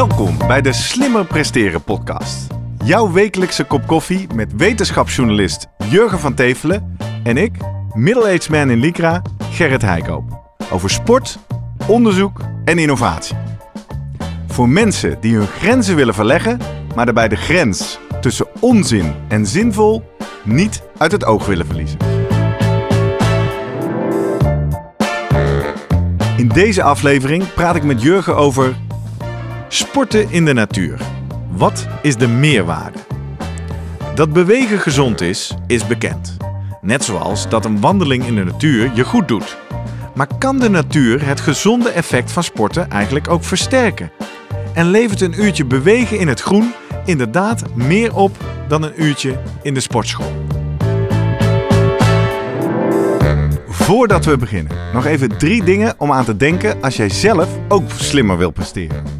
Welkom 0.00 0.38
bij 0.38 0.60
de 0.60 0.72
Slimmer 0.72 1.26
Presteren 1.26 1.82
podcast. 1.82 2.46
Jouw 2.84 3.12
wekelijkse 3.12 3.64
kop 3.64 3.86
koffie 3.86 4.26
met 4.34 4.52
wetenschapsjournalist 4.56 5.66
Jurgen 5.90 6.18
van 6.18 6.34
Tevelen 6.34 6.96
en 7.22 7.36
ik, 7.36 7.56
middle-aged 7.94 8.48
man 8.48 8.70
in 8.70 8.78
Lycra, 8.78 9.22
Gerrit 9.50 9.82
Heikoop. 9.82 10.56
Over 10.72 10.90
sport, 10.90 11.38
onderzoek 11.86 12.40
en 12.64 12.78
innovatie. 12.78 13.36
Voor 14.46 14.68
mensen 14.68 15.20
die 15.20 15.36
hun 15.36 15.46
grenzen 15.46 15.96
willen 15.96 16.14
verleggen, 16.14 16.58
maar 16.94 17.04
daarbij 17.04 17.28
de 17.28 17.36
grens 17.36 17.98
tussen 18.20 18.46
onzin 18.60 19.14
en 19.28 19.46
zinvol 19.46 20.02
niet 20.44 20.82
uit 20.98 21.12
het 21.12 21.24
oog 21.24 21.46
willen 21.46 21.66
verliezen. 21.66 21.98
In 26.36 26.48
deze 26.48 26.82
aflevering 26.82 27.54
praat 27.54 27.76
ik 27.76 27.84
met 27.84 28.02
Jurgen 28.02 28.36
over 28.36 28.74
sporten 29.72 30.30
in 30.30 30.44
de 30.44 30.52
natuur. 30.52 31.00
Wat 31.50 31.86
is 32.02 32.16
de 32.16 32.28
meerwaarde? 32.28 32.98
Dat 34.14 34.32
bewegen 34.32 34.78
gezond 34.78 35.20
is, 35.20 35.54
is 35.66 35.86
bekend. 35.86 36.36
Net 36.80 37.04
zoals 37.04 37.48
dat 37.48 37.64
een 37.64 37.80
wandeling 37.80 38.24
in 38.24 38.34
de 38.34 38.44
natuur 38.44 38.90
je 38.94 39.04
goed 39.04 39.28
doet. 39.28 39.56
Maar 40.14 40.26
kan 40.38 40.58
de 40.58 40.70
natuur 40.70 41.26
het 41.26 41.40
gezonde 41.40 41.90
effect 41.90 42.32
van 42.32 42.42
sporten 42.42 42.90
eigenlijk 42.90 43.28
ook 43.28 43.44
versterken? 43.44 44.10
En 44.74 44.90
levert 44.90 45.20
een 45.20 45.42
uurtje 45.42 45.64
bewegen 45.64 46.18
in 46.18 46.28
het 46.28 46.40
groen 46.40 46.72
inderdaad 47.04 47.74
meer 47.74 48.16
op 48.16 48.36
dan 48.68 48.82
een 48.82 49.02
uurtje 49.02 49.38
in 49.62 49.74
de 49.74 49.80
sportschool? 49.80 50.32
Voordat 53.68 54.24
we 54.24 54.36
beginnen, 54.36 54.76
nog 54.92 55.06
even 55.06 55.38
drie 55.38 55.64
dingen 55.64 55.94
om 55.98 56.12
aan 56.12 56.24
te 56.24 56.36
denken 56.36 56.82
als 56.82 56.96
jij 56.96 57.08
zelf 57.08 57.48
ook 57.68 57.90
slimmer 57.96 58.38
wil 58.38 58.50
presteren. 58.50 59.19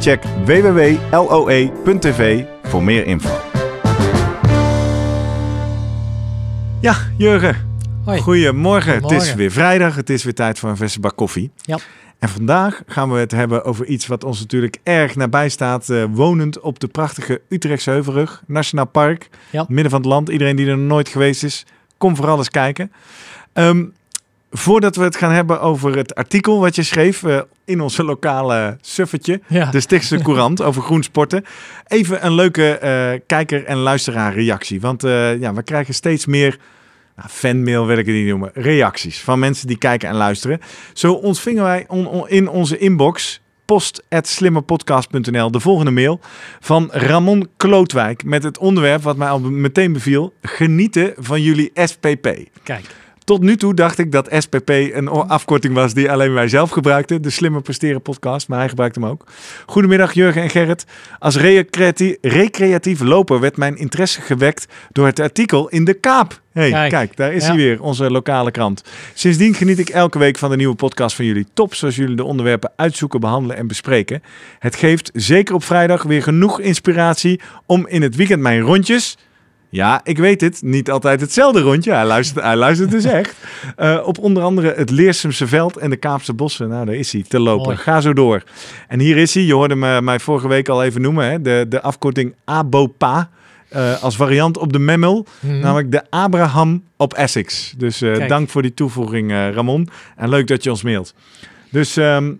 Check 0.00 0.22
www.loe.tv 0.44 2.44
voor 2.62 2.82
meer 2.82 3.06
info. 3.06 3.30
Ja, 6.80 6.96
Jurgen. 7.16 7.68
Hoi. 8.04 8.20
Goedemorgen. 8.20 9.02
Het 9.02 9.10
is 9.10 9.34
weer 9.34 9.50
vrijdag. 9.50 9.96
Het 9.96 10.10
is 10.10 10.24
weer 10.24 10.34
tijd 10.34 10.58
voor 10.58 10.70
een 10.70 10.76
verse 10.76 11.00
bak 11.00 11.16
koffie. 11.16 11.50
Ja. 11.56 11.78
En 12.18 12.28
vandaag 12.28 12.82
gaan 12.86 13.10
we 13.10 13.18
het 13.18 13.30
hebben 13.30 13.64
over 13.64 13.86
iets 13.86 14.06
wat 14.06 14.24
ons 14.24 14.40
natuurlijk 14.40 14.78
erg 14.82 15.16
nabij 15.16 15.48
staat. 15.48 15.88
eh, 15.90 16.04
wonend 16.10 16.60
op 16.60 16.78
de 16.80 16.88
prachtige 16.88 17.40
Utrechtse 17.48 17.90
Heuvelrug, 17.90 18.42
Nationaal 18.46 18.86
Park. 18.86 19.28
Ja. 19.50 19.64
Midden 19.68 19.90
van 19.90 20.00
het 20.00 20.08
land. 20.08 20.28
Iedereen 20.28 20.56
die 20.56 20.66
er 20.68 20.78
nooit 20.78 21.08
geweest 21.08 21.44
is, 21.44 21.66
kom 21.98 22.16
vooral 22.16 22.38
eens 22.38 22.50
kijken. 22.50 22.92
Ehm, 23.52 23.84
voordat 24.50 24.96
we 24.96 25.02
het 25.02 25.16
gaan 25.16 25.32
hebben 25.32 25.60
over 25.60 25.96
het 25.96 26.14
artikel 26.14 26.60
wat 26.60 26.74
je 26.74 26.82
schreef 26.82 27.22
eh, 27.22 27.40
in 27.64 27.80
onze 27.80 28.04
lokale 28.04 28.76
suffetje. 28.80 29.40
Ja. 29.46 29.70
De 29.70 29.80
Stichtse 29.80 30.22
Courant 30.22 30.62
over 30.68 30.82
groensporten. 30.82 31.44
Even 31.86 32.26
een 32.26 32.32
leuke 32.34 32.78
eh, 32.78 33.20
kijker- 33.26 33.64
en 33.64 33.76
luisteraar-reactie. 33.76 34.80
Want 34.80 35.04
eh, 35.04 35.40
ja, 35.40 35.54
we 35.54 35.62
krijgen 35.62 35.94
steeds 35.94 36.26
meer 36.26 36.58
nou, 37.16 37.28
fanmail, 37.28 37.86
wil 37.86 37.98
ik 37.98 38.06
het 38.06 38.14
niet 38.14 38.26
noemen, 38.26 38.50
reacties 38.54 39.20
van 39.20 39.38
mensen 39.38 39.66
die 39.66 39.78
kijken 39.78 40.08
en 40.08 40.14
luisteren. 40.16 40.60
Zo 40.92 41.12
ontvingen 41.12 41.62
wij 41.62 41.84
on- 41.88 42.06
on- 42.06 42.28
in 42.28 42.48
onze 42.48 42.78
inbox 42.78 43.40
post.slimmerpodcast.nl 43.64 45.50
de 45.50 45.60
volgende 45.60 45.90
mail 45.90 46.20
van 46.60 46.88
Ramon 46.92 47.48
Klootwijk 47.56 48.24
met 48.24 48.42
het 48.42 48.58
onderwerp 48.58 49.02
wat 49.02 49.16
mij 49.16 49.28
al 49.28 49.40
meteen 49.40 49.92
beviel. 49.92 50.32
Genieten 50.42 51.12
van 51.16 51.42
jullie 51.42 51.70
SPP. 51.74 52.28
Kijk. 52.62 52.84
Tot 53.30 53.42
nu 53.42 53.56
toe 53.56 53.74
dacht 53.74 53.98
ik 53.98 54.12
dat 54.12 54.28
SPP 54.38 54.68
een 54.68 55.08
afkorting 55.08 55.74
was 55.74 55.94
die 55.94 56.10
alleen 56.10 56.32
wij 56.32 56.48
zelf 56.48 56.70
gebruikten. 56.70 57.22
De 57.22 57.30
Slimmer 57.30 57.62
Presteren 57.62 58.02
podcast, 58.02 58.48
maar 58.48 58.58
hij 58.58 58.68
gebruikt 58.68 58.94
hem 58.94 59.06
ook. 59.06 59.24
Goedemiddag 59.66 60.12
Jurgen 60.12 60.42
en 60.42 60.50
Gerrit. 60.50 60.84
Als 61.18 61.36
recreati- 61.36 62.16
recreatief 62.20 63.00
loper 63.00 63.40
werd 63.40 63.56
mijn 63.56 63.76
interesse 63.76 64.20
gewekt 64.20 64.66
door 64.92 65.06
het 65.06 65.20
artikel 65.20 65.68
in 65.68 65.84
De 65.84 65.94
Kaap. 65.94 66.40
Hey, 66.52 66.70
kijk. 66.70 66.90
Kijk. 66.90 67.16
daar 67.16 67.32
is 67.32 67.42
Ja. 67.42 67.48
hij 67.48 67.56
weer, 67.56 67.82
onze 67.82 68.10
lokale 68.10 68.50
krant. 68.50 68.84
Sindsdien 69.14 69.54
geniet 69.54 69.78
ik 69.78 69.88
elke 69.88 70.18
week 70.18 70.38
van 70.38 70.50
de 70.50 70.56
nieuwe 70.56 70.74
podcast 70.74 71.16
van 71.16 71.24
jullie. 71.24 71.46
Top 71.54 71.74
zoals 71.74 71.96
jullie 71.96 72.16
de 72.16 72.24
onderwerpen 72.24 72.72
uitzoeken, 72.76 73.20
behandelen 73.20 73.56
en 73.56 73.66
bespreken. 73.66 74.22
Het 74.58 74.76
geeft 74.76 75.10
zeker 75.14 75.54
op 75.54 75.64
vrijdag 75.64 76.02
weer 76.02 76.22
genoeg 76.22 76.60
inspiratie 76.60 77.40
om 77.66 77.86
in 77.86 78.02
het 78.02 78.16
weekend 78.16 78.40
mijn 78.42 78.60
rondjes... 78.60 79.16
Ja, 79.72 80.00
ik 80.04 80.18
weet 80.18 80.40
het. 80.40 80.62
Niet 80.62 80.90
altijd 80.90 81.20
hetzelfde 81.20 81.60
rondje. 81.60 81.92
Hij 81.92 82.04
luistert, 82.04 82.44
hij 82.44 82.56
luistert 82.56 82.90
dus 82.90 83.04
echt. 83.20 83.34
Eh, 83.76 84.00
op 84.04 84.18
onder 84.18 84.42
andere 84.42 84.74
het 84.76 84.90
Leersumse 84.90 85.46
Veld 85.46 85.76
en 85.76 85.90
de 85.90 85.96
Kaapse 85.96 86.32
Bossen. 86.34 86.68
Nou, 86.68 86.86
daar 86.86 86.94
is 86.94 87.12
hij 87.12 87.24
te 87.28 87.40
lopen. 87.40 87.64
Mooi. 87.64 87.76
Ga 87.76 88.00
zo 88.00 88.12
door. 88.12 88.42
En 88.88 89.00
hier 89.00 89.16
is 89.16 89.34
hij. 89.34 89.42
Je 89.42 89.54
hoorde 89.54 89.74
me, 89.76 90.02
mij 90.02 90.18
vorige 90.20 90.48
week 90.48 90.68
al 90.68 90.82
even 90.84 91.00
noemen. 91.00 91.30
Hè? 91.30 91.42
De, 91.42 91.66
de 91.68 91.82
afkorting 91.82 92.34
ABOPA. 92.44 93.30
eh, 93.68 94.02
als 94.02 94.16
variant 94.16 94.58
op 94.58 94.72
de 94.72 94.78
Memel. 94.78 95.26
Mhm. 95.40 95.58
Namelijk 95.58 95.90
de 95.92 96.02
Abraham 96.10 96.82
op 96.96 97.14
Essex. 97.14 97.74
Dus 97.76 98.02
eh, 98.02 98.28
dank 98.28 98.48
voor 98.48 98.62
die 98.62 98.74
toevoeging, 98.74 99.30
Ramon. 99.30 99.88
En 100.16 100.28
leuk 100.28 100.46
dat 100.46 100.62
je 100.64 100.70
ons 100.70 100.82
mailt. 100.82 101.14
Dus 101.70 101.96
ehm, 101.96 102.32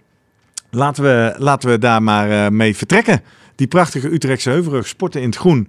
laten, 0.70 1.02
we, 1.02 1.34
laten 1.38 1.70
we 1.70 1.78
daar 1.78 2.02
maar 2.02 2.52
mee 2.52 2.76
vertrekken. 2.76 3.22
Die 3.54 3.66
prachtige 3.68 4.12
Utrechtse 4.12 4.50
heuvelrug, 4.50 4.86
sporten 4.86 5.20
in 5.20 5.26
het 5.28 5.36
groen. 5.38 5.68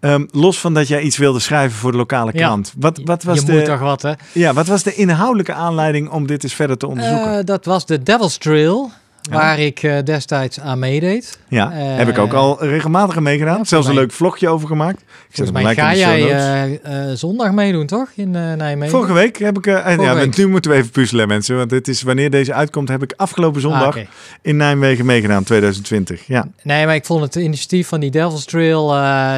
Ehm, 0.00 0.26
los 0.30 0.60
van 0.60 0.74
dat 0.74 0.88
jij 0.88 1.00
iets 1.00 1.16
wilde 1.16 1.38
schrijven 1.38 1.78
voor 1.78 1.90
de 1.90 1.96
lokale 1.96 2.30
Ja. 2.34 2.38
krant. 2.46 2.72
Wat, 2.78 3.00
wat, 3.04 3.22
was 3.22 3.38
je 3.40 3.44
de, 3.44 3.52
moet 3.52 3.64
toch 3.64 3.80
wat, 3.80 4.02
hè? 4.02 4.12
ja, 4.32 4.52
wat 4.52 4.66
was 4.66 4.82
de 4.82 4.94
inhoudelijke 4.94 5.52
aanleiding 5.52 6.10
om 6.10 6.26
dit 6.26 6.42
eens 6.42 6.54
verder 6.54 6.76
te 6.76 6.86
onderzoeken? 6.86 7.38
Eh, 7.38 7.44
dat 7.44 7.64
was 7.64 7.86
de 7.86 8.02
Devil's 8.02 8.36
Trail, 8.38 8.90
Ja. 9.22 9.36
waar 9.36 9.58
ik 9.58 9.82
eh, 9.82 9.98
destijds 10.04 10.60
aan 10.60 10.78
meedeed. 10.78 11.38
ja, 11.48 11.72
eh, 11.72 11.96
heb 11.96 12.08
ik 12.08 12.18
ook 12.18 12.32
al 12.32 12.64
regelmatig 12.64 13.16
aan 13.16 13.22
meegedaan. 13.22 13.56
ja, 13.56 13.64
Zelfs 13.64 13.86
een 13.86 13.94
leuk 13.94 14.12
vlogje 14.12 14.48
over 14.48 14.68
gemaakt. 14.68 15.00
Ik 15.00 15.36
zet 15.36 15.52
mij 15.52 15.74
ga 15.74 15.94
jij 15.94 16.80
eh, 16.82 16.94
zondag 17.14 17.52
meedoen, 17.52 17.86
toch? 17.86 18.08
In 18.14 18.30
Nijmegen? 18.30 18.90
Vorige 18.90 19.12
week 19.12 19.38
heb 19.38 19.58
ik... 19.58 19.64
Vorige 19.64 20.02
ja, 20.02 20.14
week. 20.14 20.36
nu 20.36 20.48
moeten 20.48 20.70
we 20.70 20.76
even 20.76 20.90
puzzelen 20.90 21.28
mensen. 21.28 21.56
Want 21.56 21.70
dit 21.70 21.88
is 21.88 22.02
wanneer 22.02 22.30
deze 22.30 22.54
uitkomt 22.54 22.88
heb 22.88 23.02
ik 23.02 23.12
afgelopen 23.16 23.60
zondag 23.60 23.82
Ah, 23.82 23.88
oké. 23.88 24.06
in 24.42 24.56
Nijmegen 24.56 25.06
meegedaan 25.06 25.44
2020. 25.44 26.26
Ja, 26.26 26.46
Nee, 26.62 26.86
maar 26.86 26.94
ik 26.94 27.04
vond 27.04 27.22
het 27.22 27.34
initiatief 27.34 27.88
van 27.88 28.00
die 28.00 28.10
Devil's 28.10 28.44
Trail, 28.44 28.86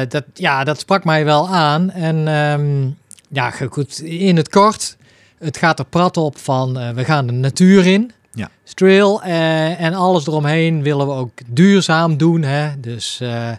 dat, 0.09 0.23
ja, 0.33 0.63
dat 0.63 0.79
sprak 0.79 1.03
mij 1.03 1.25
wel 1.25 1.49
aan. 1.49 1.91
En 1.91 2.27
ehm, 2.27 2.87
ja, 3.27 3.51
goed, 3.69 3.99
in 4.01 4.37
het 4.37 4.49
kort, 4.49 4.97
het 5.39 5.57
gaat 5.57 5.79
er 5.79 5.85
prat 5.85 6.17
op 6.17 6.37
van, 6.37 6.93
we 6.95 7.03
gaan 7.03 7.25
de 7.27 7.33
natuur 7.33 7.85
in. 7.87 8.11
Ja. 8.35 8.49
Trail 8.73 9.21
eh, 9.23 9.81
en 9.81 9.93
alles 9.93 10.27
eromheen 10.27 10.83
willen 10.83 11.07
we 11.07 11.13
ook 11.13 11.31
duurzaam 11.47 12.17
doen. 12.17 12.43
Hè? 12.43 12.79
Dus 12.79 13.19
eh, 13.21 13.49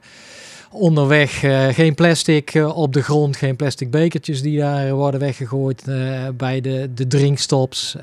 onderweg 0.70 1.42
eh, 1.42 1.66
geen 1.68 1.94
plastic 1.94 2.54
op 2.74 2.92
de 2.92 3.02
grond, 3.02 3.36
geen 3.36 3.56
plastic 3.56 3.90
bekertjes 3.90 4.42
die 4.42 4.58
daar 4.58 4.92
worden 4.94 5.20
weggegooid 5.20 5.82
bij 6.36 6.60
de, 6.60 6.90
de 6.94 7.06
drinkstops. 7.06 7.96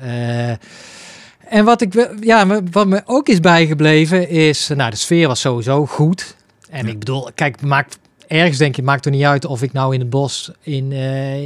En 1.48 1.64
wat, 1.64 1.80
ik, 1.80 2.08
ja, 2.20 2.44
me- 2.44 2.62
wat 2.70 2.86
me 2.86 3.02
ook 3.06 3.28
is 3.28 3.40
bijgebleven 3.40 4.28
is, 4.28 4.68
nou 4.74 4.90
de 4.90 4.96
sfeer 4.96 5.28
was 5.28 5.40
sowieso 5.40 5.86
goed. 5.86 6.36
En 6.70 6.86
Ja. 6.86 6.92
ik 6.92 6.98
bedoel, 6.98 7.28
kijk, 7.34 7.54
het 7.60 7.68
maakt, 7.68 7.98
ergens 8.26 8.58
denk 8.58 8.76
je, 8.76 8.82
maakt 8.82 9.04
er 9.04 9.10
niet 9.10 9.24
uit 9.24 9.44
of 9.44 9.62
ik 9.62 9.72
nou 9.72 9.94
in 9.94 10.00
het 10.00 10.10
bos 10.10 10.50
in, 10.60 10.92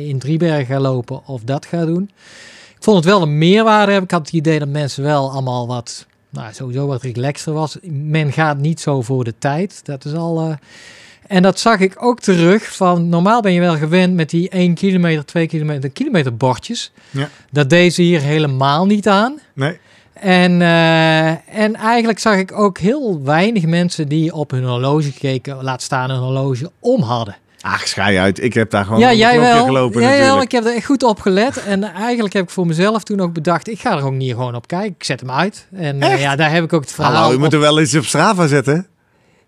in 0.06 0.18
Driebergen 0.18 0.66
ga 0.66 0.80
lopen 0.80 1.26
of 1.26 1.42
dat 1.44 1.66
ga 1.66 1.84
doen. 1.84 2.10
Ik 2.76 2.82
vond 2.82 2.96
het 2.96 3.04
wel 3.04 3.22
een 3.22 3.38
meerwaarde. 3.38 3.92
Ik 3.92 4.10
had 4.10 4.26
het 4.26 4.32
idee 4.32 4.58
dat 4.58 4.68
mensen 4.68 5.02
wel 5.02 5.30
allemaal 5.30 5.66
wat, 5.66 6.06
nou 6.30 6.52
sowieso 6.54 6.86
wat 6.86 7.02
relaxter 7.02 7.52
was. 7.52 7.76
Men 7.90 8.32
gaat 8.32 8.58
niet 8.58 8.80
zo 8.80 9.02
voor 9.02 9.24
de 9.24 9.34
tijd. 9.38 9.80
Dat 9.84 10.04
is 10.04 10.14
al... 10.14 10.40
eh, 10.40 10.54
en 11.26 11.42
dat 11.42 11.58
zag 11.58 11.78
ik 11.80 12.02
ook 12.02 12.20
terug 12.20 12.74
van, 12.76 13.08
normaal 13.08 13.40
ben 13.40 13.52
je 13.52 13.60
wel 13.60 13.76
gewend 13.76 14.14
met 14.14 14.30
die 14.30 14.48
1 14.48 14.74
kilometer, 14.74 15.24
2 15.24 15.46
kilometer, 15.46 15.90
kilometer 15.90 16.36
bordjes. 16.36 16.92
Ja. 17.10 17.28
Dat 17.50 17.70
deze 17.70 18.02
hier 18.02 18.20
helemaal 18.20 18.86
niet 18.86 19.08
aan. 19.08 19.38
nee. 19.54 19.78
En, 20.12 20.62
eh, 20.62 21.58
en 21.58 21.74
eigenlijk 21.74 22.18
zag 22.18 22.36
ik 22.36 22.52
ook 22.52 22.78
heel 22.78 23.22
weinig 23.22 23.66
mensen 23.66 24.08
die 24.08 24.34
op 24.34 24.50
hun 24.50 24.64
horloge 24.64 25.12
keken, 25.12 25.62
laat 25.64 25.82
staan 25.82 26.10
een 26.10 26.18
horloge 26.20 26.70
om 26.80 27.02
hadden. 27.02 27.36
Ach, 27.66 27.86
schij 27.88 28.20
uit. 28.20 28.42
Ik 28.42 28.54
heb 28.54 28.70
daar 28.70 28.84
gewoon 28.84 29.00
ja, 29.00 29.12
jij 29.12 29.40
wel. 29.40 29.64
gelopen 29.64 30.02
ja, 30.02 30.40
ik 30.40 30.52
heb 30.52 30.64
er 30.64 30.74
echt 30.74 30.84
goed 30.84 31.02
op 31.02 31.20
gelet. 31.20 31.64
En 31.64 31.82
eigenlijk 31.82 32.34
heb 32.34 32.42
ik 32.42 32.50
voor 32.50 32.66
mezelf 32.66 33.02
toen 33.02 33.20
ook 33.20 33.32
bedacht, 33.32 33.68
ik 33.68 33.80
ga 33.80 33.96
er 33.96 34.04
ook 34.04 34.12
niet 34.12 34.30
gewoon 34.30 34.54
op 34.54 34.66
kijken. 34.66 34.94
Ik 34.98 35.04
zet 35.04 35.20
hem 35.20 35.30
uit. 35.30 35.66
En 35.72 36.02
eh, 36.02 36.20
ja, 36.20 36.36
daar 36.36 36.50
heb 36.50 36.64
ik 36.64 36.72
ook 36.72 36.80
het 36.80 36.92
verhaal 36.92 37.14
Hallo, 37.14 37.32
je 37.32 37.38
moet 37.38 37.52
er 37.52 37.60
wel 37.60 37.78
eens 37.78 37.94
op 37.94 38.04
Strava 38.04 38.46
zetten. 38.46 38.86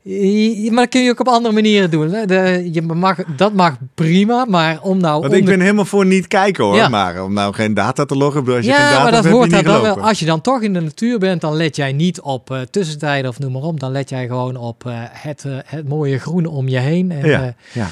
Maar 0.02 0.82
dat 0.84 0.88
kun 0.88 1.02
je 1.02 1.10
ook 1.10 1.20
op 1.20 1.28
andere 1.28 1.54
manieren 1.54 1.90
doen. 1.90 2.12
hè. 2.12 2.26
De, 2.26 2.68
je 2.72 2.82
mag, 2.82 3.16
dat 3.36 3.52
mag 3.52 3.76
prima, 3.94 4.44
maar 4.48 4.78
om 4.82 4.98
nou... 4.98 5.20
Want 5.20 5.32
ik 5.32 5.38
onder- 5.38 5.54
ben 5.54 5.60
helemaal 5.64 5.84
voor 5.84 6.06
niet 6.06 6.26
kijken 6.26 6.64
hoor. 6.64 6.74
Ja. 6.74 6.88
Maar 6.88 7.24
om 7.24 7.32
nou 7.32 7.54
geen 7.54 7.74
data 7.74 8.04
te 8.04 8.16
loggen, 8.16 8.40
als 8.46 8.64
je 8.64 8.72
geen 8.72 8.80
ja, 8.80 8.90
data 8.90 9.02
maar 9.02 9.12
dat 9.12 9.22
hebt, 9.24 9.34
hoort 9.36 9.50
daar 9.50 9.62
dan 9.62 9.82
wel. 9.82 10.00
Als 10.00 10.18
je 10.18 10.26
dan 10.26 10.40
toch 10.40 10.62
in 10.62 10.72
de 10.72 10.80
natuur 10.80 11.18
bent, 11.18 11.40
dan 11.40 11.56
let 11.56 11.76
jij 11.76 11.92
niet 11.92 12.20
op 12.20 12.50
eh, 12.50 12.60
tussentijden 12.70 13.30
of 13.30 13.38
noem 13.38 13.52
maar 13.52 13.62
op. 13.62 13.80
Dan 13.80 13.92
let 13.92 14.08
jij 14.08 14.26
gewoon 14.26 14.56
op 14.56 14.86
eh, 14.86 14.92
het, 14.98 15.44
eh, 15.44 15.52
het 15.64 15.88
mooie 15.88 16.18
groene 16.18 16.50
om 16.50 16.68
je 16.68 16.78
heen. 16.78 17.10
En, 17.10 17.28
Ja, 17.28 17.54
ja. 17.72 17.88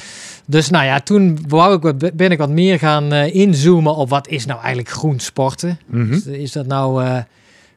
dus 0.46 0.70
nou 0.70 0.84
ja, 0.84 1.00
toen 1.00 1.38
wou 1.48 1.88
ik, 1.88 2.16
ben 2.16 2.30
ik 2.30 2.38
wat 2.38 2.50
meer 2.50 2.78
gaan 2.78 3.12
inzoomen 3.12 3.94
op 3.94 4.08
wat 4.08 4.28
is 4.28 4.46
nou 4.46 4.58
eigenlijk 4.58 4.88
groen 4.88 5.18
sporten. 5.20 5.78
Mhm. 5.86 6.10
Dus 6.10 6.26
is 6.26 6.52
dat 6.52 6.66
nou 6.66 7.04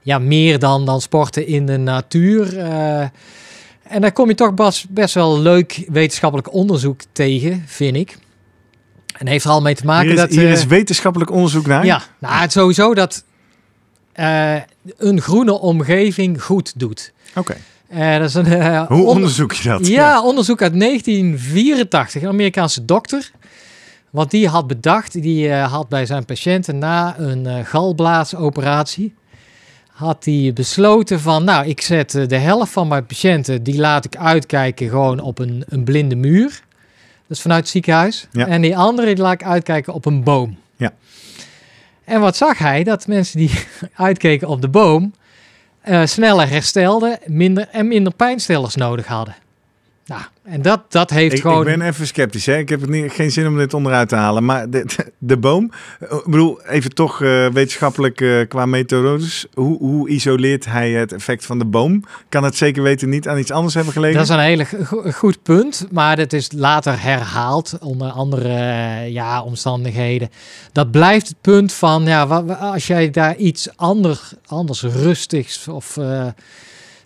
ja, 0.01 0.19
meer 0.19 0.59
dan, 0.59 0.85
dan 0.85 1.01
sporten 1.01 1.47
in 1.47 1.65
de 1.65 1.77
natuur? 1.77 2.57
En 3.89 4.01
daar 4.01 4.11
kom 4.11 4.27
je 4.29 4.35
toch 4.35 4.53
best, 4.53 4.89
best 4.89 5.13
wel 5.13 5.39
leuk 5.39 5.85
wetenschappelijk 5.87 6.53
onderzoek 6.53 7.01
tegen, 7.11 7.63
vind 7.67 7.95
ik. 7.95 8.17
En 9.17 9.27
heeft 9.27 9.45
er 9.45 9.51
al 9.51 9.61
mee 9.61 9.75
te 9.75 9.85
maken 9.85 10.03
Hier, 10.03 10.13
is, 10.13 10.19
dat... 10.19 10.29
hier 10.29 10.45
eh, 10.45 10.51
is 10.51 10.65
wetenschappelijk 10.65 11.31
onderzoek 11.31 11.65
naar. 11.67 11.85
ja, 11.85 12.01
nou, 12.19 12.33
het 12.41 12.51
sowieso 12.51 12.93
dat 12.93 13.23
eh, 14.13 14.55
een 14.97 15.21
groene 15.21 15.51
omgeving 15.59 16.43
goed 16.43 16.79
doet. 16.79 17.13
Oké. 17.35 17.55
Eh, 17.87 18.17
dat 18.17 18.27
is 18.29 18.33
een, 18.33 18.45
eh, 18.45 18.87
Hoe 18.87 18.97
onder- 18.97 19.07
onderzoek 19.15 19.53
je 19.53 19.69
dat? 19.69 19.87
ja, 19.87 20.23
onderzoek 20.23 20.61
uit 20.61 20.79
1984. 20.79 22.21
Een 22.21 22.27
Amerikaanse 22.27 22.85
dokter. 22.85 23.31
Want 24.09 24.31
die 24.31 24.47
had 24.47 24.67
bedacht, 24.67 25.21
die 25.21 25.49
eh, 25.49 25.71
had 25.71 25.89
bij 25.89 26.05
zijn 26.05 26.25
patiënten 26.25 26.77
na 26.77 27.15
een 27.19 27.65
galblaasoperatie... 27.65 29.13
had 29.99 30.25
hij 30.25 30.51
besloten 30.53 31.19
van, 31.19 31.43
nou, 31.43 31.67
ik 31.67 31.81
zet 31.81 32.15
eh, 32.15 32.27
de 32.27 32.37
helft 32.37 32.71
van 32.71 32.87
mijn 32.87 33.05
patiënten... 33.05 33.63
die 33.63 33.79
laat 33.79 34.05
ik 34.05 34.15
uitkijken 34.15 34.89
gewoon 34.89 35.19
op 35.19 35.39
een, 35.39 35.63
een 35.67 35.83
blinde 35.83 36.15
muur. 36.15 36.61
Dat 37.27 37.37
is 37.37 37.41
vanuit 37.41 37.61
het 37.61 37.69
ziekenhuis. 37.69 38.27
Ja. 38.31 38.47
En 38.47 38.61
die 38.61 38.77
andere 38.77 39.07
die 39.07 39.23
laat 39.23 39.33
ik 39.33 39.43
uitkijken 39.43 39.93
op 39.93 40.05
een 40.05 40.23
boom. 40.23 40.57
Ja. 40.77 40.93
En 42.03 42.19
wat 42.19 42.37
zag 42.37 42.57
hij? 42.57 42.83
Dat 42.83 43.07
mensen 43.07 43.37
die 43.37 43.51
uitkeken 43.95 44.47
op 44.47 44.61
de 44.61 44.69
boom... 44.69 45.13
eh, 45.81 46.05
sneller 46.05 46.49
herstelden 46.49 47.19
minder, 47.25 47.67
en 47.71 47.87
minder 47.87 48.13
pijnstillers 48.13 48.75
nodig 48.75 49.05
hadden. 49.05 49.35
Nou, 50.09 50.21
en 50.43 50.61
dat, 50.61 50.81
dat 50.91 51.09
heeft 51.09 51.33
Ik, 51.33 51.41
gewoon... 51.41 51.67
ik 51.67 51.77
ben 51.77 51.87
even 51.87 52.07
sceptisch. 52.07 52.45
Hè? 52.45 52.57
Ik 52.57 52.69
heb 52.69 52.81
het 52.81 52.89
niet, 52.89 53.11
geen 53.11 53.31
zin 53.31 53.47
om 53.47 53.57
dit 53.57 53.73
onderuit 53.73 54.09
te 54.09 54.15
halen. 54.15 54.45
Maar 54.45 54.69
de, 54.69 54.85
de, 54.85 55.11
de 55.17 55.37
boom, 55.37 55.71
eh, 55.99 56.17
ik 56.17 56.23
bedoel, 56.25 56.61
even 56.61 56.93
toch 56.93 57.21
eh, 57.21 57.47
wetenschappelijk 57.47 58.21
eh, 58.21 58.47
qua 58.47 58.65
methodes. 58.65 59.45
Hoe, 59.53 59.77
hoe 59.77 60.09
isoleert 60.09 60.65
hij 60.65 60.91
het 60.91 61.13
effect 61.13 61.45
van 61.45 61.59
de 61.59 61.65
boom? 61.65 62.03
Kan 62.29 62.43
het 62.43 62.55
zeker 62.55 62.83
weten 62.83 63.09
niet 63.09 63.27
aan 63.27 63.37
iets 63.37 63.51
anders 63.51 63.73
hebben 63.73 63.93
gelegen? 63.93 64.17
Dat 64.17 64.29
is 64.29 64.35
een 64.35 64.39
hele 64.39 64.65
go- 64.65 65.11
goed 65.11 65.43
punt, 65.43 65.87
maar 65.91 66.15
dat 66.15 66.33
is 66.33 66.51
later 66.55 67.01
herhaald 67.01 67.77
onder 67.81 68.09
andere 68.11 68.49
ja, 69.11 69.41
omstandigheden. 69.43 70.29
Dat 70.71 70.91
blijft 70.91 71.27
het 71.27 71.41
punt 71.41 71.73
van, 71.73 72.03
ja, 72.03 72.27
wa- 72.27 72.43
wa- 72.43 72.53
als 72.53 72.87
jij 72.87 73.09
daar 73.09 73.35
iets 73.35 73.69
ander, 73.75 74.19
anders 74.45 74.81
rustigs 74.83 75.67
of 75.67 75.97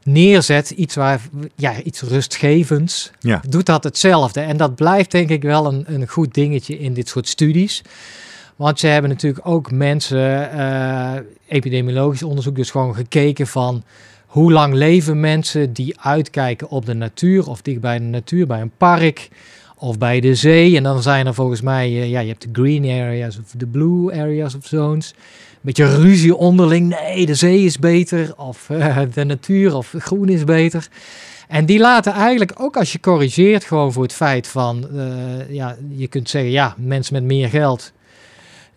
neerzet, 0.05 0.69
iets, 0.69 0.95
waar, 0.95 1.21
ja, 1.55 1.81
iets 1.81 2.01
rustgevends, 2.01 3.11
Ja. 3.19 3.41
doet 3.49 3.65
dat 3.65 3.83
hetzelfde. 3.83 4.39
En 4.41 4.57
dat 4.57 4.75
blijft 4.75 5.11
denk 5.11 5.29
ik 5.29 5.41
wel 5.43 5.65
een, 5.73 5.83
een 5.87 6.07
goed 6.07 6.33
dingetje 6.33 6.79
in 6.79 6.93
dit 6.93 7.07
soort 7.07 7.27
studies. 7.27 7.81
Want 8.55 8.79
ze 8.79 8.87
hebben 8.87 9.09
natuurlijk 9.11 9.47
ook 9.47 9.71
mensen, 9.71 10.51
eh, 10.51 11.13
epidemiologisch 11.47 12.23
onderzoek, 12.23 12.55
dus 12.55 12.71
gewoon 12.71 12.95
gekeken 12.95 13.47
van 13.47 13.83
hoe 14.25 14.51
lang 14.51 14.73
leven 14.73 15.19
mensen 15.19 15.73
die 15.73 15.99
uitkijken 15.99 16.69
op 16.69 16.85
de 16.85 16.93
natuur 16.93 17.47
of 17.49 17.61
dicht 17.61 17.79
bij 17.79 17.97
de 17.97 18.03
natuur, 18.03 18.47
bij 18.47 18.61
een 18.61 18.71
park 18.77 19.29
of 19.83 19.97
bij 19.97 20.19
de 20.19 20.35
zee. 20.35 20.75
En 20.77 20.83
dan 20.83 21.01
zijn 21.01 21.27
er 21.27 21.33
volgens 21.33 21.61
mij, 21.61 21.87
eh, 21.87 22.09
ja, 22.09 22.19
je 22.19 22.27
hebt 22.27 22.41
de 22.41 22.61
green 22.61 22.83
areas 22.83 23.37
of 23.37 23.51
de 23.57 23.65
blue 23.65 24.11
areas 24.11 24.55
of 24.55 24.65
zones. 24.65 25.13
Beetje 25.61 25.95
ruzie 25.95 26.35
onderling. 26.35 26.95
Nee, 27.01 27.25
de 27.25 27.35
zee 27.35 27.63
is 27.63 27.79
beter 27.79 28.33
of 28.37 28.69
eh, 28.69 28.97
de 29.13 29.23
natuur 29.23 29.75
of 29.75 29.93
groen 29.97 30.29
is 30.29 30.43
beter. 30.43 30.87
En 31.47 31.65
die 31.65 31.79
laten 31.79 32.13
eigenlijk 32.13 32.53
ook 32.57 32.77
als 32.77 32.91
je 32.91 32.99
corrigeert 32.99 33.63
gewoon 33.63 33.93
voor 33.93 34.03
het 34.03 34.13
feit 34.13 34.47
van, 34.47 34.87
eh, 34.95 35.55
ja, 35.55 35.77
je 35.95 36.07
kunt 36.07 36.29
zeggen, 36.29 36.51
ja, 36.51 36.75
mensen 36.77 37.13
met 37.13 37.23
meer 37.23 37.49
geld. 37.49 37.91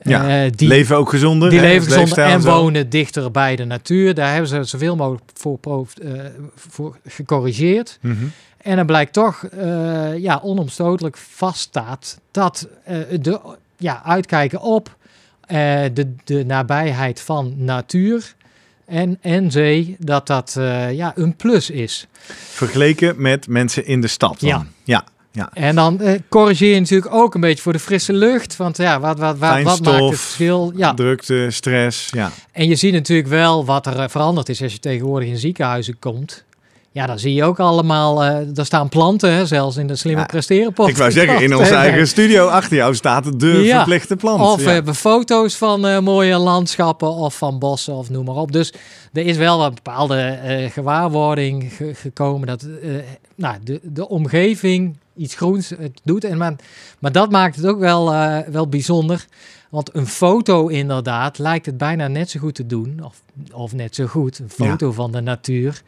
Ja, 0.03 0.49
die, 0.49 0.69
leven 0.69 0.97
ook 0.97 1.11
gezonder. 1.11 1.51
die 1.51 1.59
hè? 1.59 1.65
leven 1.65 1.93
gezonder 1.93 2.19
en 2.19 2.43
zo. 2.43 2.51
wonen 2.51 2.91
dichter 2.91 3.31
bij 3.31 3.57
de 3.57 3.65
natuur. 3.65 4.15
Daar 4.15 4.33
hebben 4.33 4.49
ze 4.49 4.65
zoveel 4.65 4.97
mogelijk 4.97 5.25
voor, 5.35 5.59
voor 6.55 6.97
gecorrigeerd. 7.07 7.99
Mhm. 8.01 8.25
En 8.67 8.77
dan 8.77 8.87
blijkt 8.87 9.13
toch 9.13 9.45
eh, 9.45 10.19
ja, 10.19 10.41
onomstotelijk 10.43 11.17
vaststaat 11.17 12.19
dat 12.31 12.69
eh, 12.85 12.99
de 13.21 13.41
ja, 13.77 14.03
uitkijken 14.05 14.61
op 14.61 14.97
eh, 15.41 15.57
de, 15.93 16.15
de 16.25 16.45
nabijheid 16.45 17.21
van 17.21 17.55
natuur 17.57 18.35
en, 18.85 19.19
en 19.21 19.51
zee, 19.51 19.97
dat 19.99 20.27
dat 20.27 20.53
ja, 20.91 21.13
een 21.15 21.37
plus 21.37 21.71
is. 21.71 22.07
Vergeleken 22.53 23.23
met 23.23 23.49
mensen 23.49 23.87
in 23.87 24.01
de 24.01 24.09
stad. 24.09 24.41
Dan. 24.41 24.49
Ja. 24.49 24.67
ja. 24.85 25.05
Ja. 25.37 25.51
En 25.53 25.75
dan 25.75 26.01
eh, 26.01 26.21
corrigeer 26.29 26.75
je 26.75 26.81
natuurlijk 26.81 27.15
ook 27.15 27.35
een 27.35 27.41
beetje 27.41 27.63
voor 27.63 27.73
de 27.73 27.79
frisse 27.79 28.13
lucht. 28.13 28.57
Want 28.57 28.77
ja, 28.77 29.01
wat, 29.01 29.19
wat, 29.19 29.39
wat, 29.39 29.63
wat 29.63 29.81
maakt 29.81 30.01
het 30.01 30.19
verschil? 30.19 30.73
Ja, 30.77 30.95
Drukte, 30.95 31.47
stress. 31.51 32.09
Ja. 32.11 32.31
En 32.53 32.69
je 32.69 32.77
ziet 32.77 32.93
natuurlijk 32.93 33.29
wel 33.29 33.65
wat 33.65 33.87
er 33.87 34.11
veranderd 34.11 34.49
is 34.49 34.63
als 34.63 34.73
je 34.73 34.79
tegenwoordig 34.79 35.29
in 35.29 35.39
ziekenhuizen 35.39 35.99
komt. 35.99 36.45
Ja, 36.97 37.07
dan 37.07 37.19
zie 37.19 37.35
je 37.35 37.45
ook 37.45 37.61
allemaal, 37.61 38.25
eh 38.25 38.37
daar 38.49 38.65
staan 38.65 38.89
planten, 38.89 39.33
hè, 39.33 39.47
zelfs 39.47 39.77
in 39.77 39.87
de 39.87 39.97
slimme 39.97 40.21
Ja, 40.21 40.27
presteren 40.27 40.69
Ik 40.87 40.97
wou 40.97 41.11
zeggen, 41.11 41.43
in 41.43 41.57
onze 41.57 41.75
eigen 41.75 42.09
studio 42.09 42.47
achter 42.47 42.77
jou 42.77 42.95
staat 42.95 43.41
de 43.41 43.47
Ja. 43.47 43.77
verplichte 43.77 44.17
plant. 44.17 44.41
Of 44.41 44.57
we 44.57 44.63
ja. 44.63 44.71
hebben 44.71 44.95
foto's 44.95 45.57
van 45.57 45.87
eh, 45.87 45.99
mooie 45.99 46.37
landschappen 46.39 47.09
of 47.09 47.37
van 47.37 47.59
bossen 47.59 47.95
of 47.95 48.11
noem 48.11 48.25
maar 48.25 48.35
op. 48.35 48.53
Dus 48.53 48.73
er 49.13 49.27
is 49.27 49.37
wel 49.37 49.65
een 49.65 49.75
bepaalde 49.75 50.17
eh, 50.21 50.71
gewaarwording 50.71 51.73
ge- 51.73 51.95
gekomen 51.95 52.47
dat 52.47 52.63
eh, 52.83 52.91
nou, 53.35 53.57
de, 53.65 53.81
de 53.83 54.09
omgeving 54.09 54.97
iets 55.17 55.35
groens 55.35 55.69
het 55.69 56.01
doet. 56.05 56.25
En 56.25 56.39
maar, 56.39 56.55
maar 56.99 57.13
dat 57.13 57.31
maakt 57.31 57.57
het 57.57 57.67
ook 57.67 57.79
wel, 57.79 58.13
eh, 58.13 58.39
wel 58.49 58.69
bijzonder. 58.69 59.27
Want 59.71 59.91
een 59.95 60.07
foto 60.07 60.67
inderdaad 60.67 61.39
lijkt 61.39 61.67
het 61.67 61.79
bijna 61.79 62.09
net 62.09 62.31
zo 62.31 62.41
goed 62.41 62.55
te 62.55 62.67
doen, 62.67 63.01
of, 63.05 63.21
of 63.53 63.73
net 63.73 63.95
zo 63.95 64.07
goed, 64.07 64.39
een 64.39 64.51
foto 64.51 64.93
van 64.93 65.13
de 65.13 65.21
natuur, 65.21 65.83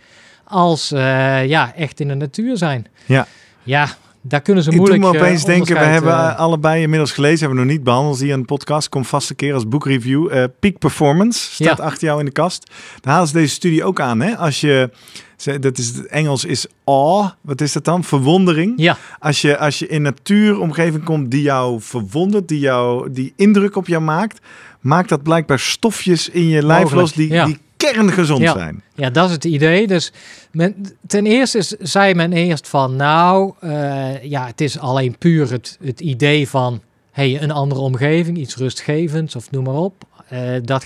als 0.49 0.93
eh, 0.93 1.47
ja, 1.47 1.75
echt 1.75 2.01
in 2.01 2.09
de 2.09 2.15
natuur 2.15 2.57
zijn. 2.57 2.87
Ja. 3.07 3.27
Ja, 3.63 3.89
daar 4.21 4.41
kunnen 4.41 4.63
ze 4.63 4.71
Ik 4.71 4.77
doe 4.77 4.87
moeilijk 4.89 5.13
me 5.13 5.19
eh, 5.19 5.25
opeens 5.25 5.45
denken, 5.45 5.75
we 5.77 5.85
hebben 5.85 6.13
eh, 6.13 6.39
allebei 6.39 6.83
inmiddels 6.83 7.13
gelezen, 7.13 7.39
hebben 7.39 7.57
we 7.59 7.65
nog 7.65 7.73
niet 7.73 7.85
behandeld 7.85 8.21
hier 8.21 8.33
in 8.33 8.39
de 8.41 8.45
podcast. 8.45 8.89
Komt 8.89 9.07
vast 9.07 9.31
een 9.31 9.37
keer 9.37 9.55
als 9.55 9.69
boekreview. 9.69 10.47
Peak 10.61 10.79
Performance 10.79 11.51
staat 11.53 11.79
Ja. 11.79 11.85
achter 11.85 12.07
jou 12.07 12.19
in 12.19 12.25
de 12.25 12.31
kast. 12.31 12.71
Daar 13.01 13.13
halen 13.13 13.29
ze 13.29 13.35
deze 13.35 13.55
studie 13.55 13.85
ook 13.85 14.01
aan. 14.01 14.21
Hè? 14.21 14.37
Als 14.37 14.61
je, 14.61 14.91
ze- 15.37 15.59
dat 15.59 15.79
is 15.79 15.87
het 15.89 16.07
Engels 16.07 16.45
is 16.45 16.67
awe. 16.85 17.35
Wat 17.41 17.61
is 17.61 17.73
dat 17.73 17.85
dan? 17.85 18.05
Verwondering. 18.05 18.73
Ja, 18.77 18.97
Als 19.19 19.41
je, 19.43 19.59
als 19.59 19.79
je 19.79 19.87
in 19.89 20.03
natuuromgeving 20.03 21.05
komt 21.05 21.31
die 21.31 21.43
jou 21.43 21.81
verwondert, 21.81 22.49
die, 22.49 22.59
jou, 22.61 23.13
die 23.13 23.33
indruk 23.37 23.77
op 23.77 23.87
jou 23.87 24.03
maakt, 24.03 24.39
maakt 24.81 25.09
dat 25.09 25.23
blijkbaar 25.23 25.59
stofjes 25.59 26.29
in 26.29 26.49
je 26.49 26.63
lijf 26.67 26.83
Mogelijk, 26.83 27.01
los 27.07 27.13
die, 27.13 27.29
ja. 27.33 27.45
die 27.47 27.59
kerngezond 27.79 28.41
Ja. 28.41 28.53
zijn. 28.53 28.83
Ja, 28.95 29.11
dat 29.11 29.27
is 29.29 29.35
het 29.35 29.45
idee. 29.45 29.87
Dus 29.87 30.13
men, 30.51 30.87
ten 31.07 31.27
eerste 31.27 31.59
is, 31.59 31.69
zei 31.69 32.15
men 32.15 32.33
eerst 32.33 32.69
van, 32.69 32.97
nou, 32.97 33.53
eh, 33.61 34.23
ja, 34.23 34.47
het 34.47 34.61
is 34.61 34.79
alleen 34.79 35.19
puur 35.19 35.51
het, 35.51 35.79
het 35.83 36.01
idee 36.01 36.49
van, 36.49 36.83
hey, 37.13 37.43
een 37.43 37.51
andere 37.51 37.81
omgeving, 37.81 38.39
iets 38.39 38.57
rustgevends 38.57 39.37
of 39.37 39.51
noem 39.51 39.65
maar 39.65 39.75
op. 39.75 40.05
Eh, 40.29 40.41
dat 40.63 40.85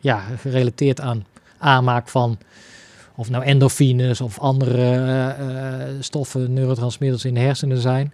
ja, 0.00 0.24
gerelateerd 0.40 1.00
aan 1.00 1.26
aanmaak 1.58 2.08
van, 2.08 2.38
of 3.14 3.30
nou 3.30 3.44
endorfines 3.44 4.20
of 4.20 4.38
andere 4.38 4.92
eh, 4.92 5.86
stoffen, 6.00 6.52
neurotransmitters 6.52 7.24
in 7.24 7.34
de 7.34 7.40
hersenen 7.40 7.78
zijn. 7.80 8.12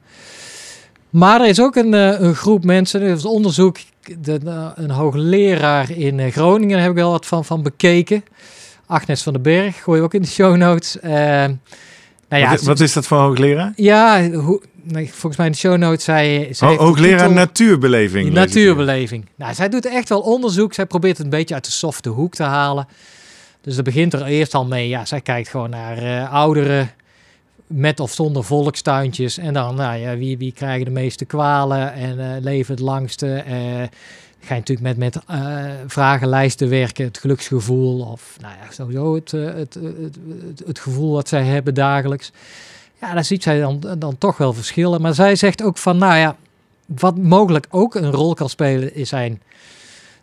Maar 1.17 1.41
er 1.41 1.49
is 1.49 1.61
ook 1.61 1.77
een, 1.77 1.95
eh, 1.95 2.21
een 2.21 2.35
groep 2.35 2.65
mensen, 2.65 3.01
er 3.03 3.09
is 3.17 3.25
onderzoek, 3.25 3.77
de, 4.21 4.41
een 4.75 4.91
hoogleraar 4.91 5.91
in 5.91 6.21
eh, 6.21 6.33
Groningen, 6.33 6.73
daar 6.73 6.81
heb 6.81 6.91
ik 6.91 6.97
wel 6.97 7.11
wat 7.11 7.27
van, 7.27 7.45
van 7.45 7.63
bekeken. 7.63 8.25
Agnes 8.87 9.23
van 9.23 9.33
den 9.33 9.43
Berg, 9.43 9.83
gooi 9.83 9.99
je 9.99 10.05
ook 10.05 10.15
in 10.15 10.23
de 10.23 10.29
show 10.29 10.57
notes. 10.57 11.01
Eh, 11.01 11.11
nou 11.13 12.43
ja, 12.43 12.51
wat, 12.51 12.63
wat 12.63 12.81
is 12.81 12.93
dat 12.93 13.07
voor 13.07 13.19
hoogleraar? 13.19 13.73
ja 13.77 14.31
hoe, 14.31 14.63
volgens 14.93 15.37
mij 15.37 15.47
in 15.47 15.53
de 15.53 15.59
show 15.59 15.77
notes 15.77 16.05
zei 16.05 16.55
ze. 16.55 16.65
Ho- 16.65 16.77
de 16.77 16.83
hoogleraar 16.83 17.19
titel- 17.19 17.35
natuurbeleving. 17.35 18.33
natuurbeleving. 18.33 19.27
Nou, 19.37 19.55
zij 19.55 19.69
doet 19.69 19.87
echt 19.87 20.09
wel 20.09 20.21
onderzoek. 20.21 20.75
Zij 20.75 20.87
probeert 20.87 21.17
het 21.17 21.27
een 21.27 21.33
beetje 21.33 21.55
uit 21.55 21.65
de 21.65 21.71
softe 21.71 22.09
hoek 22.09 22.35
te 22.35 22.43
halen. 22.43 22.89
Dus 23.61 23.75
dat 23.75 23.85
begint 23.85 24.13
er 24.13 24.25
eerst 24.25 24.55
al 24.55 24.65
mee. 24.67 24.89
Ja, 24.89 25.05
zij 25.05 25.21
kijkt 25.21 25.49
gewoon 25.49 25.71
naar 25.71 25.99
eh, 25.99 26.33
ouderen 26.33 26.91
met 27.67 28.01
of 28.01 28.13
zonder 28.13 28.45
volkstuintjes. 28.45 29.39
En 29.39 29.55
dan, 29.55 29.75
nou 29.75 29.99
ja, 29.99 30.17
wie, 30.17 30.39
wie 30.39 30.53
krijgen 30.53 30.85
de 30.85 30.91
meeste 30.91 31.25
kwalen 31.25 31.93
en 31.93 32.21
eh, 32.21 32.43
leven 32.43 32.75
het 32.75 32.83
langste. 32.83 33.35
Eh 33.35 33.89
ga 34.47 34.55
je 34.55 34.61
natuurlijk 34.61 34.97
met, 34.97 35.15
met 35.15 35.25
eh, 35.27 35.65
vragenlijsten 35.87 36.69
werken. 36.69 37.05
Het 37.05 37.19
geluksgevoel 37.19 38.01
of 38.01 38.37
nou 38.41 38.55
ja, 38.55 38.73
sowieso 38.73 39.15
het, 39.15 39.31
het, 39.31 39.75
het, 39.75 40.17
het 40.67 40.79
gevoel 40.79 41.13
wat 41.13 41.29
zij 41.29 41.45
hebben 41.45 41.75
dagelijks. 41.75 42.33
Ja, 43.01 43.15
daar 43.15 43.25
ziet 43.25 43.43
zij 43.43 43.61
dan, 43.61 43.81
dan 43.99 44.19
toch 44.19 44.37
wel 44.37 44.53
verschillen. 44.53 45.01
Maar 45.01 45.15
zij 45.15 45.37
zegt 45.37 45.63
ook 45.63 45.79
van, 45.79 45.99
nou 45.99 46.17
ja, 46.17 46.37
wat 46.87 47.17
mogelijk 47.17 47.67
ook 47.71 47.95
een 47.95 48.11
rol 48.11 48.35
kan 48.35 48.49
spelen, 48.49 48.95
is 48.95 49.09
zijn 49.09 49.43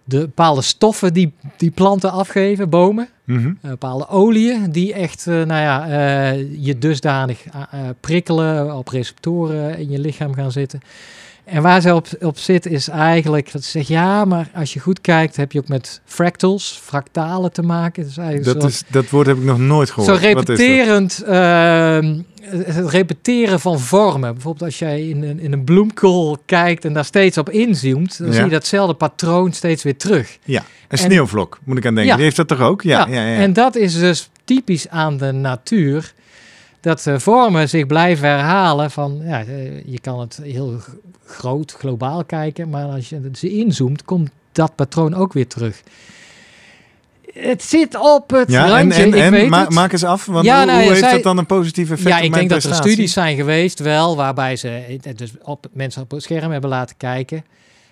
de 0.04 0.20
bepaalde 0.20 0.62
stoffen 0.62 1.14
die, 1.14 1.34
die 1.58 1.72
planten 1.72 2.12
afgeven, 2.12 2.70
bomen. 2.70 3.10
Eh, 3.26 3.36
bepaalde 3.62 4.08
oliën 4.08 4.72
die 4.72 4.94
echt, 4.94 5.28
eh, 5.28 5.34
nou 5.34 5.62
ja, 5.62 5.88
eh, 5.88 6.66
je 6.66 6.78
dusdanig 6.78 7.46
prikkelen, 8.00 8.78
op 8.78 8.88
receptoren 8.88 9.78
in 9.78 9.90
je 9.90 10.00
lichaam 10.00 10.34
gaan 10.34 10.52
zitten. 10.52 10.80
En 11.46 11.62
waar 11.62 11.82
ze 11.82 11.96
op, 11.96 12.08
op 12.22 12.38
zit 12.38 12.66
is 12.66 12.88
eigenlijk 12.88 13.52
dat 13.52 13.64
ze 13.64 13.70
zegt, 13.70 13.88
ja, 13.88 14.26
maar 14.26 14.50
als 14.56 14.74
je 14.74 14.80
goed 14.80 15.02
kijkt, 15.02 15.36
heb 15.36 15.52
je 15.52 15.60
ook 15.60 15.68
met 15.68 16.02
fractals, 16.06 16.80
fractalen 16.84 17.52
te 17.52 17.62
maken. 17.62 18.04
Dus 18.04 18.18
eigenlijk 18.18 18.54
Dat, 18.54 18.62
zo- 18.62 18.68
is, 18.68 18.84
dat 18.88 19.10
woord 19.10 19.28
heb 19.28 19.38
ik 19.38 19.44
nog 19.44 19.58
nooit 19.60 19.88
zo 19.88 19.94
gehoord. 19.94 20.22
Wat 20.22 20.22
is 20.22 20.46
dat? 20.46 20.58
repeterend, 20.58 21.24
ehm, 21.24 22.20
het 22.74 22.90
repeteren 22.90 23.60
van 23.60 23.80
vormen. 23.80 24.34
Bijvoorbeeld 24.34 24.64
als 24.66 24.80
jij 24.80 25.08
in 25.10 25.24
een, 25.24 25.40
in 25.40 25.54
een 25.54 25.64
bloemkool 25.64 26.38
kijkt 26.46 26.86
en 26.86 26.94
daar 26.94 27.06
steeds 27.06 27.38
op 27.38 27.50
inzoomt, 27.50 28.18
dan 28.18 28.28
Ja. 28.28 28.34
zie 28.34 28.44
je 28.44 28.50
datzelfde 28.50 28.94
patroon 28.96 29.52
steeds 29.54 29.84
weer 29.84 29.98
terug. 29.98 30.38
Ja, 30.44 30.60
een 30.60 30.66
En- 30.88 30.98
sneeuwvlok, 30.98 31.60
moet 31.64 31.78
ik 31.78 31.86
aan 31.86 31.94
denken. 31.96 32.12
Ja. 32.12 32.16
Die 32.16 32.24
heeft 32.24 32.36
dat 32.38 32.48
toch 32.48 32.62
ook? 32.62 32.82
Ja, 32.82 33.08
ja, 33.10 33.26
ja. 33.28 33.36
En 33.38 33.54
dat 33.54 33.76
is 33.76 34.00
dus 34.00 34.30
typisch 34.46 34.90
aan 34.90 35.18
de 35.18 35.32
natuur. 35.32 36.14
Dat 36.84 37.08
vormen 37.18 37.70
zich 37.70 37.88
blijven 37.88 38.28
herhalen 38.30 38.92
van, 38.92 39.20
ja, 39.24 39.40
eh, 39.44 39.86
je 39.86 40.00
kan 40.00 40.20
het 40.20 40.40
heel 40.44 40.80
groot, 41.26 41.72
globaal 41.72 42.24
kijken, 42.26 42.70
maar 42.70 42.86
als 42.86 43.10
je 43.10 43.30
ze 43.34 43.50
inzoomt, 43.52 44.04
komt 44.06 44.30
dat 44.52 44.76
patroon 44.76 45.14
ook 45.14 45.34
weer 45.34 45.48
terug. 45.48 45.82
Het 47.34 47.64
zit 47.64 47.96
op 48.00 48.30
het 48.30 48.52
Ja, 48.52 48.68
randje, 48.68 49.02
en, 49.02 49.08
ik 49.08 49.16
en 49.16 49.32
weet 49.32 49.50
ma- 49.50 49.60
het. 49.60 49.70
maak 49.70 49.92
eens 49.92 50.04
af, 50.04 50.26
want 50.26 50.46
Ja, 50.46 50.58
hoe, 50.58 50.66
nou, 50.66 50.78
hoe 50.80 50.88
heeft 50.88 51.00
zij- 51.04 51.12
dat 51.12 51.24
dan 51.24 51.38
een 51.38 51.46
positief 51.46 51.92
effect 51.92 52.10
Ja, 52.10 52.18
op 52.18 52.24
ik 52.24 52.30
mijn 52.32 52.48
denk 52.48 52.62
dat 52.62 52.72
er 52.72 52.78
studies 52.78 53.14
zijn 53.14 53.36
geweest, 53.36 53.80
wel, 53.80 54.16
waarbij 54.16 54.56
ze 54.56 55.00
dus 55.16 55.32
op 55.42 55.66
mensen 55.74 56.02
op 56.02 56.12
het 56.12 56.24
scherm 56.24 56.52
hebben 56.52 56.70
laten 56.70 56.98
kijken. 56.98 57.46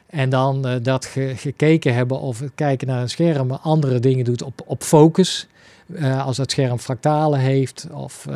En 0.09 0.29
dan 0.29 0.67
eh, 0.67 0.75
dat 0.81 1.05
ge- 1.05 1.33
gekeken 1.37 1.93
hebben 1.93 2.19
of 2.19 2.39
het 2.39 2.51
kijken 2.55 2.87
naar 2.87 3.01
een 3.01 3.09
scherm 3.09 3.51
andere 3.51 3.99
dingen 3.99 4.25
doet 4.25 4.43
op, 4.43 4.61
op 4.65 4.83
focus. 4.83 5.47
Eh, 5.95 6.25
als 6.25 6.37
dat 6.37 6.51
scherm 6.51 6.79
fractalen 6.79 7.39
heeft. 7.39 7.87
Of 7.91 8.25
eh, 8.29 8.35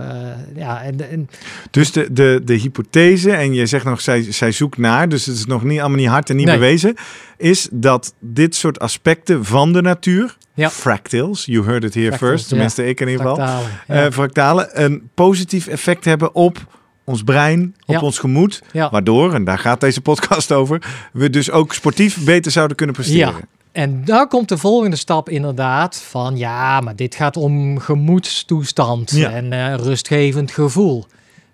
ja, 0.56 0.82
en, 0.84 1.10
en 1.10 1.30
Dus 1.72 1.92
de, 1.92 2.08
de, 2.14 2.42
de 2.44 2.54
hypothese, 2.54 3.32
en 3.32 3.54
je 3.54 3.66
zegt 3.66 3.86
nog, 3.86 4.02
zij, 4.02 4.32
zij 4.32 4.52
zoekt 4.52 4.78
naar, 4.78 5.10
dus 5.10 5.26
het 5.26 5.36
is 5.36 5.46
nog 5.46 5.64
niet 5.64 5.80
allemaal 5.80 5.98
niet 5.98 6.08
hard 6.08 6.30
en 6.30 6.36
niet 6.36 6.46
Nee. 6.46 6.56
bewezen, 6.58 6.96
is 7.38 7.68
dat 7.72 8.14
dit 8.20 8.56
soort 8.56 8.80
aspecten 8.80 9.46
van 9.46 9.74
de 9.74 9.82
natuur, 9.82 10.38
Ja. 10.54 10.70
fractals, 10.70 11.46
you 11.46 11.66
heard 11.66 11.84
it 11.84 11.94
here 11.94 12.08
Fractals, 12.08 12.32
first, 12.32 12.48
tenminste 12.48 12.86
ik 12.88 13.00
in 13.02 13.08
ieder 13.08 13.22
geval, 13.22 13.36
fractalen. 13.36 13.70
eh 13.88 14.04
Ja. 14.04 14.12
fractalen, 14.12 14.84
een 14.84 15.10
positief 15.14 15.68
effect 15.68 16.06
hebben 16.06 16.36
op 16.36 16.58
ons 17.04 17.24
brein, 17.24 17.76
op 17.86 17.96
Ja. 17.96 18.00
ons 18.02 18.20
gemoed, 18.20 18.62
Ja. 18.72 18.90
waardoor, 18.90 19.34
en 19.34 19.44
daar 19.44 19.60
gaat 19.60 19.80
deze 19.80 20.02
podcast 20.02 20.52
over, 20.52 20.82
we 21.14 21.30
dus 21.30 21.52
ook 21.52 21.74
sportief 21.74 22.24
beter 22.24 22.52
zouden 22.52 22.76
kunnen 22.78 22.96
presteren. 22.96 23.34
En 23.76 24.06
daar 24.06 24.28
komt 24.28 24.50
de 24.50 24.58
volgende 24.58 24.96
stap 24.96 25.30
inderdaad 25.30 25.96
van 26.02 26.38
ja, 26.38 26.80
maar 26.82 26.96
dit 26.96 27.16
gaat 27.16 27.38
om 27.38 27.80
gemoedstoestand 27.80 29.12
Ja. 29.12 29.30
en 29.32 29.54
eh, 29.54 29.76
rustgevend 29.76 30.52
gevoel. 30.52 31.06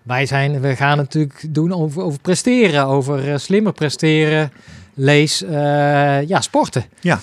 Wij 0.03 0.25
zijn, 0.25 0.59
we 0.59 0.75
gaan 0.75 0.97
natuurlijk 0.97 1.45
doen 1.49 1.73
over, 1.73 2.01
over 2.03 2.19
presteren, 2.19 2.85
over 2.85 3.31
eh, 3.31 3.37
slimmer 3.37 3.73
presteren, 3.73 4.51
lees, 4.93 5.43
eh, 5.43 6.27
ja, 6.27 6.41
sporten. 6.41 6.85
Ja. 6.99 7.19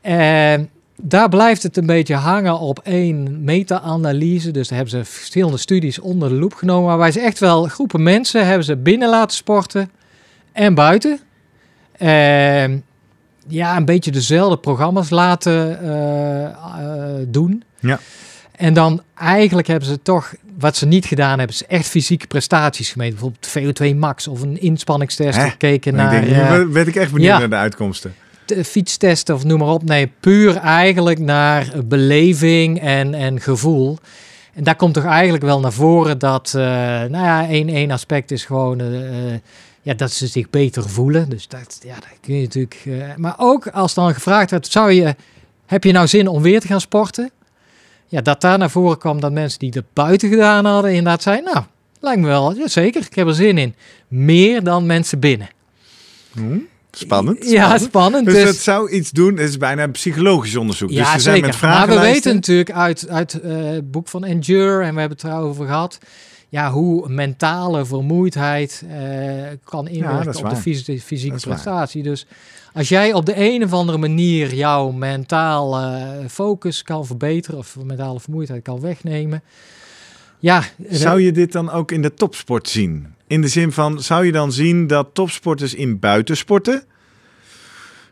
En 0.00 0.70
daar 1.02 1.28
blijft 1.28 1.62
het 1.62 1.76
een 1.76 1.86
beetje 1.86 2.14
hangen 2.14 2.58
op 2.58 2.78
één 2.78 3.44
meta-analyse. 3.44 4.50
Dus 4.50 4.68
daar 4.68 4.78
hebben 4.78 4.98
ze 4.98 5.04
verschillende 5.12 5.56
studies 5.58 5.98
onder 5.98 6.28
de 6.28 6.34
loep 6.34 6.54
genomen, 6.54 6.86
waarbij 6.88 7.12
ze 7.12 7.20
echt 7.20 7.38
wel 7.38 7.64
groepen 7.64 8.02
mensen 8.02 8.46
hebben 8.46 8.64
ze 8.64 8.76
binnen 8.76 9.08
laten 9.08 9.36
sporten 9.36 9.90
en 10.52 10.74
buiten. 10.74 11.20
Ja, 13.46 13.76
een 13.76 13.84
beetje 13.84 14.10
dezelfde 14.10 14.56
programma's 14.56 15.10
laten 15.10 15.80
eh, 15.82 16.44
eh, 16.44 16.52
doen. 17.28 17.62
Ja. 17.80 18.00
En 18.56 18.74
dan 18.74 19.02
eigenlijk 19.14 19.66
hebben 19.66 19.88
ze 19.88 20.02
toch, 20.02 20.34
wat 20.58 20.76
ze 20.76 20.86
niet 20.86 21.06
gedaan 21.06 21.38
hebben, 21.38 21.56
is 21.56 21.66
echt 21.66 21.86
fysieke 21.86 22.26
prestaties 22.26 22.90
gemeten. 22.90 23.18
Bijvoorbeeld 23.18 23.82
VO2 23.82 23.96
max 23.96 24.28
of 24.28 24.42
een 24.42 24.60
inspanningstest 24.60 25.38
Hè? 25.38 25.48
gekeken 25.48 25.94
naar 25.94 26.14
ik 26.14 26.26
denk, 26.26 26.36
eh, 26.36 26.62
werd 26.72 26.86
ik 26.86 26.96
echt 26.96 27.12
benieuwd 27.12 27.30
ja. 27.30 27.38
naar 27.38 27.50
de 27.50 27.56
uitkomsten. 27.56 28.14
de 28.44 28.64
fietstesten 28.64 29.34
of 29.34 29.44
noem 29.44 29.58
maar 29.58 29.68
op. 29.68 29.84
Nee, 29.84 30.12
puur 30.20 30.56
eigenlijk 30.56 31.18
naar 31.18 31.72
beleving 31.84 32.80
en, 32.80 33.14
en 33.14 33.40
gevoel. 33.40 33.98
En 34.54 34.64
daar 34.64 34.76
komt 34.76 34.94
toch 34.94 35.04
eigenlijk 35.04 35.44
wel 35.44 35.60
naar 35.60 35.72
voren 35.72 36.18
dat, 36.18 36.50
nou 36.54 37.10
ja, 37.10 37.48
één, 37.48 37.68
één 37.68 37.90
aspect 37.90 38.30
is 38.30 38.44
gewoon 38.44 38.80
ja, 39.84 39.94
dat 39.94 40.12
ze 40.12 40.26
zich 40.26 40.50
beter 40.50 40.88
voelen. 40.88 41.28
Dus 41.28 41.48
dat, 41.48 41.80
ja, 41.82 41.94
dat 41.94 42.08
kun 42.20 42.34
je 42.34 42.42
natuurlijk. 42.42 42.82
eh, 42.84 43.16
maar 43.16 43.34
ook 43.36 43.66
als 43.68 43.94
dan 43.94 44.14
gevraagd 44.14 44.50
werd, 44.50 44.66
zou 44.66 44.92
je, 44.92 45.14
heb 45.66 45.84
je 45.84 45.92
nou 45.92 46.06
zin 46.06 46.28
om 46.28 46.42
weer 46.42 46.60
te 46.60 46.66
gaan 46.66 46.80
sporten? 46.80 47.30
Ja, 48.06 48.20
dat 48.20 48.40
daar 48.40 48.58
naar 48.58 48.70
voren 48.70 48.98
kwam 48.98 49.20
dat 49.20 49.32
mensen 49.32 49.58
die 49.58 49.70
het 49.74 49.84
buiten 49.92 50.28
gedaan 50.28 50.64
hadden, 50.64 50.90
inderdaad 50.90 51.22
zeiden, 51.22 51.52
nou, 51.52 51.64
lijkt 52.00 52.20
me 52.20 52.26
wel, 52.26 52.54
ja, 52.54 52.68
zeker, 52.68 53.02
ik 53.06 53.14
heb 53.14 53.26
er 53.26 53.34
zin 53.34 53.58
in. 53.58 53.74
Meer 54.08 54.62
dan 54.64 54.86
mensen 54.86 55.18
binnen. 55.18 55.48
Hm? 56.32 56.58
Spannend. 56.90 57.50
Ja, 57.50 57.78
spannend. 57.78 58.24
Dus, 58.24 58.34
Dus- 58.34 58.48
het 58.48 58.56
zou 58.60 58.90
iets 58.90 59.10
doen, 59.10 59.36
het 59.36 59.48
is 59.48 59.56
bijna 59.56 59.82
een 59.82 59.90
psychologisch 59.90 60.56
onderzoek. 60.56 60.88
dus 60.88 60.98
Ja, 60.98 61.12
ze 61.12 61.20
zijn 61.20 61.34
zeker. 61.34 61.50
met 61.50 61.60
maar 61.60 61.88
we 61.88 61.98
weten 62.00 62.34
natuurlijk 62.34 62.72
uit, 62.72 63.08
uit 63.08 63.40
eh, 63.40 63.52
het 63.64 63.90
boek 63.90 64.08
van 64.08 64.24
Endure, 64.24 64.82
en 64.84 64.94
we 64.94 65.00
hebben 65.00 65.18
het 65.20 65.26
erover 65.26 65.66
gehad, 65.66 65.98
ja, 66.54 66.70
hoe 66.70 67.08
mentale 67.08 67.84
vermoeidheid 67.86 68.84
eh, 68.88 68.98
kan 69.64 69.88
inwerken 69.88 70.36
op 70.36 70.50
de 70.50 70.56
fysi- 70.56 71.00
fysieke 71.00 71.36
waar. 71.36 71.40
prestatie. 71.48 72.02
Dus 72.02 72.26
als 72.72 72.88
jij 72.88 73.12
op 73.12 73.26
de 73.26 73.32
een 73.36 73.64
of 73.64 73.72
andere 73.72 73.98
manier 73.98 74.54
jouw 74.54 74.90
mentale 74.90 76.14
focus 76.28 76.82
kan 76.82 77.06
verbeteren, 77.06 77.58
of 77.58 77.76
mentale 77.84 78.20
vermoeidheid 78.20 78.62
kan 78.62 78.80
wegnemen, 78.80 79.42
ja, 80.38 80.62
Zou 80.88 81.20
je 81.20 81.32
dit 81.32 81.52
dan 81.52 81.70
ook 81.70 81.92
in 81.92 82.02
de 82.02 82.14
topsport 82.14 82.68
zien? 82.68 83.14
In 83.26 83.40
de 83.40 83.48
zin 83.48 83.72
van, 83.72 84.02
zou 84.02 84.26
je 84.26 84.32
dan 84.32 84.52
zien 84.52 84.86
dat 84.86 85.08
topsporters 85.12 85.74
in 85.74 85.98
buitensporten 85.98 86.82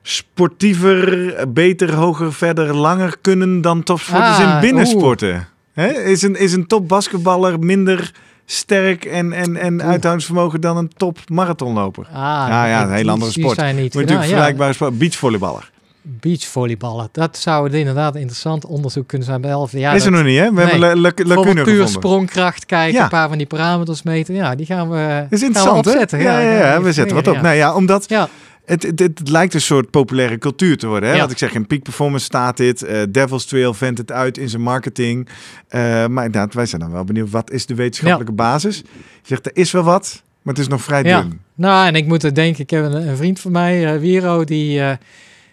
sportiever, 0.02 1.34
beter, 1.52 1.94
hoger, 1.94 2.32
verder, 2.32 2.75
langer 2.76 3.16
kunnen 3.20 3.61
dan 3.61 3.82
topsporters 3.82 4.38
Ah, 4.38 4.54
in 4.54 4.61
binnensporten? 4.61 5.49
Hè? 5.72 5.87
Is, 5.88 6.22
een, 6.22 6.37
is 6.37 6.52
een 6.52 6.66
top 6.66 6.88
basketballer 6.88 7.58
minder 7.58 8.12
sterk 8.46 9.04
en, 9.04 9.32
en, 9.32 9.56
en 9.56 9.82
uithoudingsvermogen 9.82 10.61
dan 10.61 10.76
een 10.76 10.90
top 10.96 11.18
marathonloper? 11.26 12.06
Ah, 12.06 12.12
Ja, 12.49 12.64
ja, 12.66 12.82
een 12.82 12.92
hele 12.92 13.11
andere 13.11 13.30
sport. 13.30 13.58
Zijn 13.58 13.75
niet 13.76 13.82
Moet 13.84 14.02
natuurlijk 14.02 14.28
vergelijkbare 14.28 14.72
sport. 14.72 14.99
Beachvolleyballer. 14.99 15.70
Beachvolleyballen, 16.04 17.08
dat 17.12 17.37
zou 17.38 17.64
het 17.64 17.72
inderdaad 17.75 18.16
interessant 18.16 18.66
onderzoek 18.66 19.06
kunnen 19.08 19.26
zijn 19.26 19.40
bij 19.40 19.50
elf. 19.50 19.72
Ja, 19.72 19.92
is 19.92 20.04
er 20.04 20.11
nog 20.11 20.22
niet, 20.25 20.38
hè? 20.38 20.44
We 20.49 20.52
Nee. 20.54 20.64
hebben 20.64 20.78
la- 20.80 20.94
la- 20.96 21.12
Bijvoorbeeld 21.14 21.46
lacune 21.46 21.62
puur 21.62 21.88
sprongkracht 21.88 22.66
kijken, 22.66 22.94
Ja. 22.96 23.02
een 23.02 23.08
paar 23.08 23.28
van 23.28 23.38
die 23.38 23.46
parameters 23.46 24.02
meten. 24.02 24.34
Ja, 24.34 24.54
die 24.54 24.66
gaan 24.66 24.90
we, 24.90 24.96
Dat 24.96 25.06
is 25.08 25.18
gaan 25.20 25.28
we 25.40 25.44
interessant, 25.46 25.84
hè? 25.84 25.90
opzetten. 25.92 26.18
Ja, 26.18 26.38
ja, 26.38 26.50
ja, 26.52 26.72
gaan 26.72 26.82
we 26.82 26.92
zetten 26.92 27.16
wat 27.16 27.26
op. 27.28 27.40
Nou 27.40 27.54
ja, 27.54 27.75
omdat 27.75 28.04
Ja, 28.08 28.28
Het, 28.64 28.83
het, 28.83 28.99
het 29.00 29.28
lijkt 29.28 29.54
een 29.54 29.61
soort 29.61 29.90
populaire 29.90 30.38
cultuur 30.38 30.76
te 30.78 30.87
worden. 30.87 31.09
Hè? 31.09 31.14
Ja. 31.14 31.21
Want 31.21 31.33
ik 31.33 31.38
zeg, 31.38 31.54
in 31.54 31.66
Peak 31.66 31.83
Performance 31.83 32.25
staat 32.25 32.57
dit. 32.57 32.83
eh 32.83 33.02
Devil's 33.09 33.45
Trail 33.45 33.75
vendt 33.75 33.99
het 33.99 34.12
uit 34.12 34.38
in 34.38 34.49
zijn 34.49 34.62
marketing. 34.62 35.28
Eh, 35.69 35.81
maar 36.07 36.25
inderdaad, 36.25 36.54
wij 36.54 36.66
zijn 36.66 36.81
dan 36.81 36.90
wel 36.92 37.04
benieuwd. 37.04 37.31
Wat 37.31 37.50
is 37.50 37.66
de 37.66 37.75
wetenschappelijke 37.75 38.33
basis? 38.33 38.76
Je 38.78 38.83
zegt, 39.23 39.47
er 39.47 39.57
is 39.57 39.71
wel 39.71 39.83
wat, 39.83 40.23
maar 40.42 40.54
het 40.54 40.62
is 40.62 40.69
nog 40.69 40.83
vrij 40.83 41.02
Ja. 41.02 41.21
dun. 41.23 41.40
nou 41.54 41.87
en 41.87 41.95
ik 41.95 42.07
moet 42.07 42.23
er 42.23 42.35
denken, 42.35 42.62
ik 42.62 42.71
heb 42.71 42.85
een, 42.85 43.09
een 43.09 43.16
vriend 43.16 43.40
van 43.40 43.52
mij, 43.52 43.95
eh 43.95 44.00
Wiro, 44.00 44.45
die, 44.45 44.83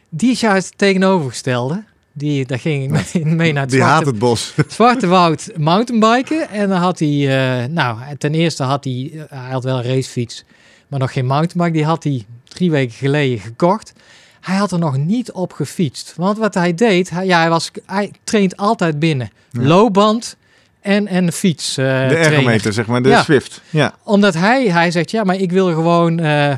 die 0.09 0.31
is 0.31 0.39
juist 0.39 0.73
tegenovergestelde. 0.77 1.83
Die, 2.13 2.45
daar 2.45 2.59
ging 2.59 2.83
ik 2.83 2.89
mee, 3.23 3.25
mee 3.35 3.53
naar 3.53 3.61
het 3.61 3.71
Die 3.71 3.81
haat 3.83 4.05
het 4.05 4.19
bos. 4.19 4.53
zwarte 4.67 5.07
Woud 5.07 5.49
mountainbiken. 5.57 6.49
En 6.49 6.69
dan 6.69 6.77
had 6.77 6.99
hij, 6.99 7.67
nou 7.71 7.97
ten 8.17 8.33
eerste 8.33 8.63
had 8.63 8.83
hij, 8.83 9.11
hij 9.29 9.51
had 9.51 9.63
wel 9.63 9.77
een 9.77 9.83
racefiets, 9.83 10.45
maar 10.87 10.99
nog 10.99 11.13
geen 11.13 11.25
mountainbike. 11.25 11.71
Die 11.77 11.85
had 11.85 12.03
hij 12.03 12.25
drie 12.59 12.71
weken 12.71 12.95
geleden 12.95 13.39
gekocht. 13.39 13.93
Hij 14.41 14.55
had 14.57 14.71
er 14.71 14.79
nog 14.79 14.97
niet 14.97 15.31
op 15.31 15.53
gefietst. 15.53 16.13
Want 16.15 16.37
wat 16.37 16.53
hij 16.53 16.73
deed, 16.73 17.09
hij, 17.09 17.25
ja, 17.25 17.39
hij, 17.39 17.49
was, 17.49 17.71
hij 17.85 18.11
traint 18.23 18.57
altijd 18.57 18.99
binnen. 18.99 19.29
Ja. 19.51 19.61
Loopband 19.61 20.35
en, 20.81 21.07
en 21.07 21.31
fiets. 21.33 21.77
eh, 21.77 21.85
de 21.85 22.15
ergometer, 22.15 22.73
zeg 22.73 22.85
maar, 22.87 23.01
de 23.01 23.09
Ja. 23.09 23.23
Swift. 23.23 23.61
Ja. 23.69 23.93
Omdat 24.03 24.33
hij, 24.33 24.67
hij 24.71 24.91
zegt, 24.91 25.11
ja, 25.11 25.23
maar 25.23 25.35
ik 25.35 25.51
wil 25.51 25.67
gewoon 25.67 26.19
eh, 26.19 26.53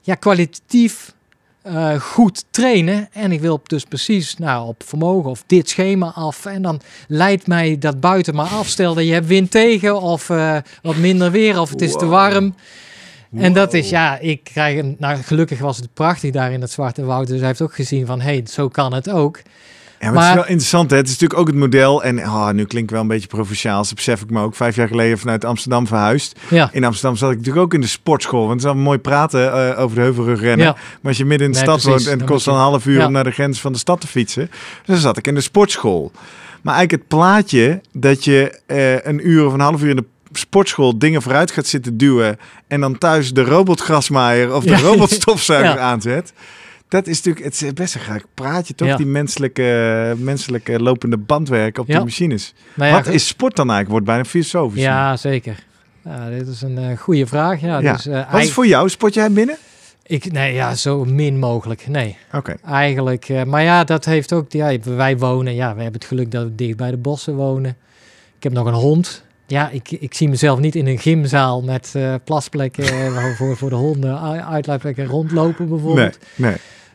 ja, 0.00 0.14
kwalitatief 0.14 1.12
eh, 1.62 1.94
goed 2.00 2.44
trainen. 2.50 3.08
En 3.12 3.32
ik 3.32 3.40
wil 3.40 3.60
dus 3.66 3.84
precies 3.84 4.36
nou, 4.36 4.66
op 4.68 4.82
vermogen 4.86 5.30
of 5.30 5.44
dit 5.46 5.68
schema 5.68 6.12
af. 6.14 6.46
En 6.46 6.62
dan 6.62 6.80
leidt 7.08 7.46
mij 7.46 7.76
dat 7.78 8.00
buiten 8.00 8.34
maar 8.34 8.48
af. 8.48 8.66
Stel 8.68 8.94
dat 8.94 9.04
je 9.04 9.12
hebt 9.12 9.26
wind 9.26 9.50
tegen 9.50 10.00
of 10.00 10.26
wat 10.82 10.96
minder 10.96 11.30
weer 11.30 11.60
of 11.60 11.70
het 11.70 11.82
is 11.82 11.92
te 11.96 12.06
Wow. 13.32 13.44
En 13.44 13.52
dat 13.52 13.74
is, 13.74 13.90
ja, 13.90 14.18
ik 14.18 14.44
krijg 14.44 14.78
een, 14.78 14.96
nou 14.98 15.22
gelukkig 15.22 15.58
was 15.58 15.76
het 15.76 15.94
prachtig 15.94 16.30
daar 16.30 16.52
in 16.52 16.60
het 16.60 16.70
Zwarte 16.70 17.04
Woud. 17.04 17.26
Dus 17.26 17.38
hij 17.38 17.46
heeft 17.46 17.62
ook 17.62 17.74
gezien 17.74 18.06
van, 18.06 18.20
hé, 18.20 18.24
hey, 18.32 18.42
zo 18.50 18.68
kan 18.68 18.94
het 18.94 19.10
ook. 19.10 19.40
Ja, 20.00 20.10
maar, 20.10 20.12
Maar- 20.16 20.22
het 20.22 20.30
is 20.30 20.34
wel 20.40 20.50
interessant. 20.50 20.90
Hè? 20.90 20.96
Het 20.96 21.06
is 21.06 21.12
natuurlijk 21.12 21.40
ook 21.40 21.46
het 21.46 21.56
model. 21.56 22.02
En 22.02 22.18
oh, 22.18 22.50
nu 22.50 22.64
klinkt 22.64 22.90
wel 22.90 23.00
een 23.00 23.06
beetje 23.06 23.26
provinciaal. 23.28 23.82
Dat 23.82 23.94
besef 23.94 24.20
ik 24.22 24.30
me 24.30 24.40
ook. 24.42 24.54
Vijf 24.54 24.76
jaar 24.76 24.88
geleden 24.88 25.18
vanuit 25.18 25.44
Amsterdam 25.44 25.86
verhuisd. 25.86 26.38
Ja, 26.50 26.68
In 26.72 26.84
Amsterdam 26.84 27.16
zat 27.16 27.30
ik 27.30 27.36
natuurlijk 27.36 27.64
ook 27.64 27.74
in 27.74 27.80
de 27.80 27.86
sportschool. 27.86 28.40
Want 28.40 28.50
het 28.52 28.60
is 28.60 28.66
allemaal 28.66 28.84
mooi 28.84 28.98
praten 28.98 29.52
eh, 29.74 29.80
over 29.82 29.96
de 29.96 30.02
heuvelrug 30.02 30.40
rennen. 30.40 30.66
ja, 30.66 30.72
Maar 30.72 30.98
als 31.02 31.16
je 31.16 31.24
midden 31.24 31.46
in 31.46 31.52
de 31.52 31.58
Nee, 31.58 31.66
stad 31.68 31.82
precies. 31.82 32.04
woont 32.04 32.12
en 32.14 32.20
het 32.22 32.30
kost 32.30 32.44
dan 32.44 32.54
een 32.54 32.60
half 32.60 32.86
uur 32.86 33.06
om 33.06 33.12
naar 33.12 33.24
de 33.24 33.30
grens 33.30 33.60
van 33.60 33.72
de 33.72 33.78
stad 33.78 34.00
te 34.00 34.06
fietsen. 34.06 34.46
Dus 34.50 34.86
dan 34.86 34.96
zat 34.96 35.16
ik 35.16 35.26
in 35.26 35.34
de 35.34 35.40
sportschool. 35.40 36.10
Maar 36.62 36.74
eigenlijk 36.74 37.02
het 37.02 37.18
plaatje 37.18 37.80
dat 37.92 38.24
je 38.24 38.60
eh, 38.66 39.04
een 39.12 39.28
uur 39.28 39.46
of 39.46 39.52
een 39.52 39.60
half 39.60 39.82
uur 39.82 39.90
in 39.90 39.96
de 39.96 40.04
sportschool 40.38 40.98
dingen 40.98 41.22
vooruit 41.22 41.50
gaat 41.50 41.66
zitten 41.66 41.96
duwen. 41.96 42.38
En 42.66 42.80
dan 42.80 42.98
thuis 42.98 43.32
de 43.32 43.42
robotgrasmaaier 43.44 44.54
of 44.54 44.64
de 44.64 44.70
Ja. 44.70 44.78
robotstofzuiger 44.78 45.74
Ja. 45.78 45.80
aanzet. 45.80 46.32
Dat 46.88 47.06
is 47.06 47.16
natuurlijk, 47.16 47.44
het 47.44 47.62
is 47.62 47.72
best 47.72 47.94
een 47.94 48.00
graag 48.00 48.22
praatje 48.34 48.74
toch? 48.74 48.88
Ja. 48.88 48.96
Die 48.96 49.06
menselijke, 49.06 50.14
menselijke 50.18 50.80
lopende 50.82 51.16
bandwerk 51.16 51.78
op 51.78 51.86
die 51.86 51.98
machines. 52.00 52.54
nou 52.74 52.92
Wat 52.92 53.06
is 53.06 53.26
sport 53.26 53.56
dan 53.56 53.70
eigenlijk? 53.70 53.90
Wordt 53.90 54.06
bijna 54.06 54.24
filosofisch. 54.24 54.82
Ja, 54.82 55.16
zeker. 55.16 55.64
Ja, 56.04 56.28
dit 56.30 56.46
is 56.48 56.62
een 56.62 56.78
eh, 56.78 56.98
goede 56.98 57.26
vraag. 57.26 57.60
Ja, 57.60 57.78
Ja. 57.78 57.92
Dus, 57.92 58.06
eh, 58.06 58.14
Wat 58.14 58.24
is 58.26 58.32
eigen- 58.32 58.52
voor 58.52 58.66
jou? 58.66 58.88
Sport 58.88 59.14
jij 59.14 59.30
binnen? 59.32 59.56
ik, 60.06 60.32
nee, 60.32 60.54
ja, 60.54 60.74
zo 60.74 61.04
min 61.04 61.38
mogelijk. 61.38 61.86
Nee, 61.88 62.16
Oké. 62.32 62.56
eigenlijk. 62.64 63.28
eh, 63.28 63.42
maar 63.42 63.62
ja, 63.62 63.84
dat 63.84 64.04
heeft 64.04 64.32
ook. 64.32 64.52
Ja, 64.52 64.78
wij 64.84 65.18
wonen. 65.18 65.54
Ja, 65.54 65.74
we 65.74 65.82
hebben 65.82 66.00
het 66.00 66.08
geluk 66.08 66.30
dat 66.30 66.44
we 66.44 66.54
dicht 66.54 66.76
bij 66.76 66.90
de 66.90 66.96
bossen 66.96 67.34
wonen. 67.34 67.76
Ik 68.36 68.42
heb 68.42 68.52
nog 68.52 68.66
een 68.66 68.72
hond. 68.74 69.24
Ja, 69.46 69.70
ik, 69.70 69.90
ik 69.90 70.14
zie 70.14 70.28
mezelf 70.28 70.58
niet 70.58 70.74
in 70.74 70.86
een 70.86 70.98
gymzaal 70.98 71.62
met 71.62 71.92
eh, 71.94 72.14
plasplekken 72.24 72.84
eh, 72.84 73.24
voor, 73.36 73.56
voor 73.56 73.70
de 73.70 73.76
honden, 73.76 74.20
uitlaatplekken 74.46 75.06
rondlopen 75.06 75.68
Nee, 75.68 75.68
bijvoorbeeld. 75.68 76.18
nee. 76.34 76.54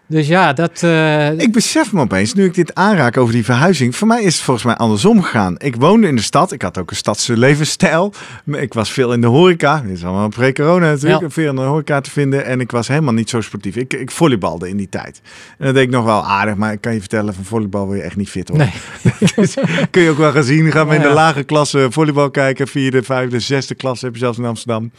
Dus 0.09 0.27
ja, 0.27 0.53
dat. 0.53 0.83
eh, 0.83 1.39
Ik 1.39 1.51
besef 1.51 1.93
me 1.93 2.01
opeens, 2.01 2.33
nu 2.33 2.45
ik 2.45 2.53
dit 2.53 2.75
aanraak 2.75 3.17
over 3.17 3.33
die 3.33 3.45
verhuizing, 3.45 3.95
voor 3.95 4.07
mij 4.07 4.23
is 4.23 4.33
het 4.35 4.43
volgens 4.43 4.65
mij 4.65 4.75
andersom 4.75 5.21
gegaan. 5.23 5.55
Ik 5.57 5.75
woonde 5.75 6.07
in 6.07 6.15
de 6.15 6.21
stad, 6.21 6.51
ik 6.51 6.61
had 6.61 6.77
ook 6.77 6.89
een 6.89 6.95
stadse 6.95 7.37
levensstijl. 7.37 8.13
Ik 8.45 8.73
was 8.73 8.91
veel 8.91 9.13
in 9.13 9.21
de 9.21 9.27
horeca, 9.27 9.81
dit 9.81 9.97
is 9.97 10.03
allemaal 10.03 10.29
pre-corona 10.29 10.89
natuurlijk, 10.89 11.21
Ja. 11.21 11.29
veel 11.29 11.49
in 11.49 11.55
de 11.55 11.61
horeca 11.61 12.01
te 12.01 12.11
vinden. 12.11 12.45
En 12.45 12.59
ik 12.59 12.71
was 12.71 12.87
helemaal 12.87 13.13
niet 13.13 13.29
zo 13.29 13.41
sportief. 13.41 13.75
Ik, 13.75 13.93
ik 13.93 14.11
volleybalde 14.11 14.69
in 14.69 14.77
die 14.77 14.89
tijd. 14.89 15.21
En 15.57 15.65
dat 15.65 15.73
deed 15.75 15.83
ik 15.83 15.89
nog 15.89 16.05
wel 16.05 16.25
aardig, 16.25 16.55
maar 16.55 16.71
ik 16.73 16.81
kan 16.81 16.93
je 16.93 16.99
vertellen, 16.99 17.33
van 17.33 17.43
volleybal 17.43 17.85
word 17.85 17.97
je 17.97 18.03
echt 18.03 18.15
niet 18.15 18.29
fit 18.29 18.47
hoor. 18.49 18.57
nee, 18.57 18.71
Dus 19.35 19.53
kun 19.91 20.01
je 20.01 20.09
ook 20.09 20.17
wel 20.17 20.31
gaan 20.31 20.43
zien, 20.43 20.71
gaan 20.71 20.87
we 20.87 20.95
in 20.95 21.01
de 21.01 21.07
lage 21.09 21.43
klasse 21.43 21.87
volleybal 21.89 22.31
kijken, 22.31 22.67
vierde, 22.67 23.03
vijfde, 23.03 23.39
zesde 23.39 23.75
klasse 23.75 24.05
heb 24.05 24.13
je 24.13 24.19
zelfs 24.19 24.37
in 24.37 24.45
Amsterdam. 24.45 24.91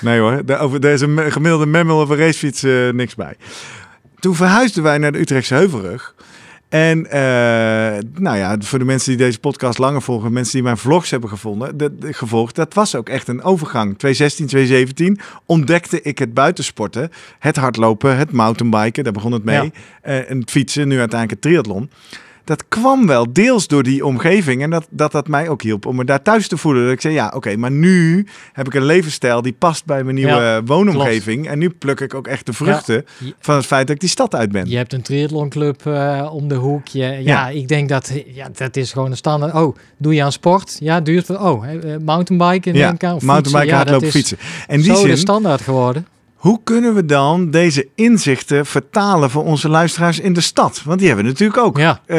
Nee 0.00 0.20
hoor, 0.20 0.44
daar, 0.44 0.60
over, 0.60 0.80
daar 0.80 0.92
is 0.92 1.00
een 1.00 1.32
gemiddelde 1.32 1.66
memmel 1.66 2.00
of 2.00 2.08
een 2.08 2.16
racefiets 2.16 2.62
eh, 2.62 2.72
niks 2.92 3.14
bij. 3.14 3.36
Toen 4.20 4.34
verhuisden 4.34 4.82
wij 4.82 4.98
naar 4.98 5.12
de 5.12 5.18
Utrechtse 5.20 5.54
Heuvelrug. 5.54 6.14
En 6.68 7.10
eh, 7.10 7.20
nou 8.14 8.36
ja, 8.36 8.56
voor 8.58 8.78
de 8.78 8.84
mensen 8.84 9.08
die 9.16 9.26
deze 9.26 9.38
podcast 9.38 9.78
langer 9.78 10.02
volgen, 10.02 10.32
mensen 10.32 10.52
die 10.52 10.62
mijn 10.62 10.76
vlogs 10.76 11.10
hebben 11.10 11.28
gevonden, 11.30 11.76
de, 11.76 11.94
de- 11.98 12.12
gevolgd, 12.12 12.54
dat 12.54 12.74
was 12.74 12.94
ook 12.94 13.08
echt 13.08 13.28
een 13.28 13.42
overgang. 13.42 13.98
2016, 13.98 14.46
2017 14.46 15.20
ontdekte 15.46 16.02
ik 16.02 16.18
het 16.18 16.34
buitensporten, 16.34 17.10
het 17.38 17.56
hardlopen, 17.56 18.16
het 18.16 18.32
mountainbiken, 18.32 19.04
daar 19.04 19.12
begon 19.12 19.32
het 19.32 19.44
mee. 19.44 19.62
Ja. 19.62 19.70
Eh, 20.02 20.30
en 20.30 20.40
het 20.40 20.50
fietsen, 20.50 20.88
nu 20.88 20.98
uiteindelijk 20.98 21.42
het 21.42 21.52
triathlon. 21.52 21.90
Dat 22.50 22.64
kwam 22.68 23.06
wel 23.06 23.32
deels 23.32 23.66
door 23.66 23.82
die 23.82 24.04
omgeving 24.06 24.62
en 24.62 24.70
dat, 24.70 24.86
dat 24.90 25.12
dat 25.12 25.28
mij 25.28 25.48
ook 25.48 25.62
hielp 25.62 25.86
om 25.86 25.96
me 25.96 26.04
daar 26.04 26.22
thuis 26.22 26.48
te 26.48 26.56
voelen. 26.56 26.82
Dat 26.84 26.92
ik 26.92 27.00
zei, 27.00 27.14
ja 27.14 27.32
oké, 27.34 27.56
maar 27.56 27.70
nu 27.70 28.26
heb 28.52 28.66
ik 28.66 28.74
een 28.74 28.84
levensstijl 28.84 29.42
die 29.42 29.52
past 29.52 29.84
bij 29.84 30.02
mijn 30.04 30.14
nieuwe 30.14 30.32
Ja, 30.32 30.62
woonomgeving. 30.62 31.48
En 31.48 31.58
nu 31.58 31.70
pluk 31.70 32.00
ik 32.00 32.14
ook 32.14 32.26
echt 32.26 32.46
de 32.46 32.52
vruchten 32.52 33.04
Ja. 33.18 33.30
van 33.38 33.56
het 33.56 33.66
feit 33.66 33.86
dat 33.86 33.94
ik 33.94 34.00
die 34.00 34.10
stad 34.10 34.34
uit 34.34 34.52
ben. 34.52 34.70
Je 34.70 34.76
hebt 34.76 34.92
een 34.92 35.02
triathlonclub 35.02 35.86
eh 35.86 36.28
om 36.32 36.48
de 36.48 36.54
hoek. 36.54 36.86
Je, 36.88 36.98
ja, 37.00 37.18
Ja. 37.18 37.48
ik 37.48 37.68
denk 37.68 37.88
dat 37.88 38.12
ja, 38.26 38.48
dat 38.56 38.76
is 38.76 38.92
gewoon 38.92 39.10
een 39.10 39.16
standaard. 39.16 39.54
Oh, 39.54 39.76
doe 39.96 40.14
je 40.14 40.22
aan 40.22 40.32
sport? 40.32 40.76
Ja, 40.80 41.00
duurt 41.00 41.28
het? 41.28 41.38
Oh, 41.38 41.66
eh, 41.66 41.96
mountainbiken 42.04 42.74
Ja, 42.74 42.90
of 42.90 43.22
mountainbiken, 43.22 43.50
fietsen. 43.50 43.66
Ja, 43.66 43.66
dat 43.66 43.76
hardlopen, 43.76 44.06
is 44.06 44.12
fietsen. 44.12 44.38
En 44.66 44.80
die 44.80 44.96
zo 44.96 45.06
de 45.06 45.16
standaard 45.16 45.60
geworden. 45.60 46.06
Hoe 46.40 46.60
kunnen 46.64 46.94
we 46.94 47.04
dan 47.04 47.50
deze 47.50 47.88
inzichten 47.94 48.66
vertalen 48.66 49.30
voor 49.30 49.44
onze 49.44 49.68
luisteraars 49.68 50.20
in 50.20 50.32
de 50.32 50.40
stad? 50.40 50.82
Want 50.84 50.98
die 50.98 51.08
hebben 51.08 51.24
we 51.26 51.30
natuurlijk 51.32 51.60
ook. 51.60 51.78
Ja, 51.78 52.00
Eh, 52.06 52.16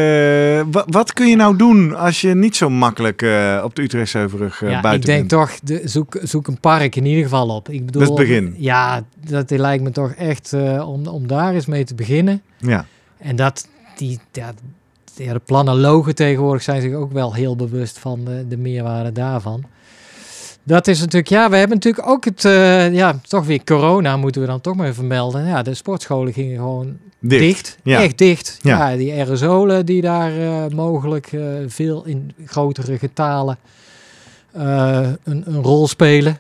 wa- 0.72 0.86
wat 0.88 1.14
kun 1.14 1.28
je 1.28 1.36
nou 1.36 1.56
doen 1.56 1.96
als 1.96 2.22
je 2.22 2.36
niet 2.36 2.56
zo 2.56 2.70
makkelijk 2.70 3.22
eh, 3.22 3.62
op 3.64 3.76
de 3.76 3.82
Utrechtse 3.82 4.18
Heuvelrug 4.18 4.62
eh, 4.64 4.70
ja 4.70 4.76
ik 4.76 4.82
buiten 4.82 5.06
denk 5.10 5.30
bent? 5.30 5.42
toch, 5.42 5.60
de, 5.64 5.82
zoek, 5.88 6.18
zoek 6.24 6.48
een 6.48 6.60
park 6.60 6.96
in 6.96 7.06
ieder 7.06 7.24
geval 7.24 7.50
op. 7.50 7.70
Ik 7.70 7.86
bedoel, 7.86 8.02
Dat 8.02 8.12
is 8.12 8.18
het 8.18 8.28
begin. 8.28 8.56
Ja, 8.58 9.04
dat 9.28 9.50
lijkt 9.50 9.84
me 9.84 9.92
toch 9.92 10.12
echt 10.12 10.54
om, 10.86 11.08
om 11.08 11.28
daar 11.28 11.54
eens 11.54 11.66
mee 11.66 11.84
te 11.84 11.96
beginnen. 11.96 12.42
Ja, 12.58 12.86
En 13.18 13.36
dat 13.36 13.68
die, 13.96 14.20
ja, 14.32 14.54
de 15.16 15.42
planologen 15.46 16.16
tegenwoordig 16.16 16.64
zijn 16.64 16.82
zich 16.82 16.94
ook 16.94 17.12
wel 17.12 17.34
heel 17.34 17.56
bewust 17.56 18.00
van 18.00 18.26
de, 18.26 18.46
de 18.48 18.58
meerwaarde 18.58 19.12
daarvan. 19.12 19.64
Dat 20.64 20.88
is 20.88 21.00
natuurlijk, 21.00 21.28
ja, 21.30 21.50
we 21.50 21.56
hebben 21.56 21.78
natuurlijk 21.78 22.08
ook 22.08 22.26
het, 22.26 22.46
eh, 22.46 22.94
ja, 22.94 23.20
toch 23.28 23.46
weer 23.46 23.64
corona 23.64 24.18
moeten 24.18 24.42
we 24.42 24.48
dan 24.48 24.62
toch 24.62 24.76
maar 24.76 24.88
even 24.88 25.08
melden. 25.08 25.46
Ja, 25.46 25.62
de 25.62 25.74
sportscholen 25.74 26.34
gingen 26.34 26.58
gewoon 26.58 26.98
dicht. 27.20 27.42
dicht, 27.42 27.78
Ja. 27.84 28.02
echt 28.02 28.18
dicht. 28.18 28.60
Ja. 28.62 28.92
Ja, 28.92 28.98
die 28.98 29.12
aerosolen 29.12 29.86
die 29.86 30.02
daar 30.02 30.38
eh, 30.38 30.68
mogelijk 30.76 31.32
eh, 31.34 31.42
veel 31.68 32.06
in 32.06 32.34
grotere 32.46 32.98
getalen 32.98 33.58
een, 34.54 35.18
een 35.24 35.62
rol 35.62 35.88
spelen. 35.88 36.40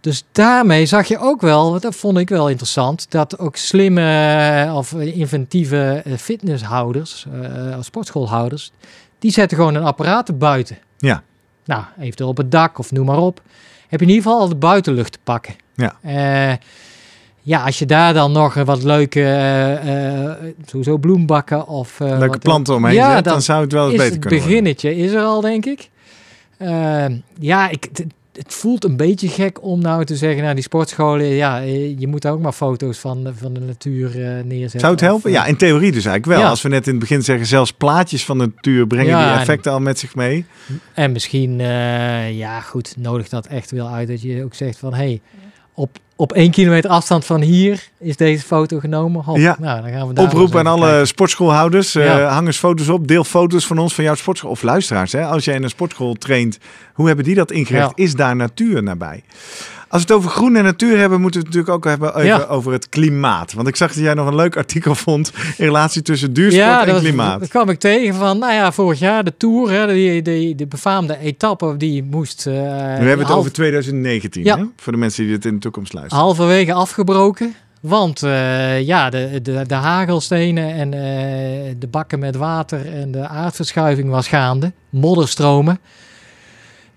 Dus 0.00 0.24
daarmee 0.32 0.86
zag 0.86 1.08
je 1.08 1.18
ook 1.18 1.40
wel, 1.40 1.80
dat 1.80 1.94
vond 1.94 2.18
ik 2.18 2.28
wel 2.28 2.48
interessant, 2.48 3.10
dat 3.10 3.38
ook 3.38 3.56
slimme 3.56 4.70
of 4.74 4.92
inventieve 4.92 6.02
fitnesshouders, 6.18 7.26
sportschoolhouders, 7.80 8.72
die 9.18 9.30
zetten 9.30 9.56
gewoon 9.56 9.74
een 9.74 9.82
apparaat 9.84 10.38
buiten. 10.38 10.78
Ja. 10.98 11.22
Nou, 11.66 11.82
eventueel 12.00 12.28
op 12.28 12.36
het 12.36 12.50
dak 12.50 12.78
of 12.78 12.92
noem 12.92 13.06
maar 13.06 13.18
op. 13.18 13.40
Heb 13.88 14.00
je 14.00 14.06
in 14.06 14.12
ieder 14.12 14.24
geval 14.24 14.40
al 14.40 14.48
de 14.48 14.54
buitenlucht 14.54 15.12
te 15.12 15.18
pakken. 15.24 15.54
Ja. 15.74 15.96
Eh, 16.02 16.56
ja, 17.42 17.64
als 17.64 17.78
je 17.78 17.86
daar 17.86 18.14
dan 18.14 18.32
nog 18.32 18.54
wat 18.54 18.82
leuke, 18.82 19.22
eh, 19.24 20.48
sowieso 20.66 20.96
bloembakken 20.98 21.66
of... 21.66 21.98
Leuke 21.98 22.26
wat- 22.26 22.38
planten 22.38 22.74
omheen 22.74 22.94
Ja, 22.94 23.14
zet, 23.14 23.24
dan, 23.24 23.32
dan 23.32 23.42
zou 23.42 23.60
het 23.62 23.72
wel 23.72 23.84
eens 23.84 23.96
beter 23.96 24.10
het 24.12 24.18
kunnen 24.20 24.38
worden. 24.38 24.48
beginnetje 24.48 24.96
is 24.96 25.12
er 25.12 25.22
al, 25.22 25.40
denk 25.40 25.66
ik. 25.66 25.90
Ja, 27.38 27.68
ik, 27.68 27.88
het, 28.36 28.54
voelt 28.54 28.84
een 28.84 28.96
beetje 28.96 29.28
gek 29.28 29.62
om 29.62 29.80
nou 29.80 30.04
te 30.04 30.16
zeggen, 30.16 30.42
nou 30.42 30.54
die 30.54 30.62
sportscholen, 30.62 31.26
ja, 31.26 31.60
eh, 31.62 31.98
je 31.98 32.06
moet 32.06 32.22
daar 32.22 32.32
ook 32.32 32.40
maar 32.40 32.52
foto's 32.52 32.98
van, 32.98 33.24
de- 33.24 33.34
van 33.34 33.52
de 33.52 33.60
natuur 33.60 34.06
eh, 34.10 34.44
neerzetten. 34.44 34.80
Zou 34.80 34.92
het 34.92 35.00
helpen? 35.00 35.30
eh, 35.30 35.36
Ja, 35.36 35.46
in 35.46 35.56
theorie 35.56 35.92
dus 35.92 36.04
eigenlijk 36.04 36.26
wel. 36.26 36.38
Ja. 36.40 36.48
Als 36.48 36.62
we 36.62 36.68
net 36.68 36.84
in 36.86 36.90
het 36.90 37.00
begin 37.00 37.22
zeggen, 37.22 37.46
zelfs 37.46 37.72
plaatjes 37.72 38.24
van 38.24 38.38
de 38.38 38.44
natuur 38.54 38.86
brengen 38.86 39.06
Ja, 39.10 39.24
die 39.24 39.32
en- 39.34 39.38
effecten 39.40 39.72
al 39.72 39.80
met 39.80 39.98
zich 39.98 40.14
mee. 40.14 40.44
En 40.94 41.12
misschien, 41.12 41.60
eh, 41.60 42.36
ja 42.38 42.60
goed, 42.60 42.94
nodig 42.98 43.28
dat 43.28 43.46
echt 43.46 43.70
wel 43.70 43.88
uit 43.88 44.08
dat 44.08 44.22
je 44.22 44.44
ook 44.44 44.54
zegt 44.54 44.78
van, 44.78 44.94
hey, 44.94 45.20
op, 45.76 45.98
op 46.16 46.32
één 46.32 46.50
kilometer 46.50 46.90
afstand 46.90 47.24
van 47.24 47.40
hier 47.40 47.88
is 47.98 48.16
deze 48.16 48.44
foto 48.44 48.78
genomen. 48.78 49.22
Hop, 49.24 49.36
Ja. 49.36 49.56
Nou, 49.60 49.82
dan 49.82 49.90
gaan 49.90 50.08
we 50.08 50.14
daar 50.14 50.24
Oproep 50.24 50.56
aan 50.56 50.66
alle 50.66 50.86
kijken. 50.88 51.06
sportschoolhouders. 51.06 51.94
eh, 51.94 52.04
Ja. 52.04 52.20
hang 52.28 52.46
eens 52.46 52.56
foto's 52.58 52.88
op. 52.88 53.08
Deel 53.08 53.24
foto's 53.24 53.66
van 53.66 53.78
ons, 53.78 53.94
van 53.94 54.04
jouw 54.04 54.14
sportschool. 54.14 54.50
Of 54.50 54.62
luisteraars, 54.62 55.12
hè? 55.12 55.24
als 55.24 55.44
jij 55.44 55.54
in 55.54 55.62
een 55.62 55.68
sportschool 55.68 56.14
traint. 56.14 56.58
Hoe 56.94 57.06
hebben 57.06 57.24
die 57.24 57.34
dat 57.34 57.50
ingericht? 57.50 57.92
Ja. 57.96 58.04
Is 58.04 58.14
daar 58.14 58.36
natuur 58.36 58.82
nabij? 58.82 59.22
Als 59.88 60.02
we 60.04 60.08
het 60.12 60.16
over 60.22 60.30
groen 60.30 60.56
en 60.56 60.64
natuur 60.64 60.98
hebben, 60.98 61.20
moeten 61.20 61.40
we 61.40 61.46
het 61.46 61.56
natuurlijk 61.56 61.84
ook 61.86 61.90
hebben 61.92 62.14
even 62.16 62.38
Ja. 62.40 62.44
over 62.44 62.72
het 62.72 62.88
klimaat. 62.88 63.52
Want 63.52 63.68
ik 63.68 63.76
zag 63.76 63.92
dat 63.92 64.02
jij 64.02 64.14
nog 64.14 64.26
een 64.26 64.34
leuk 64.34 64.56
artikel 64.56 64.94
vond 65.06 65.32
in 65.36 65.64
relatie 65.64 66.02
tussen 66.02 66.32
duursport 66.32 66.80
en 66.80 66.86
dat, 66.92 67.00
klimaat. 67.00 67.40
dat 67.40 67.48
kwam 67.48 67.68
ik 67.68 67.78
tegen 67.78 68.14
van, 68.14 68.38
nou 68.38 68.52
ja, 68.52 68.72
vorig 68.72 68.98
jaar 68.98 69.24
de 69.24 69.32
Tour, 69.36 69.70
hè, 69.70 69.86
die, 69.92 70.22
die, 70.22 70.54
de 70.54 70.66
befaamde 70.66 71.18
etappe, 71.18 71.76
die 71.76 72.02
moest... 72.04 72.46
eh, 72.46 72.52
Nu 72.52 72.58
hebben 72.60 73.04
we 73.04 73.10
het 73.18 73.26
half- 73.26 73.38
over 73.38 73.52
2019, 73.52 74.44
Ja. 74.44 74.56
hè? 74.58 74.64
voor 74.76 74.92
de 74.92 74.98
mensen 74.98 75.24
die 75.24 75.32
dit 75.32 75.44
in 75.44 75.54
de 75.54 75.60
toekomst 75.60 75.92
luisteren. 75.92 76.24
halverwege 76.24 76.72
afgebroken. 76.72 77.54
Want 77.80 78.22
eh, 78.22 78.80
ja, 78.82 79.10
de, 79.10 79.38
de, 79.42 79.64
de 79.66 79.74
hagelstenen 79.74 80.74
en 80.74 80.94
eh, 80.94 81.74
de 81.78 81.86
bakken 81.90 82.18
met 82.18 82.36
water 82.36 82.92
en 82.94 83.10
de 83.12 83.28
aardverschuiving 83.28 84.10
was 84.10 84.28
gaande. 84.28 84.72
Modderstromen. 84.90 85.78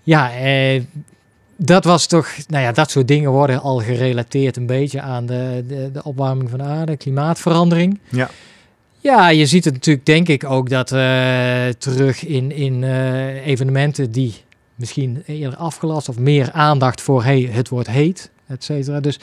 Ja, 0.03 0.31
eh, 0.31 0.81
dat 1.61 1.83
was 1.83 2.05
toch... 2.05 2.27
Nou 2.47 2.63
ja, 2.63 2.71
dat 2.71 2.91
soort 2.91 3.07
dingen 3.07 3.31
worden 3.31 3.61
al 3.61 3.79
gerelateerd 3.79 4.57
een 4.57 4.65
beetje 4.65 5.01
aan 5.01 5.25
de, 5.25 5.63
de, 5.67 5.89
de 5.91 6.03
opwarming 6.03 6.49
van 6.49 6.59
de 6.59 6.65
aarde, 6.65 6.97
klimaatverandering. 6.97 7.99
Ja. 8.09 8.29
Ja, 9.01 9.29
je 9.29 9.45
ziet 9.45 9.65
het 9.65 9.73
natuurlijk 9.73 10.05
denk 10.05 10.27
ik 10.27 10.43
ook 10.43 10.69
dat 10.69 10.91
eh, 10.91 11.67
terug 11.77 12.25
in, 12.25 12.51
in 12.51 12.83
eh, 12.83 13.45
evenementen 13.47 14.11
die 14.11 14.33
misschien 14.75 15.23
eerder 15.25 15.59
afgelast 15.59 16.09
of 16.09 16.19
meer 16.19 16.51
aandacht 16.51 17.01
voor 17.01 17.23
hey, 17.23 17.49
het 17.51 17.69
wordt 17.69 17.89
heet, 17.89 18.29
et 18.49 18.63
cetera. 18.63 18.99
Dus 18.99 19.19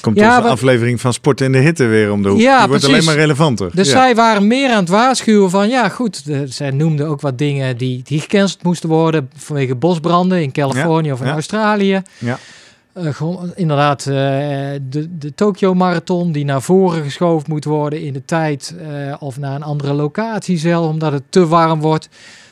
Komt 0.00 0.16
Ja, 0.18 0.28
onze 0.30 0.42
wat- 0.42 0.50
aflevering 0.50 1.00
van 1.00 1.12
Sport 1.12 1.40
in 1.40 1.52
de 1.52 1.58
Hitte 1.58 1.84
weer 1.84 2.12
om 2.12 2.22
de 2.22 2.28
hoek. 2.28 2.40
Ja, 2.40 2.58
Die 2.58 2.68
wordt 2.68 2.84
alleen 2.84 3.04
maar 3.04 3.14
relevanter. 3.14 3.70
Dus 3.74 3.86
Ja. 3.86 3.92
zij 3.92 4.14
waren 4.14 4.46
meer 4.46 4.70
aan 4.70 4.78
het 4.80 4.88
waarschuwen 4.88 5.50
van, 5.50 5.68
ja 5.68 5.88
goed, 5.88 6.24
de, 6.24 6.46
zij 6.46 6.70
noemden 6.70 7.06
ook 7.08 7.20
wat 7.20 7.38
dingen 7.38 7.76
die, 7.76 8.02
die 8.04 8.20
gecanceld 8.20 8.62
moesten 8.62 8.88
worden 8.88 9.30
vanwege 9.36 9.74
bosbranden 9.74 10.42
in 10.42 10.52
Californië 10.52 11.12
of 11.12 11.20
in. 11.20 11.28
Australië. 11.28 12.02
Ja. 12.18 12.38
Eh, 12.92 13.14
gewoon, 13.14 13.52
inderdaad, 13.54 14.00
eh, 14.00 14.14
de, 14.88 15.18
de 15.18 15.34
Tokyo 15.34 15.74
Marathon 15.74 16.32
die 16.32 16.44
naar 16.44 16.62
voren 16.62 17.02
geschoven 17.02 17.50
moet 17.50 17.64
worden 17.64 18.02
in 18.02 18.12
de 18.12 18.24
tijd. 18.24 18.74
eh, 18.80 19.14
of 19.18 19.38
naar 19.38 19.54
een 19.54 19.62
andere 19.62 19.92
locatie 19.92 20.58
zelf, 20.58 20.88
omdat 20.90 21.12
het 21.12 21.22
te 21.28 21.46
warm 21.46 21.80
wordt. 21.80 22.08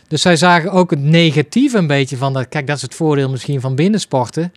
Dus 0.09 0.23
zij 0.23 0.37
zagen 0.37 0.71
ook 0.73 0.90
het 0.90 1.03
negatieve 1.03 1.79
een 1.79 1.87
beetje 1.87 2.16
van 2.16 2.33
dat. 2.33 2.49
Kijk, 2.49 2.66
dat 2.66 2.77
is 2.77 2.83
het 2.83 2.95
voordeel 2.95 3.31
misschien 3.31 3.61
van 3.61 3.75
binnensporten. 3.75 4.53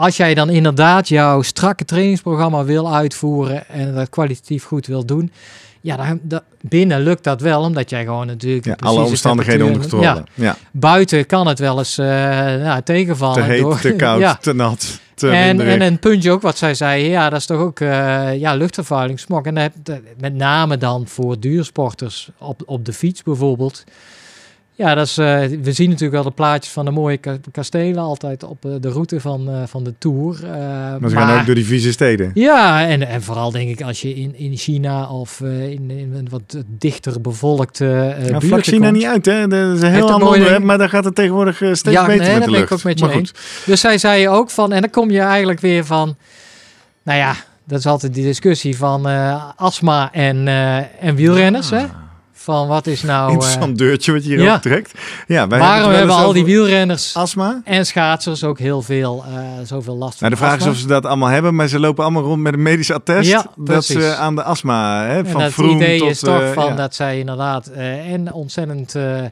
Als 0.00 0.16
jij 0.16 0.34
dan 0.34 0.48
inderdaad 0.50 1.08
jouw 1.08 1.42
strakke 1.42 1.84
trainingsprogramma 1.84 2.64
wil 2.64 2.94
uitvoeren 2.94 3.68
en 3.68 3.94
dat 3.94 4.08
kwalitatief 4.08 4.64
goed 4.64 4.86
wil 4.86 5.04
doen. 5.04 5.32
Ja, 5.80 5.96
dan, 5.96 6.20
dan- 6.22 6.40
binnen 6.60 7.02
lukt 7.02 7.24
dat 7.24 7.40
wel, 7.40 7.62
omdat 7.62 7.90
jij 7.90 8.04
gewoon 8.04 8.26
natuurlijk... 8.26 8.64
Ja, 8.64 8.76
alle 8.78 9.02
omstandigheden 9.02 9.66
onder 9.66 9.80
controle. 9.80 10.04
Ja. 10.04 10.24
Ja, 10.34 10.56
buiten 10.72 11.26
kan 11.26 11.46
het 11.46 11.58
wel 11.58 11.78
eens 11.78 11.96
nou, 11.96 12.82
tegenvallen. 12.82 13.34
Te 13.42 13.42
heet, 13.42 13.60
door- 13.60 13.80
te 13.80 13.92
koud, 13.96 14.20
ja. 14.28 14.34
te 14.40 14.52
nat, 14.54 15.00
te 15.14 15.28
En, 15.30 15.60
en 15.60 15.82
een 15.82 15.98
puntje 15.98 16.30
ook 16.30 16.42
wat 16.42 16.58
zij 16.58 16.74
zei, 16.74 17.04
ja, 17.08 17.30
dat 17.30 17.38
is 17.38 17.46
toch 17.46 17.60
ook 17.60 17.80
eh 17.80 18.38
ja, 18.38 18.54
luchtvervuiling, 18.54 19.20
smog. 19.20 19.42
En 19.44 19.54
dat- 19.54 20.00
met 20.18 20.34
name 20.34 20.78
dan 20.78 21.06
voor 21.06 21.40
duursporters 21.40 22.28
op, 22.38 22.62
op 22.66 22.84
de 22.84 22.92
fiets 22.92 23.22
bijvoorbeeld. 23.22 23.84
Ja, 24.80 24.94
dat 24.94 25.06
is, 25.06 25.18
eh, 25.18 25.38
we 25.62 25.72
zien 25.72 25.86
natuurlijk 25.88 26.12
wel 26.14 26.22
de 26.22 26.30
plaatjes 26.30 26.72
van 26.72 26.84
de 26.84 26.90
mooie 26.90 27.16
ka- 27.16 27.38
kastelen 27.52 27.98
altijd 28.02 28.44
op 28.44 28.64
eh, 28.64 28.70
de 28.80 28.88
route 28.88 29.20
van, 29.20 29.48
eh, 29.48 29.62
van 29.66 29.84
de 29.84 29.94
Tour. 29.98 30.38
maar 31.00 31.10
ze 31.10 31.16
gaan 31.16 31.40
ook 31.40 31.46
door 31.46 31.54
die 31.54 31.64
vieze 31.66 31.92
steden. 31.92 32.30
ja, 32.34 32.86
en, 32.88 33.06
en 33.08 33.22
vooral 33.22 33.50
denk 33.50 33.68
ik 33.68 33.82
als 33.82 34.00
je 34.02 34.14
in, 34.14 34.36
in 34.36 34.56
China 34.56 35.08
of 35.08 35.40
in, 35.40 35.90
in 35.90 36.12
een 36.14 36.26
wat 36.30 36.56
dichter 36.66 37.20
bevolkte 37.20 37.84
uh, 38.20 38.28
Ja, 38.28 38.40
vlak 38.40 38.62
China 38.64 38.90
niet 38.90 39.04
uit, 39.04 39.26
hè? 39.26 39.46
Dat 39.48 39.76
is 39.76 39.82
een 39.82 39.90
heel 39.90 40.10
ander 40.10 40.18
mooie- 40.18 40.32
onderwerp, 40.38 40.62
maar 40.62 40.78
daar 40.78 40.88
gaat 40.88 41.04
het 41.04 41.14
tegenwoordig 41.14 41.56
steeds 41.56 41.82
Ja, 41.82 42.06
beter 42.06 42.22
nee, 42.22 42.32
met 42.32 42.34
dat 42.34 42.44
de 42.44 42.50
ben 42.50 42.62
ik 42.62 42.68
lucht. 42.70 42.72
ook 42.72 42.82
met 42.82 42.98
je 42.98 43.04
maar 43.04 43.14
goed. 43.14 43.34
Dus 43.66 43.80
zij 43.80 43.98
zei 43.98 44.28
ook 44.28 44.50
van, 44.50 44.72
en 44.72 44.80
dan 44.80 44.90
kom 44.90 45.10
je 45.10 45.20
eigenlijk 45.20 45.60
weer 45.60 45.84
van, 45.84 46.16
nou 47.02 47.18
ja, 47.18 47.34
dat 47.64 47.78
is 47.78 47.86
altijd 47.86 48.14
die 48.14 48.24
discussie 48.24 48.76
van 48.76 49.06
astma 49.56 50.12
en, 50.12 50.48
en 51.00 51.14
wielrenners, 51.14 51.70
hè? 51.70 51.84
Van 52.42 52.68
wat 52.68 52.86
is 52.86 53.02
nou, 53.02 53.26
eh, 53.26 53.32
Interessant 53.32 53.78
deurtje 53.78 54.12
wat 54.12 54.24
je 54.24 54.28
hier 54.28 54.42
ja. 54.42 54.54
optrekt. 54.54 54.92
Ja, 55.26 55.48
wij 55.48 55.58
waarom 55.58 55.92
hebben 55.92 56.14
al 56.14 56.32
die 56.32 56.44
wielrenners 56.44 57.16
Astma? 57.16 57.60
en 57.64 57.86
schaatsers 57.86 58.44
ook 58.44 58.58
heel 58.58 58.82
veel, 58.82 59.24
eh, 59.28 59.38
zoveel 59.64 59.96
last 59.96 60.18
van 60.18 60.28
Nou, 60.28 60.40
de 60.40 60.46
vraag 60.46 60.60
is 60.60 60.66
of 60.66 60.76
ze 60.76 60.86
dat 60.86 61.06
allemaal 61.06 61.28
hebben, 61.28 61.54
maar 61.54 61.68
ze 61.68 61.80
lopen 61.80 62.04
allemaal 62.04 62.22
rond 62.22 62.42
met 62.42 62.52
een 62.52 62.62
medisch 62.62 62.92
attest 62.92 63.30
Ja, 63.30 63.42
dat 63.42 63.64
precies. 63.64 63.94
ze 63.94 64.14
aan 64.14 64.34
de 64.34 64.42
astma, 64.42 65.06
hè, 65.06 65.16
En 65.16 65.26
van 65.26 65.40
dat 65.40 65.52
Vroom 65.52 65.76
idee 65.76 65.98
tot... 65.98 66.08
is 66.08 66.20
toch 66.20 66.40
eh, 66.40 66.50
van 66.52 66.64
ja. 66.66 66.74
dat 66.74 66.94
zij 66.94 67.18
inderdaad 67.18 67.66
eh, 67.66 68.12
en 68.12 68.32
ontzettend 68.32 68.94
eh, 68.94 69.22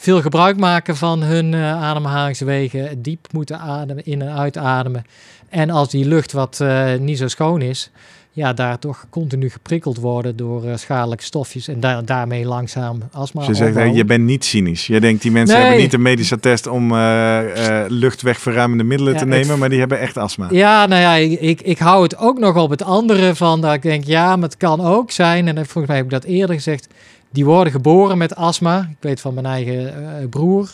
veel 0.00 0.20
gebruik 0.20 0.56
maken 0.56 0.96
van 0.96 1.22
hun 1.22 1.54
eh, 1.54 1.82
ademhalingswegen, 1.82 3.02
diep 3.02 3.26
moeten 3.32 3.58
ademen, 3.58 4.04
in 4.04 4.22
en 4.22 4.36
uitademen. 4.36 5.04
En 5.48 5.70
als 5.70 5.88
die 5.88 6.06
lucht 6.06 6.32
wat 6.32 6.60
eh, 6.60 6.94
niet 6.98 7.18
zo 7.18 7.28
schoon 7.28 7.60
is, 7.60 7.90
ja, 8.32 8.52
daar 8.52 8.78
toch 8.78 9.04
continu 9.10 9.50
geprikkeld 9.50 9.96
worden 9.98 10.36
door 10.36 10.64
eh, 10.64 10.76
schadelijke 10.76 11.24
stofjes 11.24 11.68
en 11.68 11.80
daar 11.80 12.04
daarmee 12.04 12.44
langzaam 12.46 13.02
astma 13.12 13.46
Dus 13.46 13.58
je 13.58 13.72
zegt, 13.72 13.94
je 13.96 14.04
bent 14.04 14.24
niet 14.24 14.44
cynisch. 14.44 14.86
Je 14.86 15.00
denkt, 15.00 15.22
die 15.22 15.30
mensen 15.30 15.54
Nee. 15.56 15.64
hebben 15.64 15.82
niet 15.84 15.92
een 15.92 16.02
medisch 16.02 16.32
attest 16.32 16.66
om 16.66 16.92
eh, 16.92 17.82
eh, 17.84 17.90
luchtwegverruimende 17.90 18.84
middelen 18.84 19.12
Ja, 19.12 19.18
te 19.18 19.24
het- 19.24 19.34
nemen, 19.34 19.58
maar 19.58 19.68
die 19.68 19.78
hebben 19.78 19.98
echt 20.00 20.16
astma. 20.16 20.46
Ja, 20.50 20.86
nou 20.86 21.00
ja, 21.00 21.14
ik, 21.14 21.40
ik, 21.40 21.60
ik 21.60 21.78
hou 21.78 22.02
het 22.02 22.16
ook 22.18 22.38
nog 22.38 22.56
op 22.56 22.70
het 22.70 22.82
andere 22.82 23.34
van 23.34 23.60
dat 23.60 23.72
ik 23.74 23.82
denk, 23.82 24.04
ja, 24.04 24.36
maar 24.36 24.48
het 24.48 24.56
kan 24.56 24.80
ook 24.80 25.10
zijn, 25.10 25.48
en 25.48 25.54
volgens 25.56 25.86
mij 25.86 25.96
heb 25.96 26.04
ik 26.04 26.10
dat 26.10 26.24
eerder 26.24 26.54
gezegd, 26.56 26.86
die 27.32 27.44
worden 27.44 27.72
geboren 27.72 28.18
met 28.18 28.36
astma. 28.36 28.88
Ik 28.90 28.96
weet 29.00 29.20
van 29.20 29.34
mijn 29.34 29.46
eigen 29.46 29.92
broer. 30.30 30.70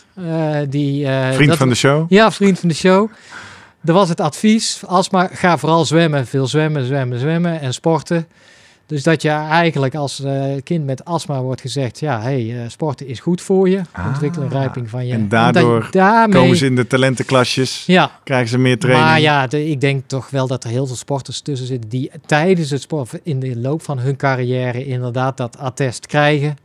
die, 0.69 1.07
Vriend 1.31 1.49
dat- 1.49 1.57
van 1.57 1.69
de 1.69 1.75
show. 1.75 2.05
Ja, 2.09 2.31
vriend 2.31 2.59
van 2.59 2.69
de 2.69 2.75
show. 2.75 3.09
Er 3.85 3.93
was 3.93 4.09
het 4.09 4.21
advies, 4.21 4.81
astma, 4.85 5.27
ga 5.31 5.57
vooral 5.57 5.85
zwemmen. 5.85 6.27
Veel 6.27 6.47
zwemmen, 6.47 6.85
zwemmen, 6.85 7.19
zwemmen 7.19 7.59
en 7.61 7.73
sporten. 7.73 8.27
Dus 8.85 9.03
dat 9.03 9.21
je 9.21 9.29
eigenlijk 9.29 9.95
als 9.95 10.23
eh, 10.23 10.43
kind 10.63 10.85
met 10.85 11.05
astma 11.05 11.41
wordt 11.41 11.61
gezegd, 11.61 11.99
ja, 11.99 12.21
hey, 12.21 12.55
eh, 12.63 12.69
sporten 12.69 13.07
is 13.07 13.19
goed 13.19 13.41
voor 13.41 13.69
je. 13.69 13.81
Ah, 13.91 14.21
rijping 14.49 14.89
van 14.89 15.05
je. 15.07 15.13
en 15.13 15.29
daardoor 15.29 15.83
je 15.83 15.91
daarmee, 15.91 16.41
Komen 16.41 16.57
ze 16.57 16.65
in 16.65 16.75
de 16.75 16.87
talentenklasjes, 16.87 17.83
Ja, 17.85 18.11
krijgen 18.23 18.47
ze 18.49 18.57
meer 18.57 18.79
training. 18.79 19.07
maar 19.09 19.19
ja, 19.19 19.47
de- 19.47 19.69
ik 19.69 19.81
denk 19.81 20.03
toch 20.07 20.29
wel 20.29 20.47
dat 20.47 20.63
er 20.63 20.69
heel 20.69 20.87
veel 20.87 20.95
sporters 20.95 21.41
tussen 21.41 21.67
zitten 21.67 21.89
die 21.89 22.11
tijdens 22.25 22.69
het 22.69 22.81
sport, 22.81 23.19
in 23.23 23.39
de 23.39 23.57
loop 23.59 23.81
van 23.81 23.99
hun 23.99 24.15
carrière, 24.15 24.85
inderdaad 24.85 25.37
dat 25.37 25.57
attest 25.57 26.05
krijgen. 26.05 26.57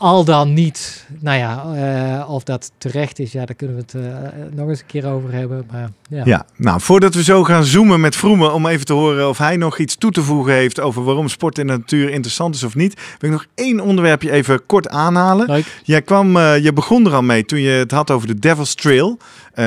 Al 0.00 0.24
dan 0.24 0.52
niet, 0.54 1.06
nou 1.18 1.38
ja, 1.38 1.64
eh, 1.74 2.30
of 2.30 2.42
dat 2.42 2.72
terecht 2.78 3.18
is, 3.18 3.32
ja, 3.32 3.44
daar 3.44 3.54
kunnen 3.54 3.76
we 3.76 3.82
het 3.82 3.94
eh, 3.94 4.28
nog 4.52 4.68
eens 4.68 4.80
een 4.80 4.86
keer 4.86 5.06
over 5.06 5.32
hebben. 5.32 5.66
Maar 5.70 5.90
ja, 6.08 6.22
Ja, 6.24 6.46
nou, 6.56 6.80
voordat 6.80 7.14
we 7.14 7.22
zo 7.22 7.44
gaan 7.44 7.64
zoomen 7.64 8.00
met 8.00 8.16
Vroemen 8.16 8.52
om 8.52 8.66
even 8.66 8.86
te 8.86 8.92
horen 8.92 9.28
of 9.28 9.38
hij 9.38 9.56
nog 9.56 9.78
iets 9.78 9.96
toe 9.96 10.10
te 10.10 10.22
voegen 10.22 10.52
heeft 10.52 10.80
over 10.80 11.04
waarom 11.04 11.28
sport 11.28 11.58
in 11.58 11.66
de 11.66 11.72
natuur 11.72 12.10
interessant 12.10 12.54
is 12.54 12.62
of 12.62 12.74
niet, 12.74 13.00
wil 13.18 13.30
ik 13.30 13.36
nog 13.36 13.46
één 13.54 13.80
onderwerpje 13.80 14.30
even 14.30 14.66
kort 14.66 14.88
aanhalen. 14.88 15.46
leuk. 15.46 15.80
Jij 15.84 16.02
kwam, 16.02 16.36
eh, 16.36 16.58
je 16.58 16.72
begon 16.72 17.06
er 17.06 17.14
al 17.14 17.22
mee 17.22 17.44
toen 17.44 17.60
je 17.60 17.70
het 17.70 17.90
had 17.90 18.10
over 18.10 18.26
de 18.26 18.38
Devil's 18.38 18.74
Trail. 18.74 19.18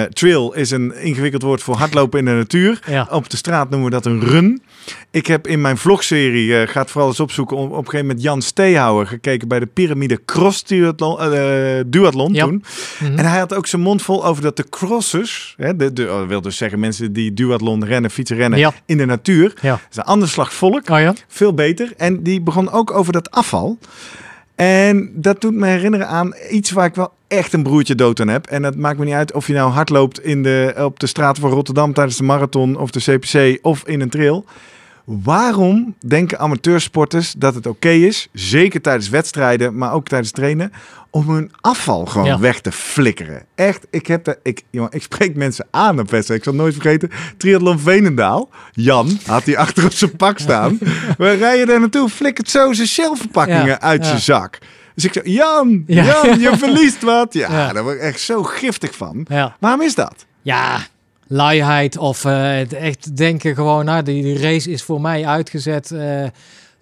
Trail 0.10 0.54
is 0.54 0.72
een 0.72 0.96
ingewikkeld 0.96 1.42
woord 1.42 1.62
voor 1.64 1.76
hardlopen 1.76 2.20
in 2.20 2.26
de 2.26 2.32
natuur. 2.32 2.80
Ja. 2.88 3.08
Op 3.12 3.30
de 3.30 3.38
straat 3.38 3.70
noemen 3.70 3.90
we 3.90 3.96
dat 3.96 4.06
een 4.06 4.22
run. 4.22 4.62
Ik 5.12 5.28
heb 5.28 5.48
in 5.48 5.62
mijn 5.62 5.78
vlogserie, 5.78 6.58
eh 6.62 6.68
gaat 6.68 6.92
vooral 6.92 7.10
eens 7.10 7.20
opzoeken, 7.20 7.58
op, 7.58 7.64
op 7.64 7.70
een 7.78 7.84
gegeven 7.86 8.06
moment 8.06 8.24
Jan 8.24 8.42
Steehouwer 8.42 9.08
gekeken 9.08 9.48
bij 9.48 9.60
de 9.60 9.66
Pyramide 9.66 10.20
Cross 10.26 10.64
Duathlon, 10.64 11.20
eh, 11.20 11.80
duathlon 11.88 12.34
Ja. 12.34 12.46
toen. 12.46 12.64
Mhm. 13.00 13.18
En 13.18 13.26
hij 13.26 13.40
had 13.40 13.54
ook 13.54 13.68
zijn 13.68 13.82
mond 13.82 14.02
vol 14.02 14.26
over 14.26 14.44
dat 14.44 14.58
de 14.58 14.70
crossers, 14.70 15.54
hè, 15.58 15.76
de, 15.76 15.94
de, 15.94 16.12
oh, 16.12 16.28
wil 16.28 16.42
dus 16.42 16.58
zeggen 16.58 16.80
mensen 16.80 17.14
die 17.14 17.34
duathlon 17.34 17.86
rennen, 17.86 18.12
fietsen 18.12 18.38
rennen 18.38 18.60
Ja. 18.60 18.74
in 18.86 18.98
de 18.98 19.06
natuur, 19.06 19.54
Ja. 19.62 19.70
dat 19.72 19.80
is 19.92 19.98
een 19.98 20.04
ander 20.04 20.28
slag 20.30 20.54
volk, 20.54 20.90
Oh 20.90 21.10
veel 21.28 21.54
beter. 21.54 21.94
En 21.98 22.24
die 22.24 22.42
begon 22.42 22.72
ook 22.72 22.92
over 22.92 23.14
dat 23.14 23.32
afval. 23.32 23.78
En 24.56 25.12
dat 25.14 25.42
doet 25.42 25.54
me 25.54 25.68
herinneren 25.68 26.08
aan 26.08 26.34
iets 26.50 26.72
waar 26.72 26.86
ik 26.86 26.96
wel 26.96 27.14
echt 27.28 27.54
een 27.54 27.64
broertje 27.64 27.96
dood 27.96 28.20
aan 28.20 28.28
heb. 28.28 28.46
En 28.46 28.62
dat 28.62 28.76
maakt 28.76 28.98
me 28.98 29.06
niet 29.06 29.14
uit 29.14 29.34
of 29.34 29.48
je 29.48 29.54
nou 29.54 29.72
hard 29.72 29.90
loopt 29.90 30.24
in 30.24 30.44
de, 30.44 30.74
op 30.78 31.00
de 31.00 31.08
straat 31.08 31.40
van 31.40 31.50
Rotterdam 31.50 31.94
tijdens 31.94 32.18
de 32.18 32.24
marathon 32.24 32.78
of 32.78 32.92
de 32.92 33.00
CPC 33.00 33.66
of 33.66 33.84
in 33.88 34.02
een 34.02 34.10
trail. 34.10 34.46
Waarom 35.04 35.96
denken 36.06 36.40
amateursporters 36.40 37.34
dat 37.38 37.56
het 37.56 37.66
oké 37.66 37.90
is, 37.90 38.30
zeker 38.34 38.82
tijdens 38.82 39.10
wedstrijden, 39.10 39.78
maar 39.78 39.94
ook 39.94 40.08
tijdens 40.08 40.32
trainen, 40.32 40.72
om 41.16 41.30
hun 41.30 41.52
afval 41.62 42.06
gewoon 42.06 42.28
Ja. 42.28 42.40
weg 42.40 42.62
te 42.62 42.72
flikkeren? 42.72 43.44
Echt, 43.56 43.86
ik 43.90 44.08
heb 44.08 44.24
de, 44.24 44.38
ik, 44.44 44.62
jongen, 44.70 44.92
ik 44.92 45.02
spreek 45.02 45.36
mensen 45.36 45.66
aan 45.72 46.00
op 46.00 46.10
wedstrijd. 46.10 46.40
Ik 46.40 46.46
zal 46.46 46.56
nooit 46.56 46.74
vergeten, 46.74 47.10
Triathlon 47.38 47.80
Veenendaal. 47.80 48.50
Jan 48.72 49.20
had 49.26 49.46
die 49.46 49.58
achter 49.60 49.86
op 49.86 49.92
zijn 49.94 50.16
pak 50.16 50.40
staan. 50.40 50.80
Waar 51.18 51.36
rij 51.36 51.58
je 51.60 51.66
daar 51.66 51.80
naartoe? 51.80 52.10
Flikkert 52.10 52.50
zo 52.50 52.74
zijn 52.74 52.88
shellverpakkingen 52.88 53.66
Ja, 53.66 53.82
uit 53.82 54.06
zijn 54.06 54.20
zak. 54.20 54.58
Dus 54.96 55.06
ik 55.06 55.14
zei, 55.14 55.32
Jan, 55.32 55.84
Ja. 55.88 56.04
Jan, 56.04 56.40
je 56.40 56.58
verliest 56.66 57.02
wat. 57.02 57.34
Ja, 57.34 57.74
daar 57.74 57.84
word 57.84 57.96
ik 57.96 58.02
echt 58.02 58.20
zo 58.20 58.44
giftig 58.44 58.96
van. 58.96 59.28
Waarom 59.60 59.82
is 59.82 59.96
dat? 59.96 60.26
Ja, 60.42 60.80
luiheid 61.28 61.98
of 61.98 62.26
eh, 62.26 62.72
echt 62.74 63.18
denken 63.18 63.56
gewoon, 63.56 63.86
nou, 63.86 64.04
die, 64.04 64.24
die 64.24 64.40
race 64.40 64.72
is 64.72 64.84
voor 64.84 65.02
mij 65.02 65.26
uitgezet. 65.26 65.92
eh, 65.92 66.24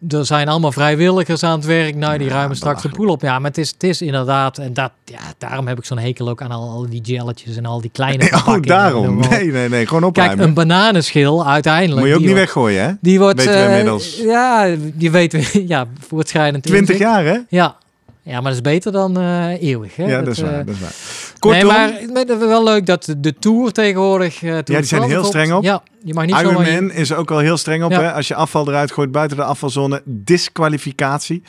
er 0.10 0.26
zijn 0.26 0.48
allemaal 0.48 0.72
vrijwilligers 0.72 1.44
aan 1.44 1.58
het 1.58 1.66
werk. 1.66 1.96
Nou, 1.96 2.18
die 2.18 2.28
Ja, 2.28 2.34
ruimen 2.34 2.56
straks 2.56 2.82
de 2.82 2.90
poel 2.90 3.10
op. 3.10 3.22
Ja, 3.22 3.40
maar 3.40 3.50
het 3.50 3.58
is, 3.58 3.70
het 3.70 3.84
is 3.84 4.02
inderdaad, 4.02 4.58
en 4.58 4.74
dat, 4.74 4.92
ja, 5.06 5.20
daarom 5.38 5.68
heb 5.68 5.78
ik 5.78 5.86
zo'n 5.86 5.98
hekel 5.98 6.30
ook 6.30 6.42
aan 6.42 6.52
al, 6.52 6.70
al 6.70 6.90
die 6.90 7.02
gelletjes 7.04 7.56
en 7.58 7.66
al 7.66 7.82
die 7.82 7.90
kleine 7.94 8.32
Oh, 8.48 8.62
daarom. 8.62 9.20
Nee, 9.30 9.52
nee, 9.52 9.70
nee. 9.70 9.88
Gewoon 9.88 10.02
Kijk, 10.02 10.16
opruimen. 10.32 10.46
een 10.48 10.54
bananenschil 10.54 11.48
uiteindelijk. 11.48 12.00
Moet 12.00 12.08
je 12.08 12.14
ook 12.14 12.20
niet 12.20 12.30
wordt- 12.30 12.44
weggooien, 12.46 12.84
hè? 12.86 12.92
Die 13.02 13.20
wordt, 13.20 13.38
Weten 13.38 13.54
we 13.54 13.60
eh, 13.60 13.70
inmiddels. 13.70 14.18
Ja, 14.18 14.76
die 14.94 15.12
weten 15.12 15.40
we, 15.40 15.64
ja, 15.68 15.88
voortschrijdend 16.08 16.64
20 16.64 16.82
inzicht. 16.96 17.10
jaar, 17.12 17.26
hè? 17.26 17.38
Ja. 17.50 17.76
ja, 18.22 18.34
maar 18.34 18.44
dat 18.44 18.54
is 18.54 18.62
beter 18.62 18.92
dan 18.92 19.18
eh, 19.20 19.62
eeuwig. 19.62 19.96
Hè? 19.96 20.06
Ja, 20.06 20.22
dat 20.22 20.34
is 20.34 20.42
eh. 20.42 20.50
Dat 20.66 20.68
is 20.76 20.80
waar. 20.80 20.94
Kortom, 21.42 21.68
nee, 21.68 21.78
maar 21.78 21.92
maar 22.14 22.22
het 22.22 22.30
is 22.30 22.38
wel 22.38 22.64
leuk 22.64 22.86
dat 22.86 23.16
de, 23.18 23.34
Tour 23.40 23.72
tegenwoordig... 23.72 24.36
eh, 24.36 24.58
Tour 24.58 24.64
die 24.64 24.84
zijn 24.84 25.04
heel 25.04 25.24
streng 25.24 25.54
op. 25.54 25.64
Ja, 25.64 25.84
je 26.04 26.14
mag 26.14 26.26
niet 26.26 26.36
zomaar... 26.36 26.68
Is 26.68 27.10
er 27.10 27.18
ook 27.18 27.32
al 27.32 27.40
heel 27.40 27.58
streng 27.58 27.84
op. 27.84 27.92
Ja. 27.92 28.02
Hè? 28.02 28.14
Als 28.14 28.28
je 28.28 28.36
afval 28.36 28.68
eruit 28.68 28.92
gooit 28.92 29.12
buiten 29.12 29.38
de 29.38 29.44
afvalzone, 29.44 30.02
disqualificatie. 30.06 31.44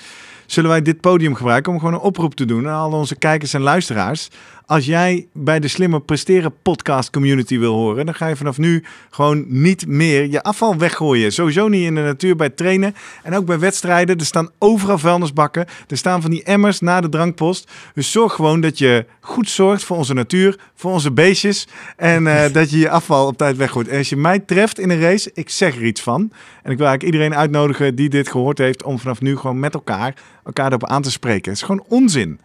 Zullen 0.46 0.70
wij 0.70 0.83
dit 0.83 1.00
podium 1.00 1.35
gebruiken 1.35 1.72
om 1.72 1.78
gewoon 1.78 1.94
een 1.94 2.00
oproep 2.00 2.35
te 2.35 2.44
doen 2.44 2.68
aan 2.68 2.81
al 2.81 2.98
onze 2.98 3.16
kijkers 3.16 3.55
en 3.55 3.61
luisteraars. 3.61 4.28
Als 4.66 4.87
jij 4.87 5.26
bij 5.33 5.61
de 5.61 5.68
Slimmer 5.68 6.00
Presteren 6.00 6.55
podcast 6.62 7.11
community 7.11 7.59
wil 7.59 7.74
horen, 7.74 8.07
dan 8.07 8.14
ga 8.14 8.26
je 8.26 8.37
vanaf 8.37 8.59
nu 8.59 8.85
gewoon 9.11 9.44
niet 9.48 9.87
meer 9.87 10.31
je 10.31 10.42
afval 10.42 10.76
weggooien. 10.76 11.33
Sowieso 11.33 11.68
niet 11.68 11.85
in 11.85 11.94
de 11.94 12.00
natuur 12.00 12.37
bij 12.37 12.46
het 12.46 12.57
trainen 12.57 12.94
en 13.22 13.37
ook 13.37 13.46
bij 13.46 13.59
wedstrijden. 13.59 14.18
Er 14.18 14.24
staan 14.24 14.50
overal 14.59 14.98
vuilnisbakken. 14.98 15.66
Er 15.88 15.96
staan 15.96 16.22
van 16.22 16.31
die 16.31 16.42
emmers 16.42 16.81
na 16.81 17.00
de 17.00 17.09
drankpost. 17.09 17.70
Dus 17.94 18.11
zorg 18.11 18.33
gewoon 18.33 18.61
dat 18.61 18.78
je 18.78 19.07
goed 19.20 19.48
zorgt 19.48 19.82
voor 19.85 19.97
onze 19.97 20.14
natuur, 20.14 20.59
voor 20.75 20.92
onze 20.92 21.12
beestjes. 21.12 21.68
En 21.97 22.27
eh, 22.27 22.53
dat 22.59 22.71
je 22.71 22.79
je 22.79 22.90
afval 22.90 23.27
op 23.27 23.37
tijd 23.37 23.57
weggooit. 23.57 23.88
En 23.88 23.99
als 23.99 24.09
je 24.09 24.16
mij 24.16 24.38
treft 24.38 24.79
in 24.79 24.90
een 24.90 25.01
race, 25.01 25.31
ik 25.35 25.51
zeg 25.51 25.77
er 25.77 25.85
iets 25.85 26.01
van. 26.01 26.21
En 26.62 26.71
ik 26.71 26.79
wil 26.79 26.87
eigenlijk 26.87 27.03
iedereen 27.03 27.35
uitnodigen 27.35 27.95
die 27.95 28.09
dit 28.09 28.29
gehoord 28.29 28.59
heeft 28.59 28.83
om 28.83 28.99
vanaf 28.99 29.21
nu 29.21 29.37
gewoon 29.37 29.61
met 29.61 29.75
elkaar 29.75 30.14
elkaar 30.45 30.66
erop 30.66 30.87
aan 30.87 31.03
te 31.03 31.11
spreken. 31.11 31.53
Het 31.53 31.61
is 31.61 31.66
gewoon 31.66 31.85
onzin. 31.88 32.40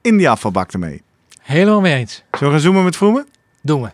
In 0.00 0.16
die 0.16 0.30
afvalbak 0.30 0.72
ermee. 0.72 1.02
Helemaal 1.42 1.80
mee 1.80 1.94
eens. 1.94 2.14
Zullen 2.30 2.46
we 2.46 2.50
gaan 2.50 2.60
zoomen 2.60 2.84
met 2.84 2.96
Vroemen? 2.96 3.26
Doen 3.62 3.82
we. 3.82 3.90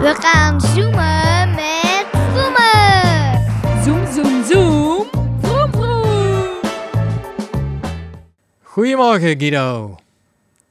We 0.00 0.16
gaan 0.20 0.60
zoomen 0.60 1.50
met 1.54 2.06
Vroemen. 2.12 3.84
Zoom, 3.84 4.12
zoom, 4.12 4.44
zoom. 4.44 5.06
Vroom, 5.42 5.72
vroom. 5.72 6.60
Goedemorgen 8.62 9.38
Guido. 9.38 9.96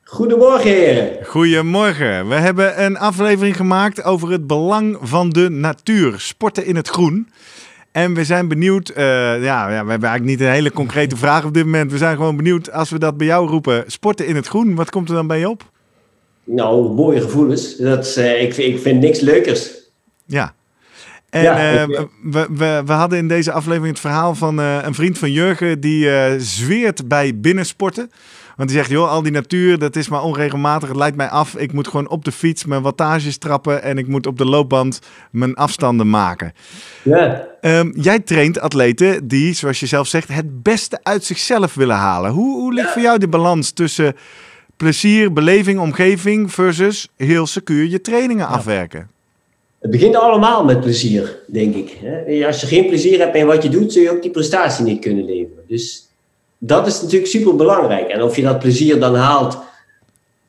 Goedemorgen 0.09 0.69
heren. 0.69 1.25
Goedemorgen. 1.25 2.27
We 2.27 2.35
hebben 2.35 2.83
een 2.83 2.97
aflevering 2.97 3.55
gemaakt 3.55 4.03
over 4.03 4.31
het 4.31 4.47
belang 4.47 4.97
van 5.01 5.29
de 5.29 5.49
natuur. 5.49 6.19
Sporten 6.19 6.65
in 6.65 6.75
het 6.75 6.87
groen. 6.87 7.29
En 7.91 8.13
we 8.13 8.23
zijn 8.23 8.47
benieuwd, 8.47 8.89
eh, 8.89 9.05
ja, 9.05 9.39
ja, 9.41 9.67
we 9.67 9.89
hebben 9.89 10.09
eigenlijk 10.09 10.23
niet 10.23 10.39
een 10.39 10.53
hele 10.53 10.71
concrete 10.71 11.17
vraag 11.17 11.45
op 11.45 11.53
dit 11.53 11.63
moment. 11.65 11.91
We 11.91 11.97
zijn 11.97 12.15
gewoon 12.15 12.35
benieuwd, 12.35 12.71
als 12.71 12.89
we 12.89 12.99
dat 12.99 13.17
bij 13.17 13.27
jou 13.27 13.49
roepen, 13.49 13.83
sporten 13.87 14.25
in 14.27 14.35
het 14.35 14.47
groen, 14.47 14.75
wat 14.75 14.89
komt 14.89 15.09
er 15.09 15.15
dan 15.15 15.27
bij 15.27 15.39
je 15.39 15.49
op? 15.49 15.63
Nou, 16.43 16.93
mooie 16.93 17.21
gevoelens. 17.21 17.75
Dat 17.75 18.05
is, 18.05 18.17
eh, 18.17 18.41
ik, 18.41 18.57
ik 18.57 18.79
vind 18.79 19.01
niks 19.01 19.19
leukers. 19.19 19.71
Ja. 20.25 20.53
En 21.29 21.41
Ja, 21.41 21.57
eh, 21.57 21.81
ik, 21.81 22.07
we, 22.23 22.47
we, 22.49 22.81
we 22.85 22.91
hadden 22.91 23.17
in 23.17 23.27
deze 23.27 23.51
aflevering 23.51 23.91
het 23.91 23.99
verhaal 23.99 24.35
van 24.35 24.57
een 24.57 24.93
vriend 24.93 25.17
van 25.17 25.31
Jurgen 25.31 25.79
die 25.79 26.09
zweert 26.39 27.07
bij 27.07 27.39
binnensporten. 27.39 28.11
Want 28.59 28.71
die 28.71 28.79
zegt, 28.79 28.89
joh, 28.89 29.09
al 29.09 29.21
die 29.21 29.31
natuur, 29.31 29.77
dat 29.77 29.95
is 29.95 30.09
maar 30.09 30.23
onregelmatig. 30.23 30.87
Het 30.87 30.97
leidt 30.97 31.15
mij 31.15 31.29
af. 31.29 31.55
Ik 31.55 31.73
moet 31.73 31.87
gewoon 31.87 32.09
op 32.09 32.25
de 32.25 32.31
fiets 32.31 32.65
mijn 32.65 32.81
wattages 32.81 33.37
trappen 33.37 33.83
en 33.83 33.97
ik 33.97 34.07
moet 34.07 34.27
op 34.27 34.37
de 34.37 34.45
loopband 34.45 34.99
mijn 35.31 35.55
afstanden 35.55 36.09
maken. 36.09 36.53
Ja. 37.03 37.47
Ehm, 37.61 37.91
jij 37.95 38.19
traint 38.19 38.59
atleten 38.59 39.27
die, 39.27 39.53
zoals 39.53 39.79
je 39.79 39.85
zelf 39.85 40.07
zegt, 40.07 40.27
het 40.27 40.63
beste 40.63 40.99
uit 41.03 41.23
zichzelf 41.23 41.73
willen 41.73 41.95
halen. 41.95 42.31
Hoe, 42.31 42.61
hoe 42.61 42.73
ligt 42.73 42.91
voor 42.91 43.01
jou 43.01 43.17
de 43.17 43.27
balans 43.27 43.71
tussen 43.71 44.15
plezier, 44.77 45.33
beleving, 45.33 45.79
omgeving 45.79 46.53
versus 46.53 47.07
heel 47.17 47.47
secuur 47.47 47.85
je 47.85 48.01
trainingen 48.01 48.47
afwerken? 48.47 49.09
Het 49.79 49.91
begint 49.91 50.15
allemaal 50.15 50.65
met 50.65 50.81
plezier, 50.81 51.37
denk 51.47 51.75
ik. 51.75 51.97
Als 52.45 52.61
je 52.61 52.67
geen 52.67 52.87
plezier 52.87 53.19
hebt 53.19 53.35
in 53.35 53.45
wat 53.45 53.63
je 53.63 53.69
doet, 53.69 53.93
zul 53.93 54.01
je 54.01 54.11
ook 54.11 54.21
die 54.21 54.31
prestatie 54.31 54.85
niet 54.85 55.01
kunnen 55.01 55.25
leveren. 55.25 55.63
Dus 55.67 56.08
dat 56.59 56.87
is 56.87 57.01
natuurlijk 57.01 57.31
super 57.31 57.55
belangrijk. 57.55 58.09
En 58.09 58.23
of 58.23 58.35
je 58.35 58.41
dat 58.41 58.59
plezier 58.59 58.99
dan 58.99 59.15
haalt 59.15 59.57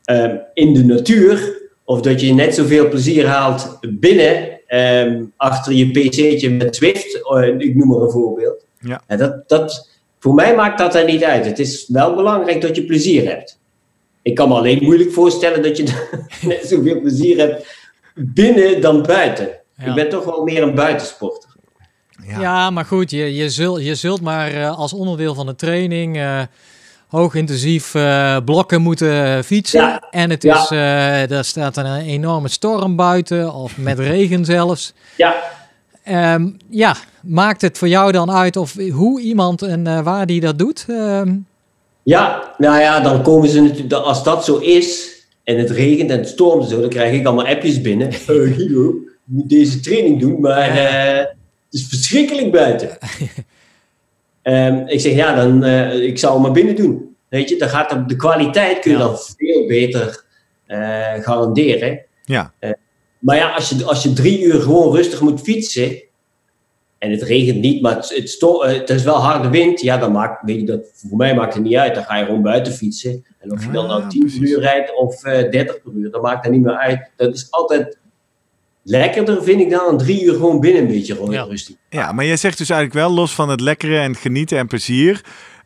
ehm, 0.04 0.36
in 0.54 0.74
de 0.74 0.84
natuur, 0.84 1.58
of 1.84 2.00
dat 2.00 2.20
je 2.20 2.34
net 2.34 2.54
zoveel 2.54 2.88
plezier 2.88 3.26
haalt 3.26 3.78
binnen, 3.88 4.60
ehm, 4.66 5.24
achter 5.36 5.72
je 5.72 5.90
pc'tje 5.90 6.50
met 6.50 6.76
Zwift, 6.76 7.22
eh, 7.22 7.58
ik 7.58 7.74
noem 7.74 7.88
maar 7.88 8.00
een 8.00 8.10
voorbeeld. 8.10 8.64
Ja. 8.80 9.02
En 9.06 9.18
dat, 9.18 9.48
dat, 9.48 9.88
voor 10.18 10.34
mij 10.34 10.54
maakt 10.54 10.78
dat 10.78 10.94
er 10.94 11.04
niet 11.04 11.24
uit. 11.24 11.44
Het 11.44 11.58
is 11.58 11.88
wel 11.88 12.14
belangrijk 12.14 12.60
dat 12.60 12.76
je 12.76 12.84
plezier 12.84 13.28
hebt. 13.28 13.58
Ik 14.22 14.34
kan 14.34 14.48
me 14.48 14.54
alleen 14.54 14.82
moeilijk 14.82 15.12
voorstellen 15.12 15.62
dat 15.62 15.76
je 15.76 16.08
net 16.46 16.66
zoveel 16.66 17.00
plezier 17.00 17.38
hebt 17.38 17.78
binnen 18.14 18.80
dan 18.80 19.02
buiten. 19.02 19.48
Ja. 19.76 19.86
Ik 19.86 19.94
ben 19.94 20.08
toch 20.08 20.24
wel 20.24 20.42
meer 20.42 20.62
een 20.62 20.74
buitensporter. 20.74 21.49
Ja, 22.38 22.70
maar 22.70 22.84
goed, 22.84 23.10
je, 23.10 23.34
je, 23.34 23.48
zult, 23.48 23.84
je 23.84 23.94
zult 23.94 24.20
maar 24.20 24.52
eh, 24.52 24.78
als 24.78 24.92
onderdeel 24.92 25.34
van 25.34 25.46
de 25.46 25.56
training 25.56 26.16
eh 26.16 26.40
hoogintensief 27.08 27.94
eh, 27.94 28.36
blokken 28.44 28.82
moeten 28.82 29.44
fietsen. 29.44 29.80
Ja, 29.80 30.02
En 30.10 30.30
het 30.30 30.42
ja. 30.42 30.62
is, 30.62 30.70
eh 30.70 31.30
er 31.30 31.44
staat 31.44 31.76
een 31.76 31.96
enorme 31.96 32.48
storm 32.48 32.96
buiten, 32.96 33.54
of 33.54 33.76
met 33.76 33.98
regen 34.12 34.44
zelfs. 34.44 34.92
Ja, 35.16 35.34
Ehm, 36.10 36.48
ja, 36.68 36.96
maakt 37.22 37.60
het 37.60 37.78
voor 37.78 37.88
jou 37.88 38.12
dan 38.12 38.30
uit 38.30 38.56
of 38.56 38.74
hoe 38.92 39.20
iemand 39.20 39.62
en 39.62 40.04
waar 40.04 40.26
die 40.26 40.40
dat 40.40 40.58
doet? 40.58 40.84
Ehm, 40.88 41.34
ja, 42.02 42.54
nou 42.58 42.80
ja, 42.80 43.00
dan 43.00 43.22
komen 43.22 43.48
ze 43.48 43.60
natuurlijk, 43.60 43.92
als 43.92 44.24
dat 44.24 44.44
zo 44.44 44.56
is 44.56 45.18
en 45.44 45.58
het 45.58 45.70
regent 45.70 46.10
en 46.10 46.18
het 46.18 46.28
stormt 46.28 46.68
zo, 46.68 46.80
dan 46.80 46.88
krijg 46.90 47.14
ik 47.14 47.26
allemaal 47.26 47.46
appjes 47.46 47.80
binnen. 47.80 48.12
Guido, 48.26 48.82
je 48.82 49.10
moet 49.24 49.48
deze 49.48 49.80
training 49.80 50.20
doen, 50.20 50.40
maar 50.40 50.68
eh, 50.68 51.26
het 51.70 51.80
is 51.80 51.86
verschrikkelijk 51.88 52.52
buiten. 52.52 52.98
Ehm, 54.42 54.82
ik 54.86 55.00
zeg 55.00 55.12
ja, 55.14 55.34
dan 55.34 55.64
eh, 55.64 56.02
ik 56.02 56.18
zou 56.18 56.32
hem 56.32 56.42
maar 56.42 56.52
binnen 56.52 56.76
doen. 56.76 57.16
Weet 57.28 57.48
je, 57.48 57.56
dan 57.58 57.68
gaat 57.68 57.90
de, 57.90 58.04
de 58.06 58.16
kwaliteit 58.16 58.78
kun 58.78 58.90
je 58.90 58.96
Ja. 58.98 59.04
dan 59.04 59.16
veel 59.36 59.66
beter 59.66 60.24
eh, 60.66 61.14
garanderen. 61.14 62.00
Ja, 62.24 62.52
Maar 63.18 63.36
ja, 63.36 63.50
als 63.54 63.68
je, 63.68 63.84
als 63.84 64.02
je 64.02 64.12
drie 64.12 64.42
uur 64.42 64.60
gewoon 64.60 64.94
rustig 64.96 65.20
moet 65.20 65.40
fietsen. 65.40 66.02
En 66.98 67.10
het 67.10 67.22
regent 67.22 67.60
niet, 67.60 67.82
maar 67.82 67.96
het, 67.96 68.08
het, 68.08 68.38
eh, 68.42 68.72
het 68.78 68.90
is 68.90 69.02
wel 69.02 69.16
harde 69.16 69.48
wind. 69.48 69.80
Ja, 69.80 69.96
dan 69.96 70.12
maakt, 70.12 70.42
weet 70.44 70.60
je, 70.60 70.66
dat, 70.66 70.80
voor 70.94 71.16
mij 71.16 71.34
maakt 71.34 71.54
het 71.54 71.62
niet 71.62 71.76
uit. 71.76 71.94
Dan 71.94 72.04
ga 72.04 72.16
je 72.16 72.24
gewoon 72.24 72.42
buiten 72.42 72.72
fietsen. 72.72 73.24
En 73.38 73.52
of 73.52 73.64
je 73.64 73.70
dan 73.70 73.86
nou 73.86 74.02
Ah, 74.02 74.08
10 74.08 74.24
per 74.24 74.48
uur 74.48 74.60
rijdt 74.60 74.94
of 74.96 75.24
eh 75.24 75.50
30 75.50 75.82
per 75.82 75.92
uur, 75.92 76.10
dat 76.10 76.22
maakt 76.22 76.44
er 76.44 76.50
niet 76.50 76.62
meer 76.62 76.76
uit. 76.76 77.10
Dat 77.16 77.34
is 77.34 77.50
altijd 77.50 77.98
lekkerder, 78.82 79.42
vind 79.42 79.60
ik, 79.60 79.70
dan 79.70 79.88
een 79.88 79.98
drie 79.98 80.24
uur 80.24 80.32
gewoon 80.32 80.60
binnen 80.60 80.82
een 80.82 80.88
beetje 80.88 81.14
gewoon 81.14 81.30
Ja. 81.30 81.42
rustig. 81.42 81.74
Ja, 81.88 82.12
maar 82.12 82.24
jij 82.24 82.36
zegt 82.36 82.58
dus 82.58 82.70
eigenlijk 82.70 83.00
wel, 83.06 83.14
los 83.16 83.34
van 83.34 83.48
het 83.48 83.60
lekkere 83.60 83.98
en 83.98 84.10
het 84.10 84.20
genieten 84.20 84.58
en 84.58 84.66
plezier, 84.66 85.20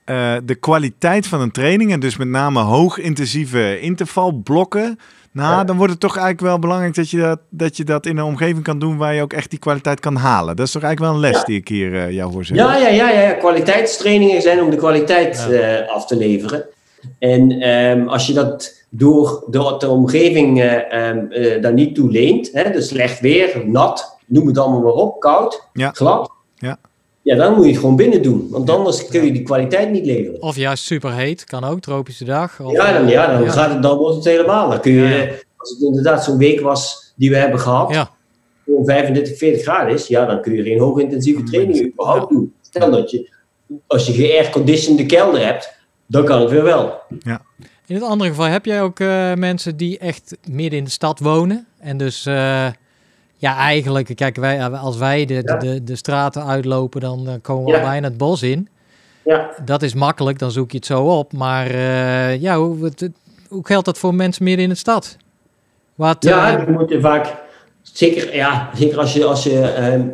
eh, 0.05 0.35
de 0.45 0.55
kwaliteit 0.55 1.27
van 1.27 1.41
een 1.41 1.51
training 1.51 1.93
en 1.93 2.01
dus 2.01 2.17
met 2.17 2.29
name 2.29 2.61
hoogintensieve 2.61 3.81
intervalblokken, 3.81 4.99
nou, 5.33 5.53
Ja. 5.57 5.65
dan 5.65 5.77
wordt 5.77 5.93
het 5.93 6.01
toch 6.01 6.13
eigenlijk 6.17 6.47
wel 6.47 6.59
belangrijk 6.59 6.95
dat 6.95 7.11
je 7.11 7.19
dat, 7.19 7.41
dat 7.51 7.77
je 7.77 7.85
dat 7.85 8.07
in 8.07 8.17
een 8.17 8.25
omgeving 8.25 8.63
kan 8.63 8.79
doen 8.79 8.97
waar 8.97 9.15
je 9.15 9.23
ook 9.23 9.33
echt 9.33 9.51
die 9.51 9.59
kwaliteit 9.59 10.01
kan 10.01 10.17
halen. 10.17 10.57
Dat 10.57 10.67
is 10.67 10.73
toch 10.73 10.83
eigenlijk 10.83 11.13
wel 11.13 11.23
een 11.25 11.31
les 11.31 11.41
Ja. 11.41 11.45
die 11.47 11.59
ik 11.59 11.69
hier 11.69 11.95
eh, 11.95 12.11
jou 12.11 12.33
hoor 12.33 12.45
zeggen. 12.45 12.67
Ja, 12.67 12.77
ja, 12.77 12.89
ja, 12.89 13.11
ja, 13.11 13.21
ja. 13.21 13.33
Kwaliteitstrainingen 13.33 14.43
zijn 14.43 14.63
om 14.63 14.71
de 14.71 14.77
kwaliteit 14.77 15.47
Ja. 15.51 15.57
eh, 15.57 15.89
af 15.95 16.07
te 16.07 16.17
leveren. 16.17 16.65
En 17.19 17.51
ehm, 17.51 18.09
als 18.09 18.27
je 18.27 18.33
dat 18.33 18.84
door 18.97 19.45
de, 19.51 19.75
de 19.79 19.89
omgeving 19.89 20.61
eh, 20.61 20.93
ehm, 21.09 21.27
eh, 21.31 21.63
daar 21.63 21.73
niet 21.73 21.95
toe 21.95 22.11
leent, 22.11 22.51
hè, 22.53 22.71
dus 22.71 22.89
slecht 22.89 23.21
weer, 23.21 23.63
nat, 23.67 24.17
noem 24.27 24.47
het 24.47 24.59
allemaal 24.59 24.81
maar 24.81 24.93
op, 24.93 25.21
koud, 25.21 25.69
Ja. 25.73 25.91
glad. 25.91 26.31
Ja. 26.57 26.79
Ja, 27.23 27.37
dan 27.37 27.55
moet 27.55 27.65
je 27.65 27.71
het 27.71 27.81
gewoon 27.81 27.97
binnen 27.97 28.23
doen, 28.23 28.47
want 28.51 28.71
anders 28.71 29.07
kun 29.07 29.25
je 29.25 29.33
die 29.33 29.43
kwaliteit 29.43 29.91
niet 29.91 30.07
leveren. 30.07 30.43
of 30.43 30.57
juist 30.57 30.85
superheet, 30.85 31.45
kan 31.45 31.65
ook, 31.65 31.81
tropische 31.81 32.25
dag. 32.25 32.61
Of, 32.61 32.73
Ja, 32.73 32.93
dan, 32.93 33.09
ja, 33.09 33.33
dan, 33.33 33.43
ja. 33.43 33.51
Gaat 33.51 33.73
het, 33.73 33.83
dan 33.83 33.99
wordt 33.99 34.15
het 34.17 34.25
helemaal. 34.25 34.69
Dan 34.71 34.81
kun 34.81 34.93
je, 34.93 35.09
Ja. 35.09 35.33
als 35.57 35.71
het 35.71 35.81
inderdaad 35.81 36.25
zo'n 36.25 36.39
week 36.39 36.61
was 36.61 37.13
die 37.17 37.31
we 37.31 37.37
hebben 37.37 37.61
gehad, 37.61 37.91
Ja, 37.95 38.11
gewoon 38.65 38.85
35, 38.85 39.37
40 39.39 39.63
graden 39.63 39.95
is, 39.95 40.07
ja, 40.07 40.27
dan 40.27 40.41
kun 40.43 40.53
je 40.55 40.63
geen 40.63 40.79
hoogintensieve 40.79 41.43
training 41.43 41.87
überhaupt 41.87 42.31
doen. 42.31 42.55
Stel 42.63 42.91
dat 42.91 43.11
je, 43.11 43.31
als 43.87 44.07
je 44.07 44.13
geairconditionede 44.13 45.07
kelder 45.07 45.45
hebt, 45.47 45.75
dan 46.07 46.25
kan 46.25 46.41
het 46.41 46.51
weer 46.51 46.63
wel. 46.65 47.01
In 47.87 47.95
het 47.95 48.05
andere 48.05 48.31
geval 48.31 48.45
heb 48.47 48.65
jij 48.65 48.83
ook 48.83 49.01
eh, 49.01 49.33
mensen 49.35 49.77
die 49.77 49.99
echt 49.99 50.37
midden 50.49 50.79
in 50.79 50.85
de 50.85 50.91
stad 50.91 51.19
wonen. 51.19 51.67
En 51.81 51.97
dus, 51.97 52.27
eh, 52.27 52.67
ja, 53.37 53.57
eigenlijk, 53.57 54.11
kijk, 54.15 54.37
wij, 54.37 54.69
als 54.69 54.97
wij 54.97 55.25
de, 55.27 55.35
Ja. 55.45 55.57
de, 55.57 55.85
de 55.85 55.97
straten 55.97 56.47
uitlopen, 56.47 57.01
dan 57.01 57.29
eh, 57.29 57.35
komen 57.43 57.65
we 57.73 57.77
al 57.79 57.83
bijna 57.85 58.09
het 58.09 58.17
bos 58.17 58.43
in. 58.43 58.69
Ja, 59.25 59.51
Dat 59.65 59.83
is 59.83 59.95
makkelijk, 59.95 60.39
dan 60.39 60.51
zoek 60.51 60.71
je 60.71 60.77
het 60.77 60.87
zo 60.87 61.03
op. 61.03 61.33
Maar 61.33 61.67
eh, 61.67 62.41
ja, 62.41 62.57
hoe, 62.59 62.91
hoe 63.49 63.67
geldt 63.67 63.85
dat 63.85 63.99
voor 63.99 64.15
mensen 64.15 64.45
midden 64.45 64.63
in 64.65 64.71
de 64.71 64.77
stad? 64.77 65.17
Wat, 65.95 66.17
ja 66.25 66.59
eh, 66.59 66.67
je 66.67 66.73
moet 66.73 66.91
er 66.93 67.01
vaak, 67.01 67.35
zeker, 67.83 68.35
ja, 68.35 68.71
zeker 68.75 68.99
als 68.99 69.13
je, 69.13 69.25
als 69.25 69.43
je 69.45 69.61
ehm, 69.61 70.09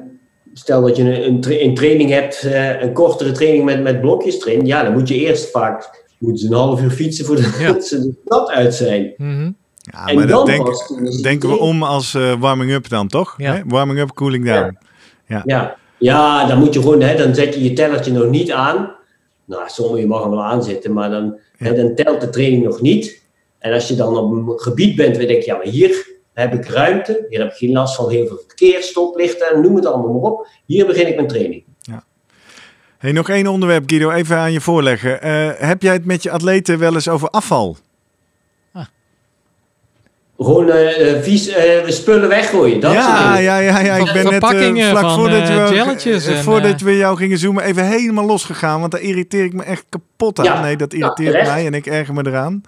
stel 0.55 0.83
dat 0.83 0.97
je 0.97 1.03
een, 1.03 1.27
een, 1.27 1.41
tra- 1.41 1.59
een 1.61 1.75
training 1.75 2.11
hebt, 2.11 2.43
eh, 2.43 2.81
een 2.83 2.93
kortere 2.93 3.33
training 3.33 3.65
met, 3.65 3.83
met 3.83 4.01
blokjes 4.01 4.47
erin, 4.47 4.67
ja, 4.67 4.83
dan 4.83 4.93
moet 4.93 5.09
je 5.09 5.15
eerst 5.15 5.51
vaak, 5.51 6.00
moeten 6.21 6.43
ze 6.43 6.47
een 6.53 6.59
half 6.59 6.83
uur 6.83 6.91
fietsen 6.91 7.25
voordat 7.25 7.59
Ja. 7.59 7.81
ze 7.81 8.01
de 8.01 8.15
stad 8.25 8.51
uit 8.51 8.75
zijn. 8.75 9.15
mhm. 9.17 9.51
Ja, 9.83 10.07
En 10.07 10.15
maar 10.15 10.27
dat 10.27 10.47
dan 10.47 10.47
denk, 10.47 11.23
denken 11.23 11.49
we 11.49 11.59
om 11.59 11.83
als 11.83 12.15
eh, 12.15 12.41
warming-up 12.41 12.89
dan, 12.89 13.09
toch? 13.09 13.35
Ja. 13.37 13.55
Hè? 13.55 13.61
Warming-up, 13.67 14.13
cooling 14.15 14.45
down. 14.45 14.79
Ja, 15.27 15.77
ja 15.99 16.47
dan 16.47 16.59
moet 16.59 16.75
je 16.75 16.81
gewoon, 16.81 17.01
hè, 17.01 17.17
dan 17.17 17.35
zet 17.35 17.55
je 17.55 17.63
je 17.63 17.73
tellertje 17.73 18.13
nog 18.13 18.31
niet 18.31 18.53
aan. 18.53 18.93
Nou, 19.45 19.63
sommige 19.67 20.07
mag 20.07 20.21
hem 20.23 20.31
wel 20.31 20.43
aanzetten, 20.45 20.93
maar 20.93 21.11
dan, 21.11 21.39
hè, 21.57 21.75
dan 21.75 21.95
telt 21.95 22.21
de 22.21 22.31
training 22.31 22.65
nog 22.65 22.81
niet. 22.81 23.23
En 23.59 23.73
als 23.73 23.89
je 23.89 23.95
dan 23.95 24.17
op 24.17 24.33
een 24.33 24.59
gebied 24.61 24.97
bent 24.97 25.13
waar 25.13 25.21
je 25.21 25.27
denkt, 25.29 25.45
ja, 25.45 25.57
maar 25.57 25.67
hier 25.67 26.09
heb 26.33 26.55
ik 26.55 26.65
ruimte, 26.67 27.27
hier 27.29 27.39
heb 27.41 27.51
ik 27.51 27.57
geen 27.57 27.73
last 27.73 27.95
van 27.97 28.11
heel 28.11 28.27
veel 28.27 28.41
verkeer, 28.47 28.83
stoplichten, 28.83 29.63
noem 29.63 29.75
het 29.77 29.87
allemaal 29.87 30.13
maar 30.13 30.31
op. 30.31 30.47
Hier 30.67 30.87
begin 30.87 31.07
ik 31.07 31.15
mijn 31.15 31.29
training. 31.29 31.65
Hey, 33.01 33.13
nog 33.13 33.29
één 33.29 33.47
onderwerp, 33.47 33.83
Guido, 33.87 34.11
even 34.11 34.37
aan 34.37 34.53
je 34.53 34.61
voorleggen. 34.61 35.23
Eh, 35.23 35.51
heb 35.57 35.83
jij 35.83 35.93
het 35.93 36.05
met 36.05 36.23
je 36.23 36.31
atleten 36.31 36.79
wel 36.79 36.95
eens 36.95 37.09
over 37.09 37.29
afval? 37.31 37.77
Gewoon 40.39 40.71
eh, 40.71 41.11
eh, 41.11 41.23
vies 41.23 41.49
eh, 41.49 41.89
spullen 41.89 42.29
weggooien, 42.29 42.81
dat 42.81 42.93
ja, 42.93 43.39
ja, 43.39 43.59
ja, 43.59 43.81
ja. 43.81 43.95
Ik 43.97 44.13
ben 44.13 44.25
net 44.25 44.37
vlak 44.37 44.53
van, 44.53 45.15
voordat, 45.15 45.49
we, 45.49 46.23
en, 46.27 46.43
voordat 46.43 46.81
we 46.81 46.97
jou 46.97 47.17
gingen 47.17 47.39
zoomen 47.39 47.65
even 47.65 47.87
helemaal 47.87 48.27
losgegaan. 48.27 48.81
Want 48.81 48.93
daar 48.93 49.01
irriteer 49.01 49.45
ik 49.45 49.53
me 49.53 49.63
echt 49.63 49.85
kapot 49.89 50.39
aan. 50.39 50.45
Ja, 50.45 50.61
nee, 50.61 50.77
dat 50.77 50.93
irriteert 50.93 51.47
mij 51.47 51.67
en 51.67 51.75
ik 51.75 51.87
erger 51.87 52.15
me 52.15 52.27
eraan. 52.27 52.63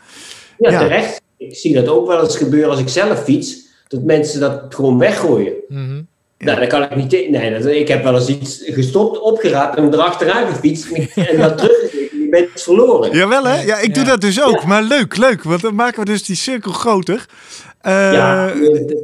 Ja, 0.59 0.71
Ja. 0.71 0.79
terecht. 0.79 1.21
Ik 1.37 1.57
zie 1.57 1.75
dat 1.75 1.89
ook 1.89 2.07
wel 2.07 2.23
eens 2.23 2.37
gebeuren 2.37 2.71
als 2.71 2.81
ik 2.81 2.89
zelf 2.89 3.23
fiets, 3.23 3.57
dat 3.89 4.03
mensen 4.03 4.41
dat 4.41 4.75
gewoon 4.75 4.99
weggooien. 4.99 5.53
mhm. 5.69 6.01
Nou, 6.45 6.61
dat 6.61 6.69
kan 6.69 6.83
ik 6.83 6.97
niet. 6.97 7.11
te- 7.11 7.29
Nee, 7.31 7.51
dat, 7.59 7.67
ik 7.67 7.89
heb 7.89 8.03
wel 8.03 8.15
eens 8.15 8.29
iets 8.29 8.63
gestopt, 8.65 9.21
opgeraapt 9.21 9.77
en 9.77 9.93
erachteraan 9.93 10.47
gefietst 10.53 10.91
en, 10.91 11.09
en 11.27 11.37
dat 11.37 11.59
teruggezeten. 11.59 12.19
Je 12.23 12.27
bent 12.31 12.49
verloren. 12.63 13.17
Jawel 13.17 13.45
hè? 13.45 13.61
Ja, 13.63 13.79
ik 13.79 13.95
doe 13.95 14.05
Ja. 14.05 14.11
dat 14.11 14.21
dus 14.21 14.43
ook. 14.43 14.65
Maar 14.65 14.83
leuk, 14.83 15.17
leuk. 15.17 15.43
Want 15.43 15.61
dan 15.61 15.75
maken 15.75 15.99
we 15.99 16.05
dus 16.05 16.25
die 16.25 16.37
cirkel 16.37 16.73
groter. 16.73 17.27
Eh, 17.81 18.13
ja, 18.13 18.51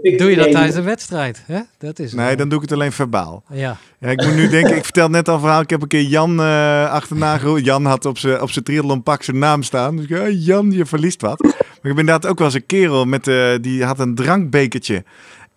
ik- 0.03 0.19
Doe 0.19 0.31
je 0.31 0.37
dat 0.37 0.45
nee, 0.45 0.55
tijdens 0.55 0.77
een 0.77 0.85
wedstrijd? 0.85 1.43
Hè? 1.47 1.61
Dat 1.79 1.99
is 1.99 2.13
nee, 2.13 2.37
dan 2.37 2.49
doe 2.49 2.57
ik 2.59 2.65
het 2.65 2.73
alleen 2.73 2.93
verbaal. 2.93 3.43
Ja. 3.53 3.77
Ja, 3.99 4.09
ik 4.09 4.25
moet 4.25 4.35
nu 4.35 4.49
denken, 4.49 4.77
ik 4.77 4.85
vertel 4.85 5.09
net 5.09 5.29
al 5.29 5.35
een 5.35 5.41
verhaal. 5.41 5.61
Ik 5.61 5.71
heb 5.71 5.83
een 5.83 5.89
keer 5.89 6.03
Jan 6.03 6.41
eh 6.41 6.91
achterna 6.93 7.39
geroepen. 7.39 7.63
Jan 7.65 7.85
had 7.85 8.05
op 8.05 8.19
zijn 8.19 8.41
op 8.43 8.51
zijn 8.51 8.65
triathlonpak 8.65 9.23
zijn 9.23 9.39
naam 9.39 9.63
staan. 9.63 9.97
Dus 9.97 10.05
ik 10.05 10.17
zei, 10.17 10.23
"Ah, 10.37 10.45
Jan, 10.45 10.71
je 10.73 10.87
verliest 10.87 11.21
wat. 11.21 11.43
Maar 11.43 11.53
ik 11.93 11.97
heb 11.97 11.99
inderdaad 11.99 12.27
ook 12.27 12.39
wel 12.39 12.47
eens 12.47 12.57
een 12.57 12.67
kerel 12.67 13.05
met, 13.05 13.29
eh, 13.29 13.51
die 13.61 13.85
had 13.85 13.99
een 13.99 14.15
drankbekertje. 14.15 15.05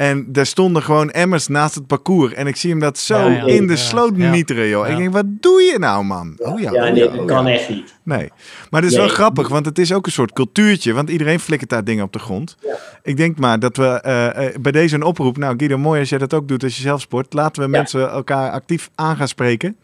En 0.02 0.26
daar 0.28 0.46
stonden 0.46 0.84
gewoon 0.84 1.10
emmers 1.12 1.48
naast 1.48 1.76
het 1.76 1.88
parcours. 1.88 2.34
En 2.34 2.48
ik 2.48 2.56
zie 2.56 2.70
hem 2.70 2.80
dat 2.80 2.98
zo 2.98 3.18
Ja, 3.18 3.28
ja. 3.30 3.46
in 3.46 3.68
de 3.68 3.74
Ja, 3.74 3.80
sloot 3.80 4.12
ja. 4.16 4.32
nieteren, 4.32 4.68
joh. 4.68 4.86
Ja. 4.86 4.92
Ik 4.92 4.98
denk, 4.98 5.14
wat 5.14 5.26
doe 5.28 5.62
je 5.62 5.76
nou, 5.80 6.04
man? 6.04 6.36
Oh 6.38 6.60
ja, 6.60 6.72
Ja, 6.72 6.88
oh 6.88 6.94
nee, 6.94 7.10
dat 7.12 7.26
kan 7.26 7.48
echt 7.48 7.70
niet. 7.70 7.94
Nee, 8.04 8.30
maar 8.70 8.82
het 8.82 8.90
is 8.92 8.98
wel 8.98 9.06
Nee. 9.06 9.14
grappig, 9.16 9.48
want 9.48 9.66
het 9.66 9.80
is 9.80 9.94
ook 9.94 10.06
een 10.06 10.12
soort 10.12 10.34
cultuurtje. 10.34 10.94
Want 10.94 11.10
iedereen 11.10 11.40
flikkert 11.40 11.70
daar 11.70 11.84
dingen 11.84 12.04
op 12.04 12.14
de 12.14 12.20
grond. 12.20 12.56
Ja. 12.62 12.76
Ik 13.04 13.18
denk 13.18 13.38
maar 13.40 13.60
dat 13.60 13.78
we 13.78 13.86
eh, 14.02 14.46
eh, 14.48 14.56
bij 14.62 14.72
deze 14.72 14.96
een 14.96 15.04
oproep... 15.04 15.38
Nou, 15.38 15.54
Guido, 15.58 15.78
mooi 15.78 16.00
als 16.00 16.10
jij 16.10 16.18
dat 16.20 16.34
ook 16.34 16.48
doet 16.48 16.64
als 16.64 16.76
je 16.76 16.82
zelf 16.82 17.02
sport. 17.02 17.34
Laten 17.34 17.64
we 17.64 17.70
Ja. 17.72 17.78
mensen 17.78 18.10
elkaar 18.10 18.52
actief 18.52 18.90
aan 18.96 19.16
gaan 19.16 19.28
spreken. 19.28 19.76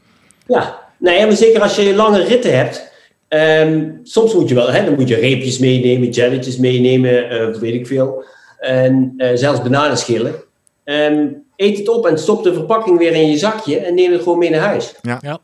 Ja, 0.48 0.80
ja, 1.00 1.26
maar 1.26 1.36
zeker 1.36 1.62
als 1.62 1.76
je 1.76 1.96
lange 1.96 2.24
ritten 2.24 2.58
hebt. 2.58 2.92
ehm, 3.28 3.84
soms 4.04 4.34
moet 4.34 4.50
je 4.50 4.56
wel, 4.56 4.72
hè, 4.72 4.86
dan 4.86 4.94
moet 4.96 5.08
je 5.08 5.16
reepjes 5.16 5.60
meenemen, 5.60 6.10
jelletjes 6.10 6.58
meenemen, 6.58 7.30
eh, 7.30 7.56
weet 7.60 7.74
ik 7.74 7.88
veel. 7.88 8.24
En 8.60 9.14
eh, 9.18 9.30
zelfs 9.34 9.62
bananenschillen. 9.62 10.36
Ehm, 10.84 11.26
eet 11.56 11.78
het 11.78 11.90
op 11.90 12.06
en 12.08 12.20
stop 12.20 12.44
de 12.44 12.54
verpakking 12.54 12.98
weer 12.98 13.12
in 13.14 13.30
je 13.30 13.38
zakje 13.38 13.78
en 13.80 13.94
neem 13.96 14.12
het 14.12 14.22
gewoon 14.24 14.38
mee 14.38 14.50
naar 14.50 14.60
huis. 14.60 14.96
Ja. 15.02 15.20
Ja. 15.22 15.40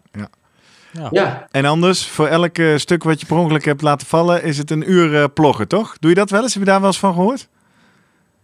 Ja, 1.12 1.48
En 1.52 1.66
anders, 1.66 2.08
voor 2.08 2.28
elk 2.28 2.56
stuk 2.76 3.04
wat 3.04 3.20
je 3.20 3.26
per 3.26 3.38
ongeluk 3.38 3.66
hebt 3.66 3.82
laten 3.82 4.08
vallen... 4.08 4.44
is 4.44 4.58
het 4.58 4.72
een 4.72 4.92
uur 4.92 5.16
eh, 5.16 5.24
ploggen, 5.34 5.68
toch? 5.68 5.96
Doe 6.00 6.10
je 6.10 6.16
dat 6.16 6.30
wel 6.30 6.42
eens? 6.42 6.54
Heb 6.54 6.64
je 6.64 6.70
daar 6.70 6.80
wel 6.80 6.90
eens 6.90 7.00
van 7.00 7.14
gehoord? 7.14 7.48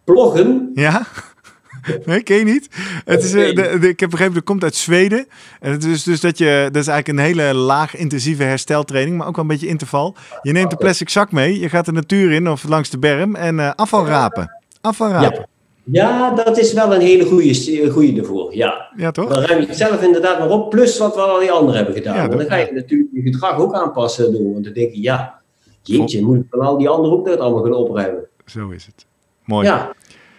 ploggen. 0.03 0.71
Ja? 0.73 1.05
Nee, 2.05 2.23
ken 2.23 2.38
je 2.38 2.43
niet? 2.43 2.67
Het 3.05 3.23
is, 3.23 3.34
eh, 3.34 3.55
de, 3.55 3.77
de- 3.79 3.88
ik 3.89 3.99
heb 3.99 4.10
begrepen, 4.10 4.34
dat 4.34 4.43
komt 4.43 4.63
uit 4.63 4.75
Zweden. 4.75 5.27
En 5.60 5.71
het 5.71 5.84
is 5.84 6.03
dus 6.03 6.19
dat 6.19 6.38
je, 6.38 6.69
dat 6.71 6.82
is 6.82 6.88
eigenlijk 6.88 7.19
een 7.19 7.25
hele 7.25 7.53
laag 7.53 7.95
intensieve 7.95 8.43
hersteltraining, 8.43 9.17
maar 9.17 9.27
ook 9.27 9.36
wel 9.36 9.45
een 9.45 9.51
beetje 9.51 9.67
interval. 9.67 10.15
Je 10.41 10.51
neemt 10.51 10.71
een 10.71 10.77
plastic 10.77 11.10
zak 11.10 11.32
mee, 11.32 11.60
je 11.60 11.69
gaat 11.69 11.86
de 11.86 11.91
natuur 11.91 12.32
in 12.32 12.49
of 12.49 12.63
langs 12.63 12.89
de 12.89 12.97
berm 12.99 13.36
en 13.36 13.75
afval 13.75 14.08
rapen. 14.08 14.59
Afval 14.81 15.09
rapen. 15.09 15.47
Ja, 15.83 16.31
dat 16.31 16.57
is 16.57 16.73
wel 16.73 16.95
een 16.95 17.01
hele 17.01 17.25
goede, 17.25 17.89
goede 17.91 18.19
ervoor. 18.19 18.55
Ja. 18.55 18.91
Ja, 18.97 19.11
toch? 19.11 19.33
Dan 19.33 19.43
ruim 19.43 19.61
je 19.61 19.67
het 19.67 19.77
zelf 19.77 20.03
inderdaad 20.03 20.39
maar 20.39 20.49
op, 20.49 20.69
plus 20.69 20.97
wat 20.97 21.15
we 21.15 21.21
al 21.21 21.39
die 21.39 21.51
anderen 21.51 21.75
hebben 21.75 21.95
gedaan. 21.95 22.15
Ja, 22.15 22.27
dan 22.27 22.45
ga 22.45 22.55
je 22.55 22.71
natuurlijk 22.73 23.09
je 23.13 23.21
gedrag 23.21 23.57
ook 23.57 23.73
aanpassen 23.73 24.31
doen. 24.31 24.51
Want 24.53 24.63
dan 24.63 24.73
denk 24.73 24.93
je, 24.93 25.01
ja, 25.01 25.41
jeetje, 25.83 26.21
moet 26.25 26.37
ik 26.37 26.43
van 26.49 26.59
al 26.59 26.77
die 26.77 26.89
anderen 26.89 27.17
ook 27.17 27.25
dat 27.25 27.39
allemaal 27.39 27.63
gaan 27.63 27.73
opruimen? 27.73 28.23
Zo 28.45 28.69
is 28.69 28.85
het. 28.85 29.05
Mooi. 29.45 29.65
Ja, 29.67 29.93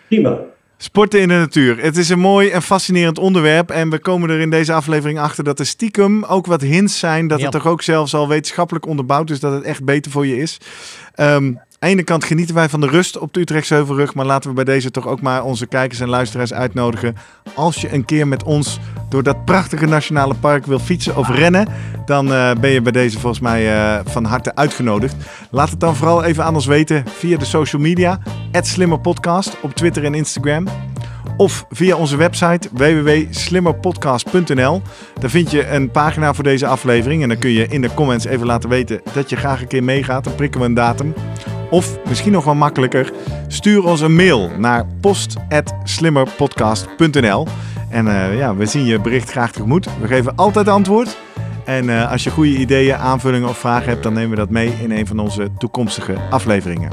prima. 0.08 0.38
Sporten 0.76 1.20
in 1.20 1.28
de 1.28 1.34
natuur. 1.34 1.82
Het 1.82 1.96
is 1.96 2.08
een 2.08 2.18
mooi 2.18 2.48
en 2.50 2.62
fascinerend 2.62 3.18
onderwerp. 3.18 3.70
En 3.70 3.90
we 3.90 3.98
komen 3.98 4.30
er 4.30 4.40
in 4.40 4.50
deze 4.50 4.72
aflevering 4.72 5.18
achter 5.18 5.44
dat 5.44 5.58
er 5.58 5.66
stiekem 5.66 6.24
ook 6.24 6.46
wat 6.46 6.60
hints 6.60 6.98
zijn. 6.98 7.28
Dat 7.28 7.38
Ja. 7.38 7.44
het 7.44 7.52
toch 7.52 7.66
ook 7.66 7.82
zelfs 7.82 8.14
al 8.14 8.28
wetenschappelijk 8.28 8.86
onderbouwd 8.86 9.30
is 9.30 9.40
dat 9.40 9.52
het 9.52 9.62
echt 9.62 9.84
beter 9.84 10.10
voor 10.12 10.26
je 10.26 10.36
is. 10.36 10.58
De 11.14 11.56
ene 11.80 12.02
kant 12.02 12.24
genieten 12.24 12.54
wij 12.54 12.68
van 12.68 12.80
de 12.80 12.86
rust 12.86 13.18
op 13.18 13.34
de 13.34 13.40
Utrechtse 13.40 13.74
Heuvelrug. 13.74 14.14
Maar 14.14 14.26
laten 14.26 14.50
we 14.50 14.56
bij 14.56 14.64
deze 14.64 14.90
toch 14.90 15.06
ook 15.06 15.20
maar 15.20 15.44
onze 15.44 15.66
kijkers 15.66 16.00
en 16.00 16.08
luisteraars 16.08 16.52
uitnodigen. 16.52 17.16
Als 17.54 17.80
je 17.80 17.92
een 17.92 18.04
keer 18.04 18.28
met 18.28 18.42
ons 18.42 18.78
door 19.08 19.22
dat 19.22 19.44
prachtige 19.44 19.86
nationale 19.86 20.34
park 20.34 20.66
wil 20.66 20.78
fietsen 20.78 21.16
of 21.16 21.28
rennen. 21.28 21.68
Dan 22.06 22.32
eh, 22.32 22.50
ben 22.60 22.70
je 22.70 22.82
bij 22.82 22.92
deze 22.92 23.18
volgens 23.18 23.42
mij 23.42 23.74
eh, 23.74 24.00
van 24.04 24.24
harte 24.24 24.54
uitgenodigd. 24.54 25.14
Laat 25.50 25.70
het 25.70 25.80
dan 25.80 25.96
vooral 25.96 26.24
even 26.24 26.44
aan 26.44 26.54
ons 26.54 26.66
weten 26.66 27.04
via 27.06 27.36
de 27.36 27.44
social 27.44 27.82
media. 27.82 28.20
@slimmerpodcast 28.52 29.56
op 29.62 29.74
Twitter 29.74 30.04
en 30.04 30.14
Instagram. 30.14 30.66
Of 31.36 31.66
via 31.70 31.96
onze 31.96 32.16
website 32.16 32.68
www.slimmerpodcast.nl. 32.72 34.82
Daar 35.20 35.30
vind 35.30 35.50
je 35.50 35.68
een 35.68 35.90
pagina 35.90 36.34
voor 36.34 36.44
deze 36.44 36.66
aflevering. 36.66 37.22
En 37.22 37.28
dan 37.28 37.38
kun 37.38 37.50
je 37.50 37.68
in 37.68 37.80
de 37.80 37.94
comments 37.94 38.24
even 38.24 38.46
laten 38.46 38.68
weten 38.68 39.00
dat 39.12 39.30
je 39.30 39.36
graag 39.36 39.60
een 39.60 39.68
keer 39.68 39.84
meegaat. 39.84 40.24
Dan 40.24 40.34
prikken 40.34 40.60
we 40.60 40.66
een 40.66 40.74
datum. 40.74 41.14
Of 41.70 41.98
misschien 42.08 42.32
nog 42.32 42.44
wel 42.44 42.54
makkelijker, 42.54 43.12
stuur 43.48 43.84
ons 43.84 44.00
een 44.00 44.16
mail 44.16 44.50
naar 44.58 44.86
post.slimmerpodcast.nl. 45.00 47.46
En 47.88 48.08
eh, 48.08 48.38
ja, 48.38 48.54
we 48.56 48.66
zien 48.66 48.84
je 48.84 49.00
bericht 49.00 49.30
graag 49.30 49.52
tegemoet. 49.52 49.86
We 50.00 50.06
geven 50.06 50.36
altijd 50.36 50.68
antwoord. 50.68 51.16
En 51.64 51.88
eh, 52.00 52.10
als 52.10 52.24
je 52.24 52.30
goede 52.30 52.56
ideeën, 52.56 52.96
aanvullingen 52.96 53.48
of 53.48 53.58
vragen 53.58 53.88
hebt, 53.88 54.02
dan 54.02 54.12
nemen 54.12 54.30
we 54.30 54.36
dat 54.36 54.50
mee 54.50 54.72
in 54.82 54.90
een 54.90 55.06
van 55.06 55.18
onze 55.18 55.48
toekomstige 55.58 56.14
afleveringen. 56.30 56.90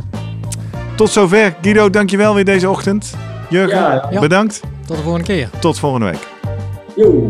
Tot 0.95 1.09
zover. 1.09 1.55
Guido, 1.61 1.89
dankjewel 1.89 2.35
weer 2.35 2.45
deze 2.45 2.69
ochtend. 2.69 3.15
Jurgen, 3.49 3.77
Ja, 3.77 4.07
ja. 4.11 4.19
bedankt. 4.19 4.61
Tot 4.85 4.97
de 4.97 5.03
volgende 5.03 5.27
keer. 5.27 5.49
Tot 5.59 5.79
volgende 5.79 6.05
week. 6.05 6.27
Joe. 6.95 7.29